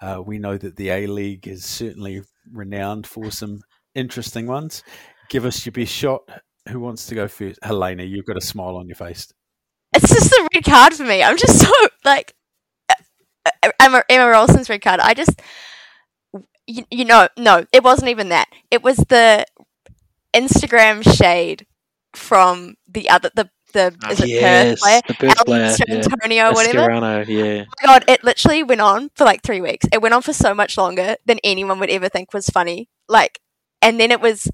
[0.01, 3.61] Uh, we know that the A League is certainly renowned for some
[3.95, 4.83] interesting ones.
[5.29, 6.23] Give us your best shot.
[6.69, 7.59] Who wants to go first?
[7.63, 9.33] Helena, you've got a smile on your face.
[9.95, 11.23] It's just the red card for me.
[11.23, 11.73] I'm just so
[12.05, 12.35] like
[13.81, 15.01] Emma, Emma Rolston's red card.
[15.01, 15.41] I just
[16.67, 18.49] you, you know no, it wasn't even that.
[18.71, 19.47] It was the
[20.35, 21.67] Instagram shade
[22.15, 25.95] from the other the the Ah, is it yes, Perth player the Perth player, yeah.
[25.97, 26.79] Antonio whatever.
[26.79, 27.65] Mascherano, yeah.
[27.69, 29.87] Oh god, it literally went on for like three weeks.
[29.93, 32.89] It went on for so much longer than anyone would ever think was funny.
[33.09, 33.41] Like,
[33.83, 34.51] and then it was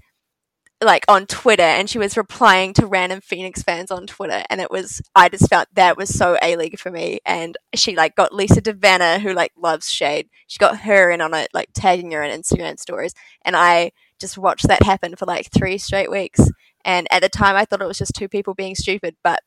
[0.84, 4.70] like on Twitter, and she was replying to random Phoenix fans on Twitter, and it
[4.70, 7.20] was I just felt that was so a league for me.
[7.24, 10.28] And she like got Lisa De Vanna, who like loves shade.
[10.46, 14.38] She got her in on it, like tagging her in Instagram stories, and I just
[14.38, 16.40] watched that happen for like three straight weeks.
[16.86, 19.40] And at the time, I thought it was just two people being stupid, but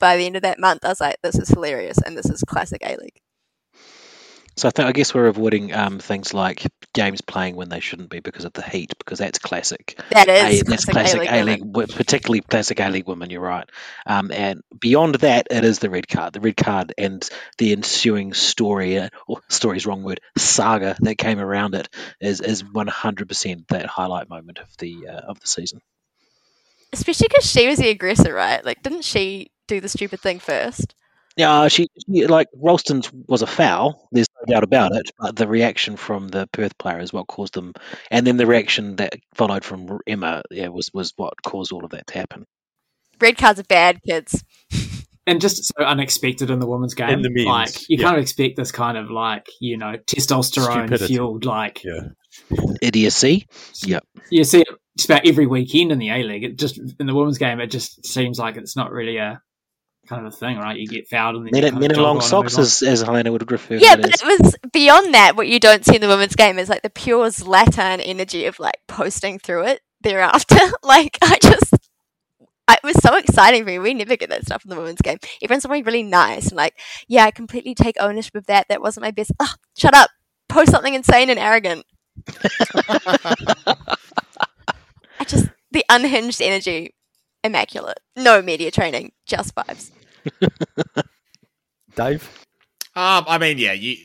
[0.00, 2.42] by the end of that month, I was like, this is hilarious, and this is
[2.42, 3.20] classic A League.
[4.56, 8.08] So I think I guess we're avoiding um, things like games playing when they shouldn't
[8.08, 10.00] be because of the heat, because that's classic.
[10.10, 10.62] That is.
[10.62, 11.74] A, that's classic A League.
[11.74, 13.28] Particularly classic A League women.
[13.28, 13.68] You're right.
[14.06, 16.32] Um, and beyond that, it is the red card.
[16.32, 17.28] The red card and
[17.58, 22.40] the ensuing story, uh, or story is wrong word, saga that came around it is
[22.40, 25.82] is 100% that highlight moment of the uh, of the season.
[26.96, 28.64] Especially because she was the aggressor, right?
[28.64, 30.94] Like, didn't she do the stupid thing first?
[31.36, 34.08] Yeah, uh, she, she like Rolston's was a foul.
[34.10, 35.10] There's no doubt about it.
[35.18, 37.74] But the reaction from the Perth player is what caused them,
[38.10, 41.90] and then the reaction that followed from Emma, yeah, was was what caused all of
[41.90, 42.46] that to happen.
[43.20, 44.42] Red cards are bad, kids.
[45.26, 47.10] and just so unexpected in the women's game.
[47.10, 48.08] In the men's, like you yeah.
[48.08, 51.06] can't expect this kind of like you know testosterone Stupidity.
[51.08, 52.00] fueled like Yeah.
[52.80, 53.46] Idiocy.
[53.82, 54.06] Yep.
[54.30, 56.44] you see it just about every weekend in the A League.
[56.44, 59.40] It just in the women's game, it just seems like it's not really a
[60.06, 60.78] kind of a thing, right?
[60.78, 63.50] You get fouled and then Men, you men in long socks, as, as Helena would
[63.50, 65.36] refer Yeah, to but it it was beyond that.
[65.36, 68.58] What you don't see in the women's game is like the pure Zlatan energy of
[68.60, 70.56] like posting through it thereafter.
[70.82, 73.78] like I just, it was so exciting for me.
[73.78, 75.18] We never get that stuff in the women's game.
[75.42, 76.78] Everyone's something really nice and like,
[77.08, 78.68] yeah, I completely take ownership of that.
[78.68, 79.32] That wasn't my best.
[79.40, 80.10] Oh, shut up.
[80.48, 81.84] Post something insane and arrogant.
[85.20, 86.94] I just the unhinged energy,
[87.44, 88.00] immaculate.
[88.16, 89.90] No media training, just vibes.
[91.96, 92.28] Dave?
[92.94, 93.96] Um, I mean, yeah, you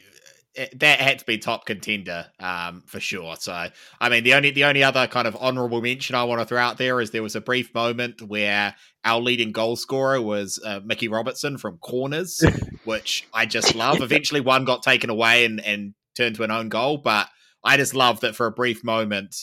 [0.53, 3.35] it- that had to be top contender, um, for sure.
[3.39, 3.67] So,
[3.99, 6.59] I mean, the only the only other kind of honourable mention I want to throw
[6.59, 8.75] out there is there was a brief moment where
[9.05, 12.43] our leading goal scorer was uh, Mickey Robertson from corners,
[12.83, 14.01] which I just love.
[14.01, 17.29] Eventually, one got taken away and and turned to an own goal, but
[17.63, 19.35] I just love that for a brief moment,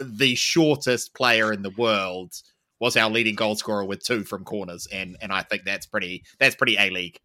[0.00, 2.32] the shortest player in the world
[2.80, 6.24] was our leading goal scorer with two from corners, and and I think that's pretty
[6.38, 7.16] that's pretty a league.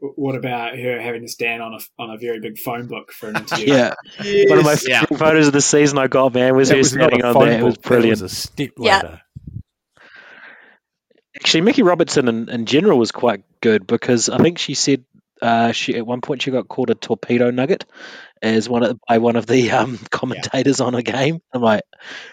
[0.00, 3.28] What about her having to stand on a on a very big phone book for
[3.30, 3.72] an interview?
[3.74, 3.94] Yeah.
[4.48, 5.04] One of my Yeah.
[5.04, 7.48] photos of the season I got, man, was That her was not standing on phone
[7.48, 7.60] there.
[7.60, 8.20] It was book, that brilliant.
[8.20, 8.96] was a step Yeah.
[8.96, 9.20] ladder.
[11.36, 15.04] Actually, Mickey Robertson in, in general was quite good because I think she said
[15.42, 17.84] uh, she at one point she got called a torpedo nugget
[18.42, 21.40] as one of by one of the um, commentators on a game.
[21.52, 21.82] I'm like,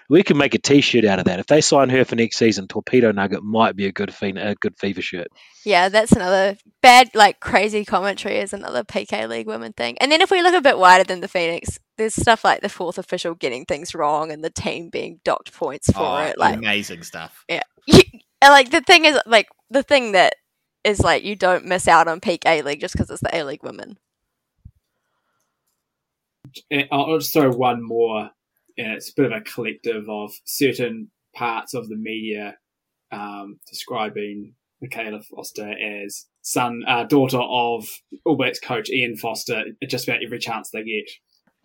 [0.09, 1.39] we can make a T-shirt out of that.
[1.39, 4.55] If they sign her for next season, torpedo nugget might be a good fe- a
[4.55, 5.27] good fever shirt.
[5.65, 9.97] Yeah, that's another bad, like crazy commentary is another PK League women thing.
[9.99, 12.69] And then if we look a bit wider than the Phoenix, there's stuff like the
[12.69, 16.37] fourth official getting things wrong and the team being docked points for Oh, it.
[16.37, 17.45] Like, amazing stuff.
[17.47, 17.61] yeah,
[17.93, 18.03] and,
[18.41, 20.33] like the thing is, like the thing that
[20.83, 23.43] is like you don't miss out on peak A League just because it's the A
[23.43, 23.97] League women.
[26.91, 28.29] I'll I'll just throw one more,
[28.77, 32.57] and it's a bit of a collective of certain parts of the media
[33.11, 37.87] um, describing Michaela Foster as son, uh, daughter of
[38.25, 39.63] All Blacks coach Ian Foster.
[39.87, 41.09] Just about every chance they get.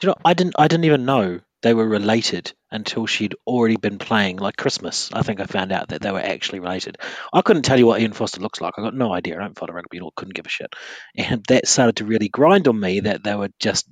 [0.03, 3.99] You know, I didn't I didn't even know they were related until she'd already been
[3.99, 5.11] playing like Christmas.
[5.13, 6.99] I think I found out that they were actually related.
[7.33, 8.75] I couldn't tell you what Ian Foster looks like.
[8.77, 9.37] I got no idea.
[9.37, 10.13] I don't follow rugby at all.
[10.15, 10.73] Couldn't give a shit.
[11.17, 13.89] And that started to really grind on me that they were just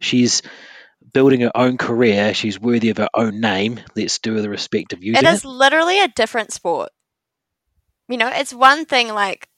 [0.00, 0.40] she's
[1.12, 2.32] building her own career.
[2.32, 3.80] She's worthy of her own name.
[3.94, 5.34] Let's do her the respect of using It it.
[5.34, 6.88] is literally a different sport.
[8.08, 9.48] You know, it's one thing like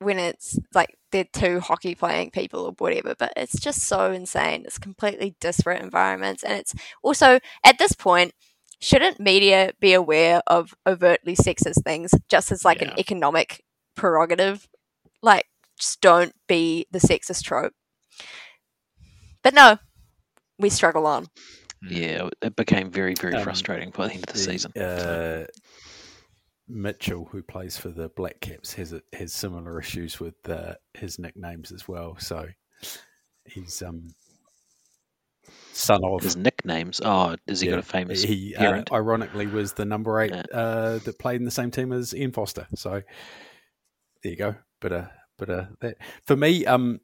[0.00, 4.64] when it's like they're two hockey playing people or whatever, but it's just so insane.
[4.64, 6.42] It's completely disparate environments.
[6.42, 8.32] And it's also, at this point,
[8.80, 12.90] shouldn't media be aware of overtly sexist things just as like Yeah.
[12.92, 13.62] an economic
[13.94, 14.68] prerogative?
[15.22, 15.46] Like,
[15.78, 17.74] just don't be the sexist trope.
[19.42, 19.78] But no,
[20.58, 21.28] we struggle on.
[21.88, 24.72] Yeah, it became very very Um, frustrating by the end of the, season.
[24.76, 25.46] Uh,
[26.72, 31.70] Mitchell, who plays for the Black Caps, has has similar issues with uh, his nicknames
[31.72, 32.16] as well.
[32.18, 32.48] So
[33.44, 34.14] he's um
[35.72, 37.00] son of His nicknames.
[37.04, 40.42] Oh, has he got a famous He uh, ironically was the number eight Yeah.
[40.52, 42.66] uh, that played in the same team as Ian Foster.
[42.74, 43.02] So
[44.22, 44.54] there you go.
[44.80, 45.06] But uh,
[45.38, 45.96] but uh, that
[46.26, 47.00] for me, um,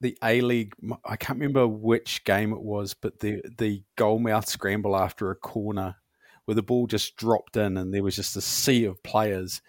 [0.00, 0.74] the A League.
[1.04, 5.96] I can't remember which game it was, but the the goalmouth scramble after a corner
[6.44, 9.60] where the ball just dropped in and there was just a sea of players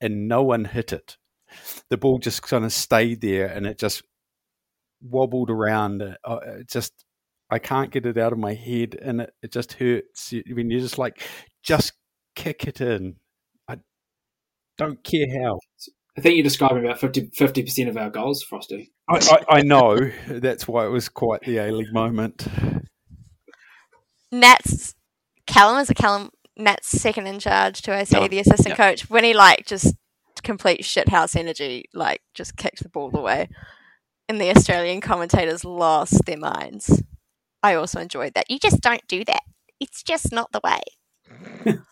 [0.00, 1.16] and no one hit it.
[1.90, 4.02] The ball just kind of stayed there and it just
[5.02, 6.02] wobbled around.
[6.02, 6.92] Uh, it just
[7.50, 10.70] I can't get it out of my head, and it, it just hurts You- when
[10.70, 11.20] you're just like,
[11.62, 11.92] just
[12.34, 13.16] kick it in.
[13.68, 13.76] I
[14.78, 15.58] don't care how.
[16.16, 17.30] I think you're describing about 50
[17.62, 18.90] percent of our goals, Frosty.
[19.08, 22.46] I, I, I know that's why it was quite the A League moment.
[24.30, 24.94] Nat's
[25.46, 28.90] Callum is a Callum Nat's second in charge to I say the assistant Yeah.
[28.90, 29.94] coach when he like just
[30.42, 33.48] complete shithouse energy like just kicked the ball away
[34.28, 37.02] and the Australian commentators lost their minds.
[37.62, 38.50] I also enjoyed that.
[38.50, 39.42] You just don't do that.
[39.78, 41.76] It's just not the way.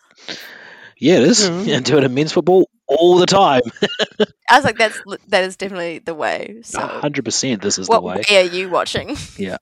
[0.97, 1.49] Yeah, it is.
[1.49, 1.67] Mm-hmm.
[1.67, 1.75] Yeah.
[1.77, 3.63] And do it in men's football all the time.
[4.51, 6.59] I was like, that's that is definitely the way.
[6.63, 7.63] So, hundred percent.
[7.63, 8.21] This is what the way.
[8.29, 9.17] way are you watching?
[9.35, 9.57] Yeah,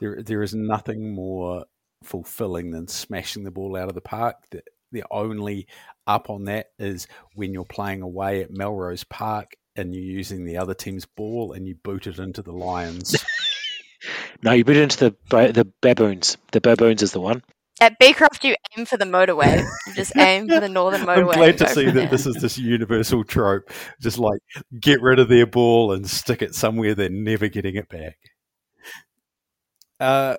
[0.00, 1.64] There, there is nothing more
[2.02, 4.36] fulfilling than smashing the ball out of the park.
[4.50, 4.62] The,
[4.92, 5.66] the only
[6.06, 10.56] up on that is when you're playing away at Melrose Park and you're using the
[10.58, 13.16] other team's ball and you boot it into the Lions.
[14.42, 15.16] No, you boot it into the
[15.52, 16.36] the baboons.
[16.52, 17.42] The baboons is the one.
[17.80, 19.64] At Beecroft, you aim for the motorway.
[19.86, 21.34] You just aim for the northern motorway.
[21.34, 22.08] I'm glad and to see that there.
[22.08, 23.70] this is this universal trope.
[24.00, 24.40] Just like
[24.80, 28.18] get rid of their ball and stick it somewhere they're never getting it back.
[30.00, 30.36] Uh,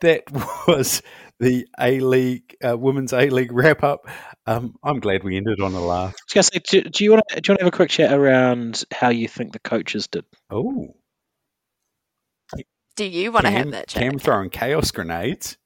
[0.00, 0.24] that
[0.68, 1.02] was
[1.38, 4.08] the A League uh, Women's A League wrap up.
[4.46, 6.14] Um, I'm glad we ended on a laugh.
[6.14, 7.76] I was gonna say, do, do you want to do you want to have a
[7.76, 10.24] quick chat around how you think the coaches did?
[10.50, 10.94] Oh,
[12.96, 14.02] Do you want to have that chat?
[14.02, 15.58] Cam throwing chaos grenades.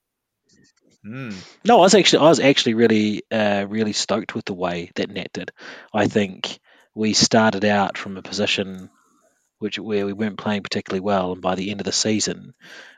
[1.05, 1.31] Hmm.
[1.65, 5.11] No, I was actually I was actually really uh, really stoked with the way that
[5.11, 5.53] Nat did.
[5.95, 6.59] I think
[6.95, 8.91] we started out from a position
[9.61, 12.55] which where we weren't playing particularly well, and by the end of the season,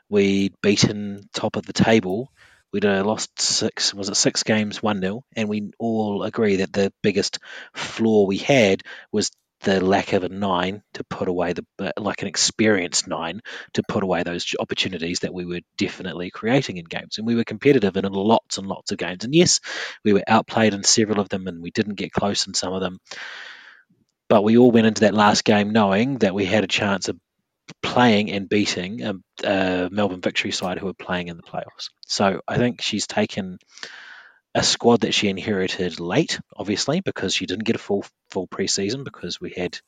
[0.09, 2.31] we'd beaten top of the table.
[2.71, 6.73] We'd uh, lost six was it six games one 0 and we all agree that
[6.73, 7.37] the biggest
[7.75, 8.81] flaw we had
[9.11, 9.29] was
[9.63, 13.41] the lack of a nine to put away the uh, like an experienced nine
[13.73, 17.17] to put away those opportunities that we were definitely creating in games.
[17.17, 19.23] And we were competitive in lots and lots of games.
[19.23, 19.61] And yes,
[20.03, 22.81] we were outplayed in several of them and we didn't get close in some of
[22.81, 22.99] them.
[24.33, 27.19] But we all went into that last game knowing that we had a chance of
[27.83, 31.91] playing and beating a, a Melbourne Victory side who were playing in the playoffs.
[32.07, 33.59] So I think she's taken
[34.55, 39.03] a squad that she inherited late, obviously, because she didn't get a full full preseason
[39.03, 39.79] because we had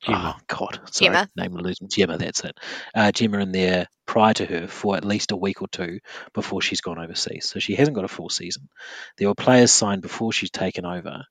[0.00, 0.36] Gemma.
[0.38, 1.28] Oh God, sorry, Gemma.
[1.36, 2.16] name losing Gemma.
[2.16, 2.58] That's it.
[2.94, 6.00] Uh, Gemma in there prior to her for at least a week or two
[6.32, 8.70] before she's gone overseas, so she hasn't got a full season.
[9.18, 11.24] There were players signed before she's taken over,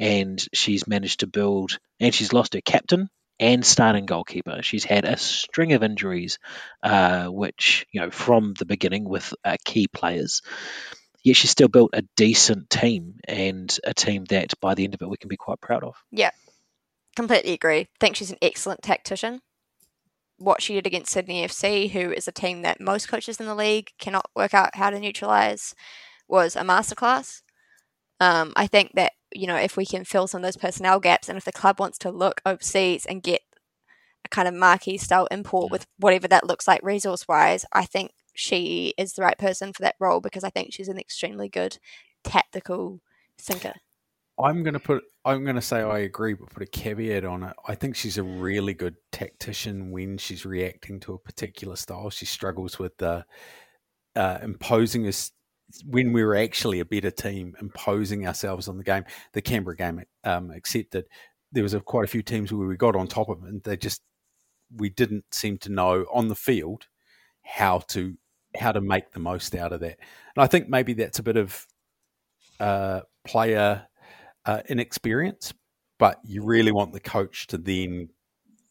[0.00, 1.78] and she's managed to build.
[2.00, 3.08] And she's lost her captain
[3.38, 4.62] and starting goalkeeper.
[4.62, 6.38] She's had a string of injuries,
[6.82, 10.42] uh, which you know from the beginning with uh, key players.
[11.22, 15.02] Yet she still built a decent team and a team that by the end of
[15.02, 15.94] it we can be quite proud of.
[16.10, 16.30] Yeah,
[17.14, 17.88] completely agree.
[18.00, 19.40] Think she's an excellent tactician.
[20.38, 23.54] What she did against Sydney FC, who is a team that most coaches in the
[23.54, 25.74] league cannot work out how to neutralize,
[26.26, 27.42] was a masterclass.
[28.18, 31.28] Um, I think that you know if we can fill some of those personnel gaps,
[31.28, 33.42] and if the club wants to look overseas and get
[34.24, 38.12] a kind of marquee style import with whatever that looks like resource wise, I think
[38.34, 41.78] she is the right person for that role because I think she's an extremely good
[42.24, 43.00] tactical
[43.38, 43.74] thinker.
[44.38, 45.04] I'm going to put.
[45.24, 47.54] I'm going to say I agree, but put a caveat on it.
[47.68, 52.08] I think she's a really good tactician when she's reacting to a particular style.
[52.08, 53.26] She struggles with the
[54.16, 55.32] uh, imposing us
[55.86, 59.04] when we were actually a better team, imposing ourselves on the game.
[59.32, 61.06] The Canberra game um, accepted.
[61.52, 63.62] There was a, quite a few teams where we got on top of them, and
[63.62, 64.02] they just
[64.76, 66.86] we didn't seem to know on the field
[67.42, 68.16] how to
[68.56, 69.98] how to make the most out of that.
[70.36, 71.66] And I think maybe that's a bit of
[72.58, 73.86] uh, player
[74.44, 75.54] uh, inexperience,
[75.98, 78.08] but you really want the coach to then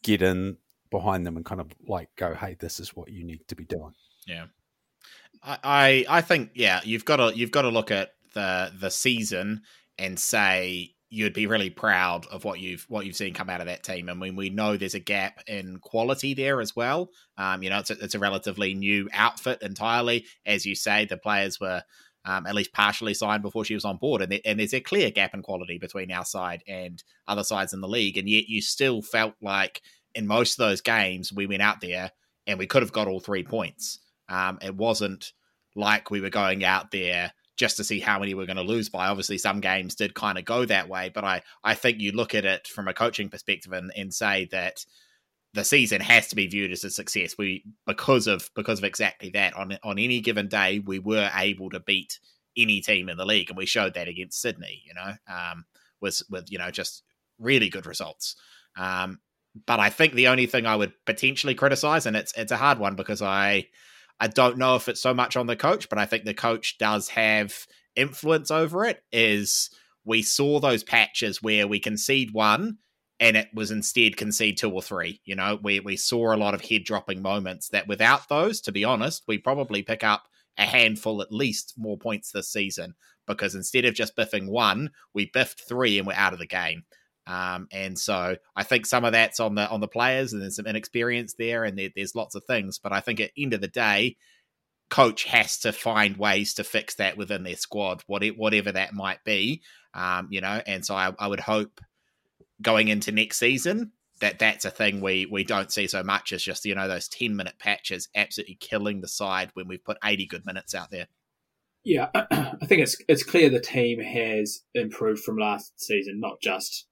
[0.02, 0.56] get in
[0.90, 3.64] behind them and kind of like go, "Hey, this is what you need to be
[3.64, 3.92] doing."
[4.26, 4.46] Yeah,
[5.42, 9.62] I, I think yeah, you've got to you've got to look at the the season
[9.98, 13.66] and say you'd be really proud of what you've what you've seen come out of
[13.66, 14.08] that team.
[14.08, 17.10] I mean, we know there's a gap in quality there as well.
[17.36, 21.06] Um, you know, it's a, it's a relatively new outfit entirely, as you say.
[21.06, 21.82] The players were
[22.24, 24.80] um, at least partially signed before she was on board, and, there, and there's a
[24.80, 28.16] clear gap in quality between our side and other sides in the league.
[28.16, 29.82] And yet, you still felt like
[30.14, 32.10] in most of those games we went out there
[32.46, 33.98] and we could have got all three points.
[34.30, 35.32] Um, it wasn't
[35.74, 38.88] like we were going out there just to see how many we're going to lose
[38.88, 39.08] by.
[39.08, 42.34] Obviously, some games did kind of go that way, but I, I think you look
[42.34, 44.84] at it from a coaching perspective and, and say that
[45.52, 47.34] the season has to be viewed as a success.
[47.36, 49.54] We because of because of exactly that.
[49.54, 52.18] On on any given day, we were able to beat
[52.56, 54.82] any team in the league, and we showed that against Sydney.
[54.86, 55.64] You know, um,
[56.00, 57.02] with with you know just
[57.38, 58.36] really good results.
[58.76, 59.20] Um,
[59.66, 62.78] but I think the only thing I would potentially criticize, and it's it's a hard
[62.78, 63.66] one because I
[64.20, 66.78] I don't know if it's so much on the coach, but I think the coach
[66.78, 67.66] does have
[67.96, 69.02] influence over it.
[69.10, 69.70] Is
[70.04, 72.78] we saw those patches where we concede one
[73.18, 75.20] and it was instead concede two or three.
[75.24, 78.72] You know, we we saw a lot of head dropping moments that without those, to
[78.72, 80.24] be honest, we probably pick up
[80.58, 82.94] a handful at least more points this season
[83.26, 86.84] because instead of just biffing one, we biffed three and we're out of the game.
[87.30, 90.56] Um, and so I think some of that's on the on the players, and there's
[90.56, 92.78] some inexperience there, and there, there's lots of things.
[92.78, 94.16] But I think at end of the day,
[94.88, 99.62] coach has to find ways to fix that within their squad, whatever that might be.
[99.94, 101.80] Um, you know, and so I, I would hope
[102.60, 106.42] going into next season that that's a thing we we don't see so much as
[106.42, 110.26] just you know those 10 minute patches absolutely killing the side when we've put 80
[110.26, 111.06] good minutes out there
[111.84, 116.86] Yeah, I think it's it's clear the team has improved from last season, not just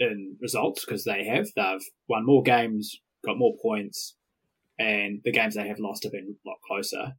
[0.00, 1.46] in results because they have.
[1.54, 4.16] They've won more games, got more points,
[4.78, 7.12] and the games they have lost have been a lot closer.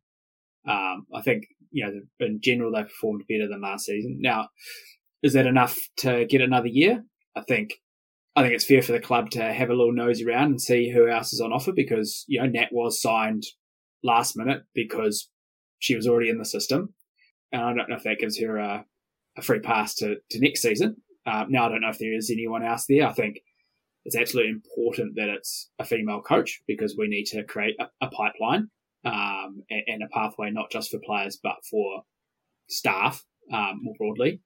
[0.68, 4.18] Um, I think you know in general they performed better than last season.
[4.20, 4.50] Now,
[5.24, 7.04] is that enough to get another year?
[7.36, 7.76] I think
[8.36, 10.90] I think it's fair for the club to have a little nosy around and see
[10.90, 13.44] who else is on offer because you know Nat was signed
[14.04, 15.30] last minute because
[15.80, 16.94] she was already in the system.
[17.52, 18.86] And I don't know if that gives her a,
[19.38, 20.98] a free pass to, to next season.
[21.26, 23.08] Uh, now, I don't know if there is anyone else there.
[23.08, 23.42] I think
[24.06, 28.10] it's absolutely important that it's a female coach because we need to create a, a
[28.10, 28.70] pipeline
[29.06, 32.04] um, and, and, a pathway not just for players but for
[32.68, 33.24] staff
[33.54, 34.42] um, more broadly.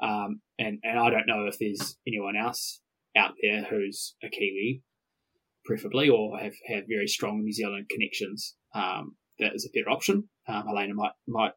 [0.00, 2.80] Um, and and I don't know if there's anyone else
[3.16, 4.82] out there who's a Kiwi,
[5.64, 8.54] preferably, or have, have very strong New Zealand connections.
[8.74, 10.28] Um, that is a better option.
[10.46, 11.52] Um, Helena might might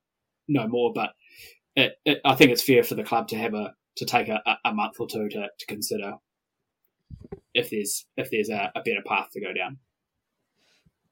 [0.47, 1.11] know more, but
[1.76, 4.41] it, it, I think it's fair for the club to have a to take a,
[4.65, 6.13] a month or two to, to consider
[7.53, 9.77] if there's if there's a, a better path to go down.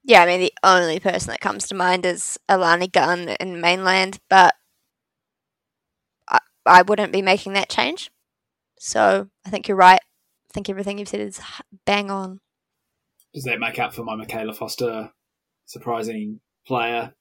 [0.04, 4.20] Yeah, I mean the only person that comes to mind is Alana Gunn in mainland,
[4.30, 4.56] but
[6.30, 8.10] I, I wouldn't be making that change.
[8.80, 10.00] So I think you're right.
[10.00, 11.42] I think everything you've said is
[11.86, 12.40] bang on.
[13.34, 15.12] Does that make up for my Michaela Foster
[15.66, 17.14] surprising player?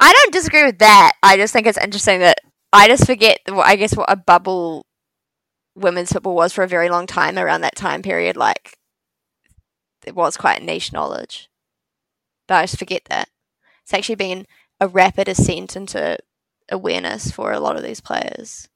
[0.00, 1.12] I don't disagree with that.
[1.22, 2.38] I just think it's interesting that
[2.76, 4.86] I just forget, I guess, what a bubble
[5.74, 8.36] women's football was for a very long time around that time period.
[8.36, 8.78] Like,
[10.06, 11.48] it was quite niche knowledge.
[12.46, 13.28] But I just forget that.
[13.82, 14.46] It's actually been
[14.80, 16.18] a rapid ascent into
[16.70, 18.68] awareness for a lot of these players.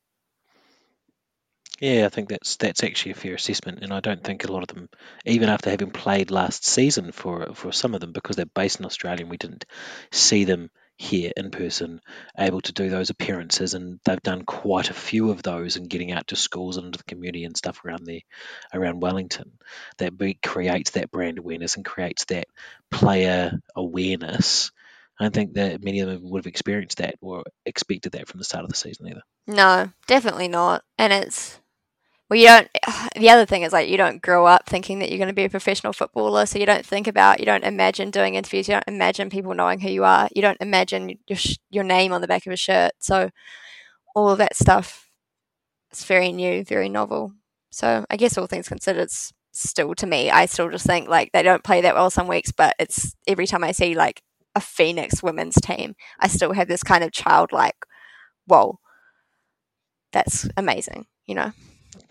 [1.81, 4.62] Yeah, I think that's that's actually a fair assessment, and I don't think a lot
[4.62, 4.90] of them,
[5.24, 8.86] even after having played last season for for some of them, because they're based in
[8.86, 9.64] Australia, and we didn't
[10.12, 10.70] see them
[11.01, 11.98] here in person,
[12.39, 16.12] able to do those appearances, and they've done quite a few of those, and getting
[16.12, 18.20] out to schools and into the community and stuff around there,
[18.74, 19.52] around Wellington,
[19.97, 20.12] that
[20.43, 22.48] creates that brand awareness and creates that
[22.90, 24.72] player awareness.
[25.18, 28.39] I don't think that many of them would have experienced that or expected that from
[28.39, 29.22] the start of the season either.
[29.47, 30.85] No, definitely not.
[30.98, 31.60] And it's
[32.31, 32.69] well, you don't.
[33.16, 35.44] The other thing is like you don't grow up thinking that you're going to be
[35.44, 38.89] a professional footballer, so you don't think about, you don't imagine doing interviews, you don't
[38.89, 42.28] imagine people knowing who you are, you don't imagine your sh- your name on the
[42.28, 42.93] back of a shirt.
[43.01, 43.31] So
[44.15, 45.11] all of that stuff
[45.93, 47.35] is very new, very novel.
[47.70, 51.32] So I guess all things considered, it's still to me, I still just think like
[51.32, 54.23] they don't play that well some weeks, but it's every time I see like
[54.55, 57.77] a Phoenix women's team, I still have this kind of childlike,
[58.47, 58.78] whoa,
[60.12, 61.52] that's amazing, you know.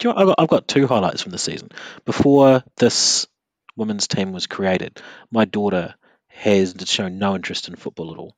[0.02, 1.70] You know, I've got two highlights from the season.
[2.06, 3.28] Before this
[3.76, 5.02] women's team was created,
[5.32, 5.96] my daughter
[6.28, 8.36] has shown no interest in football at all.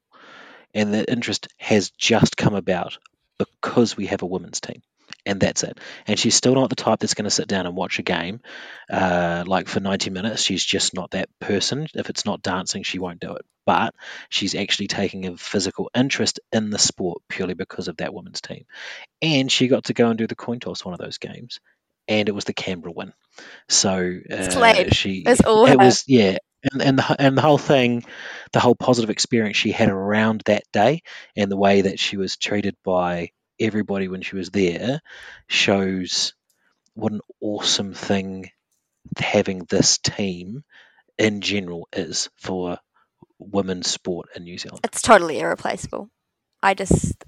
[0.74, 2.98] And that interest has just come about
[3.38, 4.82] because we have a women's team.
[5.26, 5.78] And that's it.
[6.08, 8.42] And she's still not the type that's going to sit down and watch a game
[8.90, 10.42] uh, like for 90 minutes.
[10.42, 11.88] She's just not that person.
[11.94, 13.46] If it's not dancing, she won't do it.
[13.66, 13.94] But
[14.30, 18.66] she's actually taking a physical interest in the sport purely because of that women's team
[19.22, 21.60] and she got to go and do the coin toss one of those games,
[22.08, 23.14] and it was the Canberra win.
[23.70, 25.78] So uh, she it's all it her.
[25.78, 26.38] was yeah,
[26.72, 28.04] and and the, and the whole thing,
[28.52, 31.04] the whole positive experience she had around that day,
[31.36, 33.32] and the way that she was treated by
[33.62, 35.02] everybody when she was there,
[35.48, 36.34] shows
[36.94, 38.50] what an awesome thing
[39.18, 40.64] having this team
[41.18, 42.78] in general is for
[43.40, 44.82] women's sport in New Zealand.
[44.84, 46.10] It's totally irreplaceable.
[46.62, 47.24] I just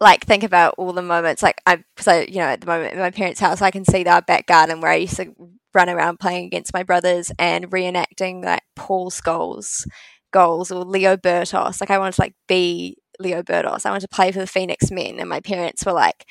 [0.00, 2.98] like think about all the moments like I so you know at the moment in
[2.98, 5.34] my parents' house I can see our back garden where I used to
[5.74, 9.86] run around playing against my brothers and reenacting like Paul Scholes
[10.32, 11.80] goals or Leo Bertos.
[11.80, 13.86] Like I wanted to like be Leo Bertos.
[13.86, 16.24] I wanted to play for the Phoenix Men and my parents were like,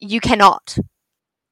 [0.00, 0.78] You cannot.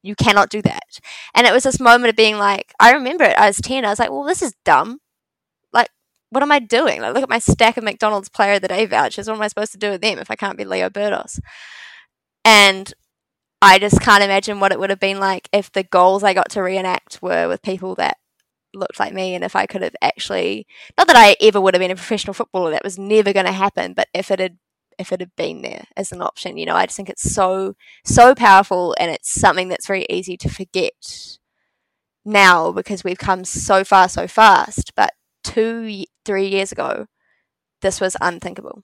[0.03, 0.99] You cannot do that.
[1.33, 3.89] And it was this moment of being like I remember it, I was ten, I
[3.89, 4.99] was like, Well, this is dumb
[5.73, 5.89] Like,
[6.31, 7.01] what am I doing?
[7.01, 9.27] Like, look at my stack of McDonald's Player of the Day vouchers.
[9.27, 11.39] What am I supposed to do with them if I can't be Leo Bertos?
[12.43, 12.93] And
[13.61, 16.49] I just can't imagine what it would have been like if the goals I got
[16.51, 18.17] to reenact were with people that
[18.73, 20.67] looked like me and if I could have actually
[20.97, 23.51] not that I ever would have been a professional footballer that was never going to
[23.53, 24.57] happen but if it had
[24.99, 27.75] if it had been there as an option you know I just think it's so
[28.03, 31.37] so powerful and it's something that's very easy to forget
[32.23, 35.13] now because we've come so far so fast but
[35.45, 37.05] two, three years ago,
[37.81, 38.83] this was unthinkable.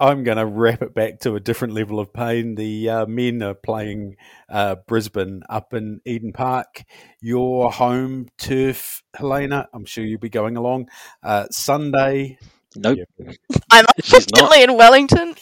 [0.00, 2.56] I'm going to wrap it back to a different level of pain.
[2.56, 4.16] The uh, men are playing
[4.48, 6.82] uh, Brisbane up in Eden Park,
[7.20, 9.68] your home turf, Helena.
[9.72, 10.88] I'm sure you'll be going along
[11.22, 12.38] uh, Sunday.
[12.76, 12.98] Nope.
[13.18, 13.32] Yeah.
[13.70, 15.34] I'm unfortunately in Wellington.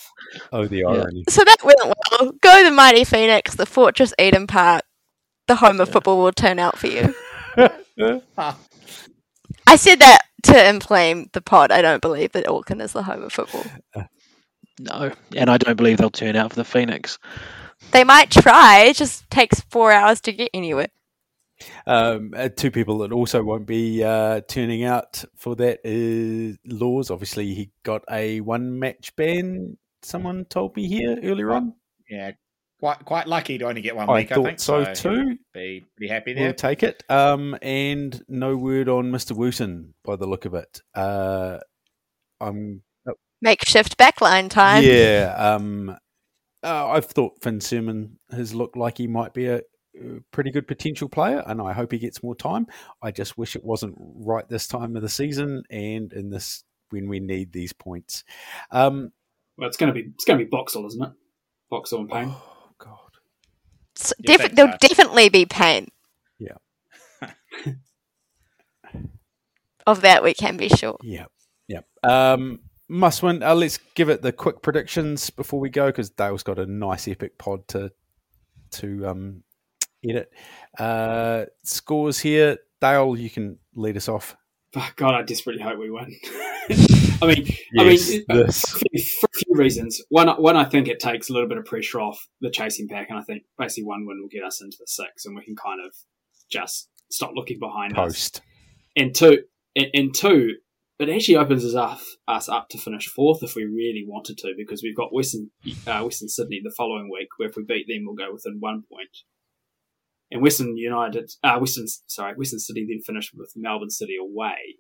[0.53, 1.25] Oh, the irony.
[1.29, 2.33] So that went well.
[2.41, 4.85] Go the mighty Phoenix, the Fortress Eden Park.
[5.47, 7.13] The home of football will turn out for you.
[9.67, 11.73] I said that to inflame the pod.
[11.73, 13.65] I don't believe that Auckland is the home of football.
[14.79, 17.19] No, and I don't believe they'll turn out for the Phoenix.
[17.91, 18.85] They might try.
[18.85, 20.89] It just takes four hours to get anywhere.
[21.87, 27.11] Um, uh, two people that also won't be uh, turning out for that is Laws.
[27.11, 29.77] Obviously, he got a one match ban.
[30.03, 31.75] Someone told me here earlier on.
[32.09, 32.33] Yeah,
[32.81, 34.33] quite quite lucky to only get one I week.
[34.33, 35.39] I, thought think so he'll too.
[35.55, 36.53] Be pretty happy We'll there.
[36.55, 37.03] take it.
[37.09, 39.37] Um, and no word on Mr.
[39.37, 40.81] Wootton by the look of it.
[40.95, 41.59] Uh,
[42.41, 42.83] I'm
[43.43, 44.85] Makeshift backline time.
[44.85, 45.35] yeah.
[45.37, 45.97] Um,
[46.63, 49.63] uh, I've thought Finn Surman has looked like he might be a, a
[50.31, 52.67] pretty good potential player, and I hope he gets more time.
[53.03, 57.09] I just wish it wasn't right this time of the season and in this when
[57.09, 58.25] we need these points.
[58.71, 59.13] Um,
[59.57, 61.13] Well, it's going to be it's going to be Boxall, isn't it?
[61.71, 62.29] Boxall and Payne.
[62.31, 62.99] oh God.
[63.99, 64.79] S- You def- there'll so?
[64.89, 65.89] definitely be pain.
[66.39, 66.57] Yeah.
[69.87, 70.97] of that, we can be sure.
[71.03, 71.27] Yeah,
[71.69, 71.81] yeah.
[72.03, 73.43] Um, must win.
[73.43, 77.07] Uh, let's give it the quick predictions before we go because Dale's got a nice
[77.09, 77.93] epic pod to
[78.73, 79.43] to um,
[80.09, 80.33] edit.
[80.79, 82.59] Uh, scores here.
[82.81, 84.37] Dale, you can lead us off.
[84.77, 86.17] Oh, God, I desperately hope we win.
[87.23, 88.63] I mean, Yes, I mean, uh, this.
[88.65, 90.01] for, a few- for a few reasons.
[90.09, 93.11] One, one, I think it takes a little bit of pressure off the chasing pack,
[93.11, 95.57] and I think basically one win will get us into the six, and we can
[95.57, 95.93] kind of
[96.51, 97.97] just stop looking behind us.
[97.97, 98.43] Post.
[98.97, 99.43] And two,
[99.77, 100.55] and, and two,
[101.01, 104.55] it actually opens us up, us up to finish fourth if we really wanted to,
[104.57, 105.51] because we've got Western
[105.87, 108.83] uh, Western Sydney the following week, where if we beat them, we'll go within one
[108.91, 109.09] point.
[110.31, 114.77] And Western United, uh, Western, sorry, Western City then finished with Melbourne City away.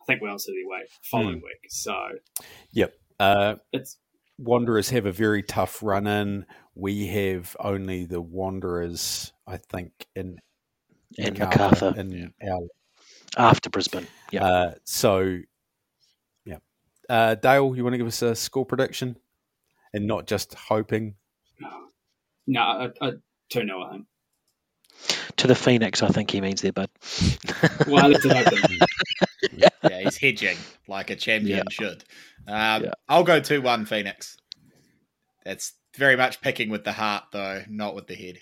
[0.00, 1.68] I think Melbourne City away following week.
[1.68, 1.94] So
[2.72, 2.94] Yep.
[3.20, 3.98] Uh, it's
[4.38, 6.46] Wanderers have a very tough run in.
[6.74, 10.38] We have only the Wanderers, I think, in
[11.18, 12.60] And Macarthur MacArthur in our
[13.36, 14.06] after Brisbane.
[14.32, 14.44] Yeah.
[14.44, 15.38] Uh, so,
[16.44, 16.58] yeah.
[17.08, 19.16] Uh, Dale, you want to give us a score prediction
[19.92, 21.14] and not just hoping?
[22.46, 23.10] no, I, I,
[23.50, 24.06] two 0 I think.
[25.36, 26.88] To the Phoenix, I think he means there, bud.
[27.86, 28.78] Well, I left it open.
[29.56, 30.56] yeah, he's hedging
[30.88, 31.62] like a champion Yeah.
[31.70, 32.04] should.
[32.46, 32.90] Um, Yeah.
[33.08, 34.36] I'll go 2 1 Phoenix.
[35.44, 38.38] That's very much picking with the heart, though, not with the head.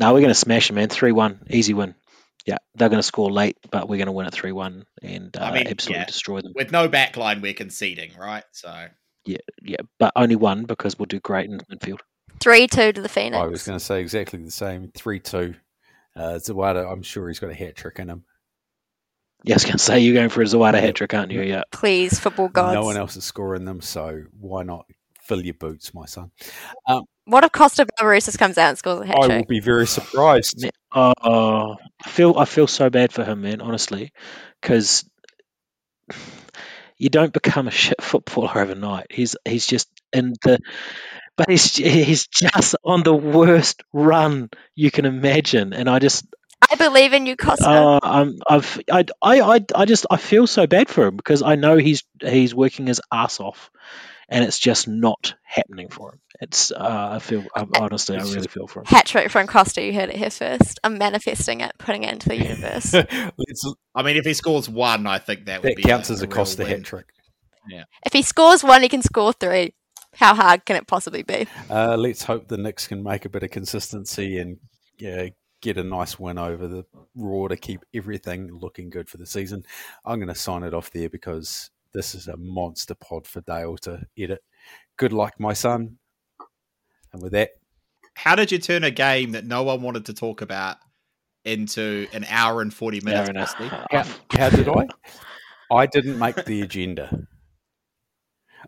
[0.00, 0.88] no, we're going to smash him, man.
[0.88, 1.46] 3 1.
[1.50, 1.94] Easy win.
[2.46, 5.36] Yeah, they're going to score late, but we're going to win at 3 1 and
[5.36, 6.06] uh, I mean, absolutely yeah.
[6.06, 6.52] destroy them.
[6.54, 8.44] With no backline, we're conceding, right?
[8.52, 8.86] So,
[9.26, 11.98] Yeah, yeah, but only one because we'll do great in midfield.
[12.40, 13.36] 3 2 to the Phoenix.
[13.36, 15.54] I was going to say exactly the same 3 2.
[16.16, 18.24] Uh, Zawada, I'm sure he's got a hat trick in him.
[19.44, 21.42] Yeah, I was going to say, you're going for a Zawada hat trick, aren't you?
[21.42, 21.62] Yeah.
[21.70, 22.74] Please, football gods.
[22.74, 24.86] No one else is scoring them, so why not
[25.22, 26.32] fill your boots, my son?
[27.24, 29.30] What if Kosta Barbarouses comes out and scores a hat trick?
[29.30, 30.62] I will be very surprised.
[30.62, 33.60] Man, Oh, I feel I feel so bad for him, man.
[33.60, 34.12] Honestly,
[34.60, 35.08] because
[36.96, 39.06] you don't become a shit footballer overnight.
[39.10, 40.58] He's he's just in the,
[41.38, 46.26] but he's he's just on the worst run you can imagine, and I just
[46.70, 47.62] I believe in you, Kosta.
[47.62, 51.42] uh, I'm I've I, I I I just I feel so bad for him because
[51.42, 53.70] I know he's he's working his ass off,
[54.28, 56.20] and it's just not happening for him.
[56.40, 58.86] It's uh, I feel I, honestly I really feel for him.
[58.86, 59.86] hat trick from Kosta.
[59.86, 60.80] You heard it here first.
[60.82, 62.92] I'm manifesting it, putting it into the universe.
[62.94, 66.26] Let's, I mean, if he scores one, I think that would be counts as a
[66.26, 66.68] real Kosta win.
[66.68, 67.06] hat trick.
[68.04, 69.72] if he scores one, he can score three.
[70.14, 71.46] How hard can it possibly be?
[71.70, 74.58] Uh, let's hope the Nix can make a bit of consistency and
[74.98, 75.28] yeah,
[75.60, 79.64] get a nice win over the Roar to keep everything looking good for the season.
[80.04, 83.76] I'm going to sign it off there because this is a monster pod for Dale
[83.78, 84.42] to edit.
[84.96, 85.98] Good luck, my son.
[87.12, 87.50] And with that,
[88.14, 90.76] How did you turn a game that no one wanted to talk about
[91.44, 93.26] into an hour and 40 minutes?
[93.26, 93.60] Fair enough.
[93.60, 93.78] Wesley?
[93.90, 94.88] how, how did I?
[95.70, 97.26] I didn't make the agenda.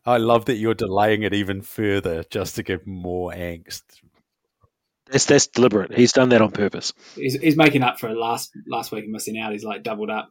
[0.05, 3.83] I love that you're delaying it even further just to give more angst.
[5.11, 5.93] That's that's deliberate.
[5.93, 6.93] He's done that on purpose.
[7.17, 9.53] he's, he's making up for last last week missing out.
[9.53, 10.31] He's like doubled up.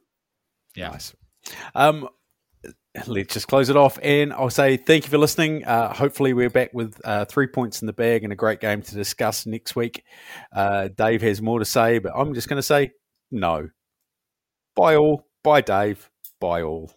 [0.76, 0.90] Yeah.
[0.90, 1.14] Nice.
[1.76, 2.08] Um,
[3.08, 5.66] let's just close it off, and I'll say thank you for listening.
[5.66, 8.82] Uh, hopefully, we're back with uh, three points in the bag and a great game
[8.82, 10.04] to discuss next week.
[10.56, 12.92] Uh, Dave has more to say, but I'm just going to say
[13.32, 13.70] no.
[14.76, 15.28] Bye all.
[15.44, 16.10] Bye, Dave.
[16.40, 16.94] Bye all.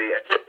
[0.00, 0.39] See it.